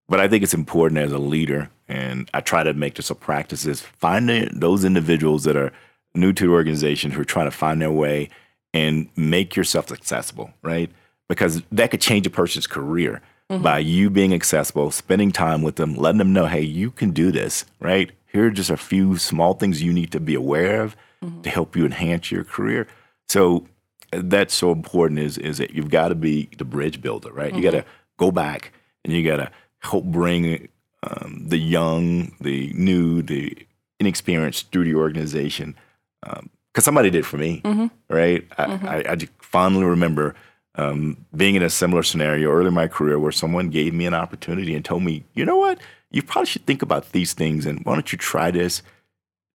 But 0.09 0.19
I 0.19 0.27
think 0.27 0.43
it's 0.43 0.53
important 0.53 0.99
as 0.99 1.11
a 1.11 1.17
leader, 1.17 1.69
and 1.87 2.29
I 2.33 2.41
try 2.41 2.63
to 2.63 2.73
make 2.73 2.95
this 2.95 3.09
a 3.09 3.15
practice, 3.15 3.65
is 3.65 3.81
finding 3.81 4.49
those 4.51 4.83
individuals 4.83 5.43
that 5.45 5.55
are 5.55 5.71
new 6.13 6.33
to 6.33 6.47
the 6.47 6.51
organization 6.51 7.11
who 7.11 7.21
are 7.21 7.25
trying 7.25 7.47
to 7.47 7.51
find 7.51 7.81
their 7.81 7.91
way 7.91 8.29
and 8.73 9.09
make 9.15 9.55
yourself 9.55 9.91
accessible, 9.91 10.53
right? 10.61 10.91
Because 11.29 11.61
that 11.71 11.91
could 11.91 12.01
change 12.01 12.27
a 12.27 12.29
person's 12.29 12.67
career 12.67 13.21
mm-hmm. 13.49 13.63
by 13.63 13.79
you 13.79 14.09
being 14.09 14.33
accessible, 14.33 14.91
spending 14.91 15.31
time 15.31 15.61
with 15.61 15.75
them, 15.75 15.95
letting 15.95 16.19
them 16.19 16.33
know, 16.33 16.47
hey, 16.47 16.61
you 16.61 16.91
can 16.91 17.11
do 17.11 17.31
this, 17.31 17.65
right? 17.79 18.11
Here 18.27 18.47
are 18.47 18.51
just 18.51 18.69
a 18.69 18.77
few 18.77 19.17
small 19.17 19.53
things 19.53 19.81
you 19.81 19.93
need 19.93 20.11
to 20.11 20.19
be 20.19 20.35
aware 20.35 20.81
of 20.81 20.95
mm-hmm. 21.23 21.41
to 21.41 21.49
help 21.49 21.75
you 21.75 21.85
enhance 21.85 22.31
your 22.31 22.43
career. 22.43 22.87
So 23.29 23.67
uh, 24.11 24.21
that's 24.23 24.53
so 24.53 24.71
important 24.71 25.19
is 25.19 25.37
is 25.37 25.59
that 25.59 25.71
you've 25.71 25.89
got 25.89 26.09
to 26.09 26.15
be 26.15 26.49
the 26.57 26.65
bridge 26.65 27.01
builder, 27.01 27.31
right? 27.31 27.53
You 27.53 27.61
got 27.61 27.71
to 27.71 27.81
mm-hmm. 27.81 27.89
go 28.17 28.31
back 28.31 28.73
and 29.03 29.13
you 29.13 29.23
got 29.23 29.37
to 29.37 29.51
help 29.83 30.05
bring 30.05 30.67
um, 31.03 31.45
the 31.47 31.57
young, 31.57 32.35
the 32.41 32.71
new, 32.73 33.21
the 33.21 33.55
inexperienced 33.99 34.71
through 34.71 34.85
the 34.85 34.95
organization. 34.95 35.75
Because 36.21 36.85
somebody 36.85 37.09
did 37.09 37.25
for 37.25 37.37
me, 37.37 37.61
right? 38.09 38.47
I, 38.57 38.63
I, 38.63 39.11
I 39.11 39.17
fondly 39.39 39.83
remember 39.83 40.35
um, 40.75 41.25
being 41.35 41.55
in 41.55 41.61
a 41.61 41.69
similar 41.69 42.01
scenario 42.01 42.49
early 42.49 42.67
in 42.67 42.73
my 42.73 42.87
career 42.87 43.19
where 43.19 43.31
someone 43.31 43.69
gave 43.69 43.93
me 43.93 44.05
an 44.07 44.13
opportunity 44.13 44.73
and 44.73 44.83
told 44.83 45.03
me, 45.03 45.23
you 45.33 45.45
know 45.45 45.57
what, 45.57 45.79
you 46.09 46.23
probably 46.23 46.47
should 46.47 46.65
think 46.65 46.81
about 46.81 47.11
these 47.11 47.33
things 47.33 47.65
and 47.65 47.83
why 47.85 47.93
don't 47.93 48.11
you 48.11 48.17
try 48.17 48.49
this, 48.49 48.81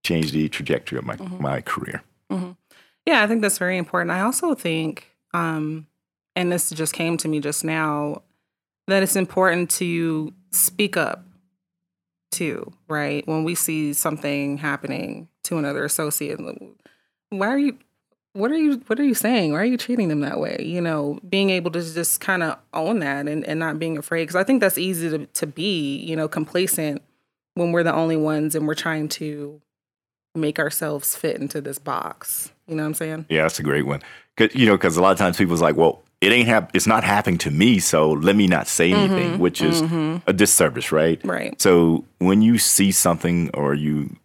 change 0.05 0.31
the 0.33 0.49
trajectory 0.49 0.99
of 0.99 1.05
my, 1.05 1.17
my 1.17 1.61
career. 1.61 2.03
Yeah, 3.07 3.23
I 3.23 3.27
think 3.27 3.41
that's 3.41 3.59
very 3.59 3.79
important. 3.79 4.11
I 4.11 4.21
also 4.21 4.55
think, 4.55 5.09
um, 5.33 5.87
and 6.37 6.53
this 6.53 6.71
just 6.71 6.93
came 6.93 7.17
to 7.17 7.29
me 7.29 7.41
just 7.41 7.65
now, 7.65 8.23
that 8.89 9.03
it's 9.03 9.17
important 9.17 9.71
to 9.71 10.33
speak 10.51 10.97
up 10.97 11.25
too, 12.31 12.73
right? 12.89 13.27
When 13.27 13.45
we 13.45 13.55
see 13.55 13.93
something 13.93 14.59
happening 14.59 15.29
to 15.45 15.59
another 15.59 15.85
associate, 15.85 16.39
why 17.31 17.49
are 17.49 17.59
you? 17.59 17.79
What 18.35 18.51
are 18.51 18.57
you? 18.59 18.83
What 18.87 19.01
are 19.01 19.05
you 19.05 19.15
saying? 19.15 19.53
Why 19.53 19.61
are 19.61 19.65
you 19.65 19.79
treating 19.79 20.09
them 20.09 20.21
that 20.21 20.39
way? 20.39 20.59
You 20.61 20.81
know, 20.81 21.19
being 21.29 21.51
able 21.51 21.71
to 21.73 21.81
just 21.81 22.21
kind 22.21 22.43
of 22.43 22.59
own 22.75 22.99
that 23.01 23.27
and, 23.27 23.45
and 23.45 23.59
not 23.59 23.79
being 23.79 23.97
afraid, 23.99 24.25
because 24.25 24.37
I 24.37 24.45
think 24.45 24.61
that's 24.61 24.79
easy 24.79 25.09
to 25.11 25.27
to 25.27 25.47
be, 25.47 25.97
you 25.99 26.15
know, 26.15 26.29
complacent 26.29 27.03
when 27.55 27.73
we're 27.73 27.83
the 27.83 27.95
only 27.95 28.17
ones 28.17 28.55
and 28.55 28.69
we're 28.69 28.75
trying 28.75 29.09
to 29.09 29.61
make 30.35 30.59
ourselves 30.59 31.17
fit 31.17 31.41
into 31.41 31.61
this 31.61 31.79
box. 31.79 32.53
You 32.69 32.77
know 32.77 32.83
what 32.83 32.89
I'm 32.89 32.95
saying? 32.95 33.27
Yeah, 33.29 33.43
that's 33.43 33.59
a 33.59 33.63
great 33.65 33.87
one. 33.87 34.03
'Cause, 34.37 34.55
you 34.55 34.67
know, 34.67 34.77
because 34.77 34.97
a 34.97 35.03
lot 35.03 35.11
of 35.11 35.19
times 35.19 35.37
people's 35.39 35.63
like, 35.63 35.75
well, 35.77 36.03
it 36.21 36.33
ain't 36.33 36.49
hap- 36.49 36.75
it's 36.75 36.87
not 36.87 37.05
happening 37.05 37.39
to 37.39 37.51
me, 37.51 37.79
so 37.79 38.11
let 38.11 38.35
me 38.35 38.47
not 38.47 38.67
say 38.67 38.93
anything, 38.93 39.39
which 39.39 39.63
is 39.63 39.83
a 40.27 40.33
disservice, 40.33 40.91
right? 40.91 41.21
Right. 41.25 41.61
So 41.61 42.05
when 42.19 42.43
you 42.43 42.59
see 42.59 42.91
something 42.91 43.51
or 43.55 43.75
you 43.75 44.17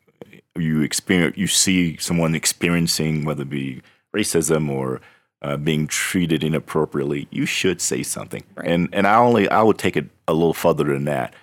you 0.56 0.82
experience 0.82 1.38
you 1.38 1.48
see 1.48 1.98
someone 1.98 2.36
experiencing 2.36 3.26
whether 3.26 3.42
it 3.42 3.50
be 3.50 3.82
racism 4.16 4.70
or 4.70 5.02
uh, 5.42 5.58
being 5.58 5.88
treated 5.88 6.44
inappropriately, 6.44 7.28
you 7.32 7.46
should 7.46 7.82
say 7.82 8.02
something. 8.02 8.44
And 8.64 8.90
and 8.92 9.06
I 9.06 9.18
only 9.18 9.48
I 9.50 9.62
would 9.62 9.78
take 9.78 9.96
it 9.96 10.10
a 10.28 10.34
little 10.34 10.54
further 10.54 10.86
than 10.86 11.06
that. 11.06 11.34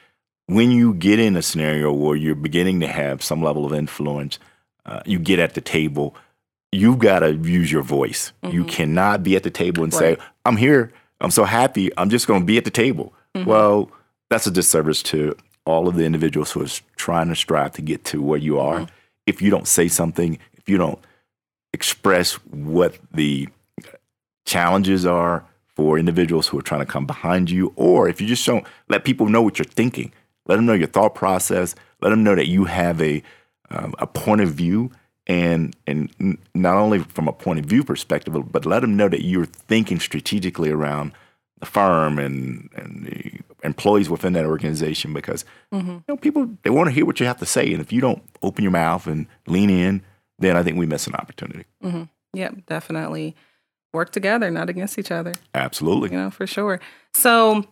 When 0.46 0.72
you 0.72 0.94
get 0.94 1.20
in 1.20 1.36
a 1.36 1.42
scenario 1.42 1.92
where 1.92 2.16
you're 2.16 2.34
beginning 2.34 2.80
to 2.80 2.88
have 2.88 3.22
some 3.22 3.40
level 3.40 3.64
of 3.64 3.72
influence, 3.72 4.40
uh, 4.84 5.00
you 5.06 5.20
get 5.20 5.38
at 5.38 5.54
the 5.54 5.60
table. 5.60 6.16
You've 6.72 6.98
got 6.98 7.20
to 7.20 7.34
use 7.34 7.70
your 7.72 7.82
voice. 7.82 8.32
You 8.42 8.60
mm-hmm. 8.60 8.68
cannot 8.68 9.22
be 9.22 9.34
at 9.36 9.42
the 9.42 9.50
table 9.50 9.82
and 9.82 9.92
say, 9.92 10.16
"I'm 10.44 10.56
here. 10.56 10.92
I'm 11.20 11.30
so 11.30 11.44
happy. 11.44 11.90
I'm 11.98 12.10
just 12.10 12.26
going 12.26 12.40
to 12.40 12.46
be 12.46 12.58
at 12.58 12.64
the 12.64 12.70
table." 12.70 13.12
Mm-hmm. 13.34 13.48
Well, 13.48 13.90
that's 14.28 14.46
a 14.46 14.50
disservice 14.50 15.02
to 15.04 15.36
all 15.66 15.88
of 15.88 15.96
the 15.96 16.04
individuals 16.04 16.52
who 16.52 16.62
are 16.62 16.68
trying 16.96 17.28
to 17.28 17.36
strive 17.36 17.72
to 17.72 17.82
get 17.82 18.04
to 18.04 18.22
where 18.22 18.38
you 18.38 18.58
are. 18.58 18.80
Mm-hmm. 18.80 18.94
If 19.26 19.42
you 19.42 19.50
don't 19.50 19.68
say 19.68 19.88
something, 19.88 20.38
if 20.54 20.68
you 20.68 20.78
don't 20.78 20.98
express 21.72 22.34
what 22.34 22.96
the 23.12 23.48
challenges 24.44 25.06
are 25.06 25.44
for 25.76 25.98
individuals 25.98 26.48
who 26.48 26.58
are 26.58 26.62
trying 26.62 26.80
to 26.80 26.86
come 26.86 27.06
behind 27.06 27.50
you, 27.50 27.72
or 27.76 28.08
if 28.08 28.20
you 28.20 28.26
just 28.26 28.44
don't 28.46 28.66
let 28.88 29.04
people 29.04 29.28
know 29.28 29.42
what 29.42 29.58
you're 29.58 29.64
thinking, 29.64 30.12
let 30.46 30.56
them 30.56 30.66
know 30.66 30.72
your 30.72 30.88
thought 30.88 31.14
process, 31.14 31.74
let 32.00 32.10
them 32.10 32.24
know 32.24 32.34
that 32.34 32.48
you 32.48 32.64
have 32.64 33.00
a 33.00 33.22
um, 33.70 33.94
a 33.98 34.06
point 34.06 34.40
of 34.40 34.48
view, 34.50 34.90
and 35.30 35.76
and 35.86 36.38
not 36.54 36.76
only 36.76 36.98
from 36.98 37.28
a 37.28 37.32
point 37.32 37.60
of 37.60 37.64
view 37.64 37.84
perspective, 37.84 38.34
but 38.50 38.66
let 38.66 38.80
them 38.80 38.96
know 38.96 39.08
that 39.08 39.24
you're 39.24 39.46
thinking 39.46 40.00
strategically 40.00 40.70
around 40.70 41.12
the 41.60 41.66
firm 41.66 42.18
and 42.18 42.68
and 42.74 43.06
the 43.06 43.40
employees 43.62 44.10
within 44.10 44.32
that 44.32 44.44
organization 44.44 45.12
because 45.12 45.44
mm-hmm. 45.72 45.90
you 45.90 46.04
know 46.08 46.16
people 46.16 46.50
they 46.64 46.70
want 46.70 46.88
to 46.88 46.92
hear 46.92 47.06
what 47.06 47.20
you 47.20 47.26
have 47.26 47.38
to 47.38 47.46
say, 47.46 47.72
and 47.72 47.80
if 47.80 47.92
you 47.92 48.00
don't 48.00 48.22
open 48.42 48.64
your 48.64 48.72
mouth 48.72 49.06
and 49.06 49.26
lean 49.46 49.70
in, 49.70 50.02
then 50.40 50.56
I 50.56 50.64
think 50.64 50.76
we 50.76 50.86
miss 50.86 51.06
an 51.06 51.14
opportunity. 51.14 51.64
Mm-hmm. 51.84 52.04
Yep, 52.34 52.66
definitely. 52.66 53.36
work 53.92 54.10
together, 54.10 54.50
not 54.50 54.68
against 54.68 54.98
each 54.98 55.10
other. 55.10 55.34
Absolutely. 55.54 56.10
You 56.10 56.18
know, 56.18 56.30
for 56.30 56.46
sure. 56.46 56.80
So, 57.12 57.64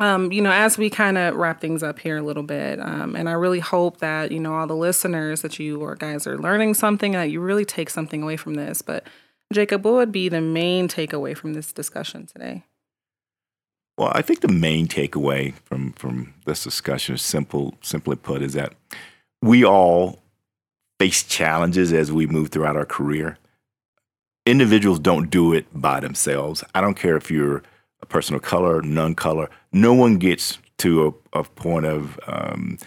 um, 0.00 0.32
you 0.32 0.40
know, 0.40 0.50
as 0.50 0.78
we 0.78 0.88
kind 0.88 1.18
of 1.18 1.36
wrap 1.36 1.60
things 1.60 1.82
up 1.82 1.98
here 1.98 2.16
a 2.16 2.22
little 2.22 2.42
bit, 2.42 2.80
um, 2.80 3.14
and 3.14 3.28
I 3.28 3.32
really 3.32 3.60
hope 3.60 3.98
that, 3.98 4.32
you 4.32 4.40
know, 4.40 4.54
all 4.54 4.66
the 4.66 4.74
listeners 4.74 5.42
that 5.42 5.58
you 5.58 5.80
or 5.80 5.94
guys 5.94 6.26
are 6.26 6.38
learning 6.38 6.74
something, 6.74 7.12
that 7.12 7.30
you 7.30 7.40
really 7.40 7.66
take 7.66 7.90
something 7.90 8.22
away 8.22 8.38
from 8.38 8.54
this. 8.54 8.80
But, 8.80 9.04
Jacob, 9.52 9.84
what 9.84 9.94
would 9.94 10.10
be 10.10 10.30
the 10.30 10.40
main 10.40 10.88
takeaway 10.88 11.36
from 11.36 11.52
this 11.52 11.70
discussion 11.70 12.26
today? 12.26 12.64
Well, 13.98 14.10
I 14.14 14.22
think 14.22 14.40
the 14.40 14.48
main 14.48 14.88
takeaway 14.88 15.52
from 15.66 15.92
from 15.92 16.32
this 16.46 16.64
discussion 16.64 17.16
is 17.16 17.22
simple, 17.22 17.74
simply 17.82 18.16
put, 18.16 18.40
is 18.40 18.54
that 18.54 18.72
we 19.42 19.66
all 19.66 20.20
face 20.98 21.22
challenges 21.22 21.92
as 21.92 22.10
we 22.10 22.26
move 22.26 22.48
throughout 22.48 22.76
our 22.76 22.86
career. 22.86 23.36
Individuals 24.46 24.98
don't 24.98 25.28
do 25.28 25.52
it 25.52 25.66
by 25.74 26.00
themselves. 26.00 26.64
I 26.74 26.80
don't 26.80 26.94
care 26.94 27.18
if 27.18 27.30
you're 27.30 27.62
a 28.00 28.06
person 28.06 28.34
of 28.34 28.40
color, 28.40 28.80
non 28.80 29.14
color, 29.14 29.50
no 29.72 29.94
one 29.94 30.16
gets 30.18 30.58
to 30.78 31.14
a, 31.32 31.40
a 31.40 31.44
point 31.44 31.86
of 31.86 32.18
um, 32.26 32.78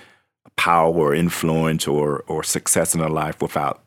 power 0.55 0.93
or 0.93 1.15
influence 1.15 1.87
or, 1.87 2.23
or 2.27 2.43
success 2.43 2.93
in 2.93 2.99
their 2.99 3.09
life 3.09 3.41
without 3.41 3.83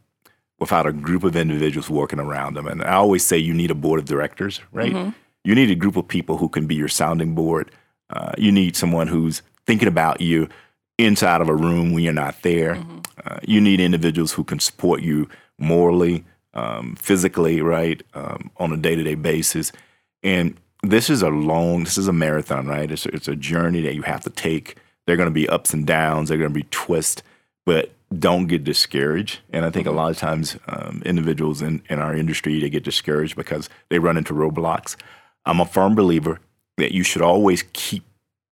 without 0.58 0.86
a 0.86 0.92
group 0.92 1.22
of 1.22 1.36
individuals 1.36 1.90
working 1.90 2.18
around 2.18 2.54
them. 2.54 2.66
And 2.66 2.82
I 2.82 2.94
always 2.94 3.22
say 3.22 3.36
you 3.36 3.52
need 3.52 3.70
a 3.70 3.74
board 3.74 4.00
of 4.00 4.06
directors, 4.06 4.60
right? 4.72 4.92
Mm-hmm. 4.92 5.10
You 5.44 5.54
need 5.54 5.70
a 5.70 5.74
group 5.74 5.96
of 5.96 6.08
people 6.08 6.38
who 6.38 6.48
can 6.48 6.66
be 6.66 6.74
your 6.74 6.88
sounding 6.88 7.34
board. 7.34 7.70
Uh, 8.08 8.32
you 8.38 8.50
need 8.50 8.74
someone 8.74 9.06
who's 9.06 9.42
thinking 9.66 9.86
about 9.86 10.22
you 10.22 10.48
inside 10.96 11.42
of 11.42 11.50
a 11.50 11.54
room 11.54 11.92
when 11.92 12.02
you're 12.02 12.12
not 12.14 12.40
there. 12.40 12.76
Mm-hmm. 12.76 12.98
Uh, 13.24 13.38
you 13.42 13.60
need 13.60 13.80
individuals 13.80 14.32
who 14.32 14.44
can 14.44 14.58
support 14.58 15.02
you 15.02 15.28
morally, 15.58 16.24
um, 16.54 16.96
physically, 16.96 17.60
right, 17.60 18.02
um, 18.14 18.50
on 18.56 18.72
a 18.72 18.76
day 18.78 18.94
to 18.96 19.02
day 19.02 19.14
basis. 19.14 19.72
And 20.22 20.56
this 20.90 21.10
is 21.10 21.22
a 21.22 21.28
long, 21.28 21.84
this 21.84 21.98
is 21.98 22.08
a 22.08 22.12
marathon, 22.12 22.66
right? 22.66 22.90
It's 22.90 23.06
a, 23.06 23.14
it's 23.14 23.28
a 23.28 23.36
journey 23.36 23.80
that 23.82 23.94
you 23.94 24.02
have 24.02 24.22
to 24.24 24.30
take. 24.30 24.76
There 25.06 25.14
are 25.14 25.16
going 25.16 25.28
to 25.28 25.34
be 25.34 25.48
ups 25.48 25.72
and 25.72 25.86
downs. 25.86 26.28
There 26.28 26.36
are 26.36 26.40
going 26.40 26.52
to 26.52 26.60
be 26.60 26.66
twists, 26.70 27.22
but 27.64 27.92
don't 28.16 28.46
get 28.46 28.64
discouraged. 28.64 29.40
And 29.52 29.64
I 29.64 29.70
think 29.70 29.86
a 29.86 29.90
mm-hmm. 29.90 29.98
lot 29.98 30.10
of 30.10 30.18
times 30.18 30.56
um, 30.68 31.02
individuals 31.04 31.62
in, 31.62 31.82
in 31.88 31.98
our 31.98 32.14
industry, 32.14 32.60
they 32.60 32.70
get 32.70 32.84
discouraged 32.84 33.36
because 33.36 33.68
they 33.88 33.98
run 33.98 34.16
into 34.16 34.34
roadblocks. 34.34 34.96
I'm 35.44 35.60
a 35.60 35.66
firm 35.66 35.94
believer 35.94 36.40
that 36.76 36.92
you 36.92 37.02
should 37.02 37.22
always 37.22 37.64
keep, 37.72 38.04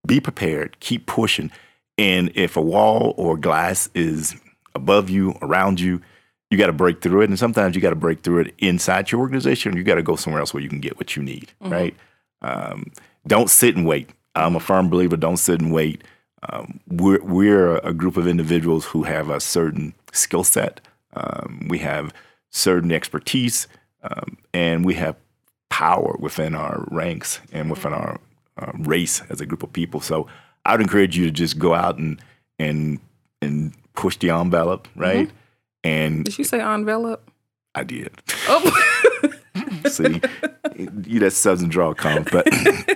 be 0.06 0.20
prepared, 0.20 0.80
keep 0.80 1.06
pushing. 1.06 1.52
And 1.98 2.32
if 2.36 2.58
a 2.58 2.62
wall 2.62 3.14
or 3.18 3.38
glass 3.38 3.90
is 3.94 4.36
above 4.74 5.10
you, 5.10 5.38
around 5.42 5.80
you, 5.80 6.02
you 6.50 6.58
got 6.58 6.68
to 6.68 6.74
break 6.74 7.02
through 7.02 7.22
it. 7.22 7.30
And 7.30 7.38
sometimes 7.38 7.76
you 7.76 7.82
got 7.82 7.90
to 7.92 7.96
break 7.96 8.22
through 8.22 8.40
it 8.42 8.54
inside 8.60 9.12
your 9.12 9.22
organization. 9.22 9.76
You 9.76 9.84
got 9.84 9.96
to 9.96 10.04
go 10.04 10.16
somewhere 10.16 10.40
else 10.40 10.54
where 10.54 10.64
you 10.64 10.70
can 10.70 10.80
get 10.80 10.98
what 10.98 11.16
you 11.16 11.24
need, 11.24 11.52
mm-hmm. 11.62 11.72
right? 11.72 11.96
Um, 12.44 12.92
don't 13.28 13.50
sit 13.50 13.76
and 13.76 13.86
wait. 13.86 14.10
I'm 14.36 14.56
a 14.56 14.60
firm 14.60 14.90
believer. 14.90 15.18
Don't 15.18 15.38
sit 15.38 15.62
and 15.62 15.72
wait. 15.74 16.04
Um, 16.50 16.80
we're 16.88 17.24
we're 17.24 17.78
a 17.78 17.94
group 17.94 18.18
of 18.18 18.28
individuals 18.28 18.86
who 18.86 19.04
have 19.04 19.30
a 19.30 19.40
certain 19.40 19.94
skill 20.12 20.44
set. 20.44 20.82
Um, 21.16 21.68
we 21.70 21.80
have 21.80 22.14
certain 22.50 22.92
expertise, 22.92 23.68
um, 24.04 24.38
and 24.54 24.84
we 24.84 24.96
have 24.96 25.16
power 25.70 26.16
within 26.20 26.54
our 26.54 26.86
ranks 26.92 27.40
and 27.52 27.70
within 27.70 27.94
our 27.94 28.20
uh, 28.58 28.72
race 28.80 29.22
as 29.30 29.42
a 29.42 29.46
group 29.46 29.64
of 29.64 29.72
people. 29.72 30.02
So 30.02 30.28
I 30.66 30.74
would 30.74 30.82
encourage 30.82 31.18
you 31.18 31.26
to 31.26 31.32
just 31.32 31.58
go 31.58 31.74
out 31.74 31.98
and 31.98 32.22
and 32.60 33.00
and 33.42 33.74
push 33.94 34.18
the 34.18 34.32
envelope, 34.32 34.88
right? 34.96 35.28
Mm-hmm. 35.28 35.38
And 35.86 36.26
did 36.26 36.38
you 36.38 36.44
say 36.44 36.60
envelope? 36.60 37.30
I 37.76 37.84
did. 37.84 38.12
Oh. 38.48 39.10
See, 39.94 40.22
you 41.06 41.20
that 41.20 41.32
Southern 41.32 41.70
draw 41.70 41.94
come, 41.94 42.26
but 42.32 42.48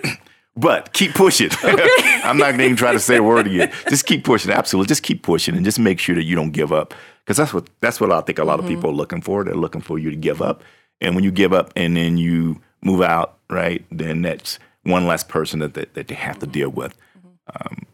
but 0.56 0.94
keep 0.94 1.14
pushing. 1.14 1.50
Okay. 1.64 1.88
I'm 2.24 2.38
not 2.38 2.48
going 2.48 2.58
to 2.58 2.64
even 2.66 2.76
try 2.76 2.92
to 2.92 3.00
say 3.00 3.18
a 3.18 3.24
word 3.24 3.48
again. 3.48 3.72
Just 3.90 4.06
keep 4.06 4.26
pushing. 4.26 4.52
Absolutely, 4.52 4.88
just 4.88 5.04
keep 5.04 5.24
pushing, 5.24 5.56
and 5.56 5.64
just 5.64 5.80
make 5.80 6.00
sure 6.00 6.16
that 6.16 6.24
you 6.24 6.36
don't 6.36 6.52
give 6.52 6.74
up, 6.74 6.94
because 7.24 7.38
that's 7.38 7.54
what 7.54 7.70
that's 7.80 8.02
what 8.02 8.12
I 8.12 8.22
think 8.22 8.40
a 8.40 8.44
lot 8.44 8.60
mm-hmm. 8.60 8.68
of 8.68 8.74
people 8.74 8.90
are 8.90 8.94
looking 8.94 9.22
for. 9.22 9.44
They're 9.44 9.54
looking 9.54 9.82
for 9.82 9.98
you 9.98 10.10
to 10.10 10.16
give 10.16 10.42
up, 10.42 10.64
and 11.00 11.16
when 11.16 11.24
you 11.24 11.32
give 11.32 11.54
up 11.54 11.72
and 11.76 11.96
then 11.96 12.18
you 12.18 12.62
move 12.82 13.02
out, 13.02 13.38
right? 13.50 13.86
Then 13.92 14.24
that's 14.24 14.60
one 14.84 15.06
less 15.06 15.24
person 15.24 15.60
that 15.60 15.74
that, 15.76 15.94
that 15.94 16.08
they 16.08 16.16
have 16.16 16.40
to 16.40 16.48
deal 16.48 16.70
with. 16.70 16.98
Mm-hmm. 17.18 17.30
Um, 17.56 17.86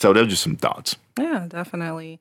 so 0.00 0.12
those 0.12 0.26
are 0.26 0.30
just 0.30 0.42
some 0.42 0.56
thoughts. 0.56 0.96
Yeah, 1.18 1.46
definitely. 1.48 2.20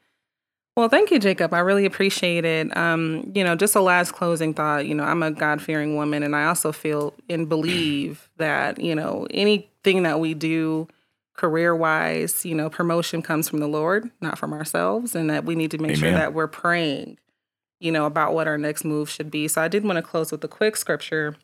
Well, 0.78 0.90
thank 0.90 1.10
you, 1.10 1.18
Jacob. 1.18 1.56
I 1.56 1.60
really 1.62 1.86
appreciate 1.86 2.46
it. 2.46 2.78
Um, 2.78 3.32
you 3.34 3.44
know, 3.44 3.56
just 3.56 3.76
a 3.76 3.82
last 3.82 4.12
closing 4.12 4.54
thought. 4.54 4.86
You 4.86 4.94
know, 4.94 5.06
I'm 5.06 5.24
a 5.24 5.32
God 5.32 5.60
fearing 5.60 5.96
woman, 5.96 6.22
and 6.22 6.36
I 6.36 6.46
also 6.46 6.72
feel 6.72 7.16
and 7.28 7.50
believe 7.50 8.30
that, 8.38 8.80
you 8.80 8.94
know, 8.94 9.26
anything 9.32 10.04
that 10.04 10.20
we 10.20 10.36
do 10.36 10.88
career 11.36 11.76
wise, 11.76 12.46
you 12.46 12.54
know, 12.54 12.70
promotion 12.70 13.24
comes 13.24 13.50
from 13.50 13.60
the 13.60 13.68
Lord, 13.68 14.12
not 14.22 14.38
from 14.38 14.54
ourselves, 14.54 15.16
and 15.16 15.32
that 15.32 15.46
we 15.46 15.56
need 15.56 15.72
to 15.72 15.80
make 15.80 15.98
Amen. 15.98 16.00
sure 16.00 16.12
that 16.12 16.36
we're 16.36 16.46
praying, 16.46 17.18
you 17.80 17.92
know, 17.92 18.06
about 18.06 18.36
what 18.36 18.48
our 18.48 18.60
next 18.60 18.86
move 18.86 19.10
should 19.10 19.32
be. 19.32 19.48
So 19.48 19.64
I 19.64 19.68
did 19.68 19.84
want 19.84 19.98
to 19.98 20.04
close 20.04 20.32
with 20.32 20.44
a 20.44 20.48
quick 20.48 20.76
scripture. 20.76 21.38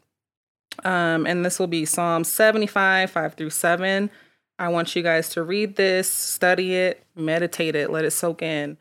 Um, 0.86 1.26
and 1.26 1.44
this 1.44 1.58
will 1.58 1.66
be 1.66 1.86
Psalm 1.86 2.24
75, 2.24 3.10
5 3.10 3.34
through 3.34 3.50
7. 3.50 4.12
I 4.60 4.68
want 4.68 4.96
you 4.96 5.02
guys 5.02 5.30
to 5.30 5.42
read 5.42 5.76
this, 5.76 6.08
study 6.08 6.76
it, 6.76 7.04
meditate 7.16 7.76
it, 7.76 7.90
let 7.90 8.06
it 8.06 8.12
soak 8.12 8.44
in. 8.44 8.78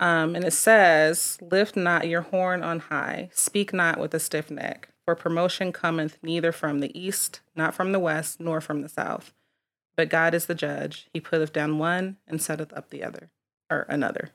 Um, 0.00 0.34
and 0.34 0.44
it 0.44 0.52
says, 0.52 1.38
Lift 1.40 1.76
not 1.76 2.08
your 2.08 2.22
horn 2.22 2.62
on 2.62 2.80
high, 2.80 3.30
speak 3.32 3.72
not 3.72 3.98
with 3.98 4.12
a 4.14 4.18
stiff 4.20 4.50
neck, 4.50 4.88
for 5.04 5.14
promotion 5.14 5.72
cometh 5.72 6.18
neither 6.22 6.52
from 6.52 6.80
the 6.80 6.98
east, 6.98 7.40
not 7.54 7.74
from 7.74 7.92
the 7.92 8.00
west, 8.00 8.40
nor 8.40 8.60
from 8.60 8.82
the 8.82 8.88
south. 8.88 9.32
But 9.96 10.08
God 10.08 10.34
is 10.34 10.46
the 10.46 10.54
judge. 10.54 11.08
He 11.12 11.20
putteth 11.20 11.52
down 11.52 11.78
one 11.78 12.16
and 12.26 12.42
setteth 12.42 12.72
up 12.72 12.90
the 12.90 13.04
other, 13.04 13.30
or 13.70 13.86
another. 13.88 14.30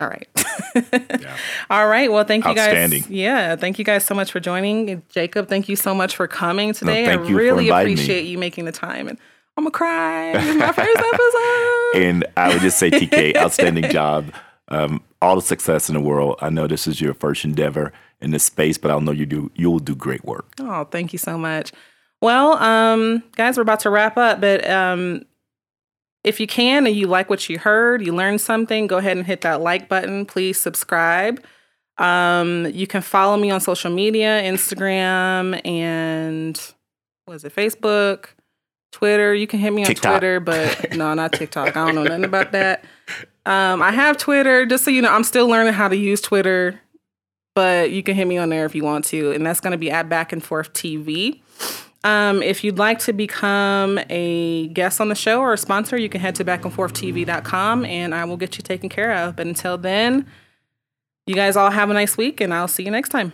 All 0.00 0.08
right. 0.08 0.28
yeah. 0.74 1.36
All 1.70 1.86
right. 1.88 2.10
Well, 2.12 2.24
thank 2.24 2.44
you 2.44 2.54
guys. 2.54 3.08
Yeah. 3.08 3.56
Thank 3.56 3.78
you 3.78 3.84
guys 3.84 4.04
so 4.04 4.14
much 4.14 4.32
for 4.32 4.40
joining. 4.40 5.02
Jacob, 5.08 5.48
thank 5.48 5.68
you 5.68 5.76
so 5.76 5.94
much 5.94 6.16
for 6.16 6.26
coming 6.26 6.74
today. 6.74 7.06
No, 7.06 7.12
I 7.12 7.14
really 7.14 7.68
appreciate 7.68 8.24
me. 8.24 8.30
you 8.30 8.38
making 8.38 8.64
the 8.64 8.72
time. 8.72 9.08
And 9.08 9.18
I'm 9.56 9.64
gonna 9.64 9.70
cry. 9.70 10.32
It's 10.34 10.58
my 10.58 10.72
first 10.72 10.78
episode. 11.12 11.63
And 11.94 12.26
I 12.36 12.52
would 12.52 12.60
just 12.60 12.78
say, 12.78 12.90
TK, 12.90 13.36
outstanding 13.36 13.90
job. 13.90 14.32
Um, 14.68 15.02
all 15.20 15.36
the 15.36 15.42
success 15.42 15.88
in 15.88 15.94
the 15.94 16.00
world. 16.00 16.36
I 16.40 16.50
know 16.50 16.66
this 16.66 16.86
is 16.86 17.00
your 17.00 17.14
first 17.14 17.44
endeavor 17.44 17.92
in 18.20 18.30
this 18.30 18.44
space, 18.44 18.78
but 18.78 18.90
I 18.90 18.98
know 18.98 19.12
you 19.12 19.26
do. 19.26 19.50
You'll 19.54 19.78
do 19.78 19.94
great 19.94 20.24
work. 20.24 20.46
Oh, 20.60 20.84
thank 20.84 21.12
you 21.12 21.18
so 21.18 21.38
much. 21.38 21.72
Well, 22.20 22.54
um, 22.54 23.22
guys, 23.36 23.56
we're 23.56 23.62
about 23.62 23.80
to 23.80 23.90
wrap 23.90 24.16
up, 24.16 24.40
but 24.40 24.68
um, 24.68 25.24
if 26.24 26.40
you 26.40 26.46
can 26.46 26.86
and 26.86 26.96
you 26.96 27.06
like 27.06 27.28
what 27.28 27.48
you 27.48 27.58
heard, 27.58 28.04
you 28.04 28.14
learned 28.14 28.40
something, 28.40 28.86
go 28.86 28.98
ahead 28.98 29.16
and 29.16 29.26
hit 29.26 29.42
that 29.42 29.60
like 29.60 29.88
button. 29.88 30.24
Please 30.24 30.60
subscribe. 30.60 31.44
Um, 31.98 32.66
you 32.72 32.86
can 32.86 33.02
follow 33.02 33.36
me 33.36 33.50
on 33.50 33.60
social 33.60 33.92
media, 33.92 34.42
Instagram, 34.42 35.64
and 35.66 36.58
was 37.26 37.44
it 37.44 37.54
Facebook? 37.54 38.28
Twitter. 38.94 39.34
You 39.34 39.48
can 39.48 39.58
hit 39.58 39.72
me 39.72 39.82
on 39.82 39.88
TikTok. 39.88 40.20
Twitter, 40.20 40.38
but 40.38 40.92
no, 40.96 41.12
not 41.14 41.32
TikTok. 41.32 41.76
I 41.76 41.86
don't 41.86 41.96
know 41.96 42.04
nothing 42.04 42.24
about 42.24 42.52
that. 42.52 42.84
Um, 43.44 43.82
I 43.82 43.90
have 43.90 44.16
Twitter, 44.16 44.64
just 44.64 44.84
so 44.84 44.90
you 44.92 45.02
know, 45.02 45.12
I'm 45.12 45.24
still 45.24 45.48
learning 45.48 45.72
how 45.72 45.88
to 45.88 45.96
use 45.96 46.20
Twitter, 46.20 46.80
but 47.56 47.90
you 47.90 48.04
can 48.04 48.14
hit 48.14 48.28
me 48.28 48.38
on 48.38 48.50
there 48.50 48.64
if 48.64 48.74
you 48.74 48.84
want 48.84 49.04
to. 49.06 49.32
And 49.32 49.44
that's 49.44 49.58
going 49.58 49.72
to 49.72 49.78
be 49.78 49.90
at 49.90 50.08
Back 50.08 50.32
and 50.32 50.42
Forth 50.42 50.72
TV. 50.72 51.40
Um, 52.04 52.40
if 52.40 52.62
you'd 52.62 52.78
like 52.78 53.00
to 53.00 53.12
become 53.12 53.98
a 54.10 54.68
guest 54.68 55.00
on 55.00 55.08
the 55.08 55.14
show 55.16 55.40
or 55.40 55.52
a 55.52 55.58
sponsor, 55.58 55.96
you 55.96 56.08
can 56.08 56.20
head 56.20 56.36
to 56.36 56.44
backandforthtv.com 56.44 57.84
and 57.84 58.14
I 58.14 58.24
will 58.26 58.36
get 58.36 58.56
you 58.56 58.62
taken 58.62 58.88
care 58.88 59.12
of. 59.12 59.34
But 59.34 59.46
until 59.48 59.76
then, 59.76 60.26
you 61.26 61.34
guys 61.34 61.56
all 61.56 61.70
have 61.70 61.90
a 61.90 61.94
nice 61.94 62.16
week 62.16 62.40
and 62.40 62.54
I'll 62.54 62.68
see 62.68 62.84
you 62.84 62.92
next 62.92 63.08
time. 63.08 63.32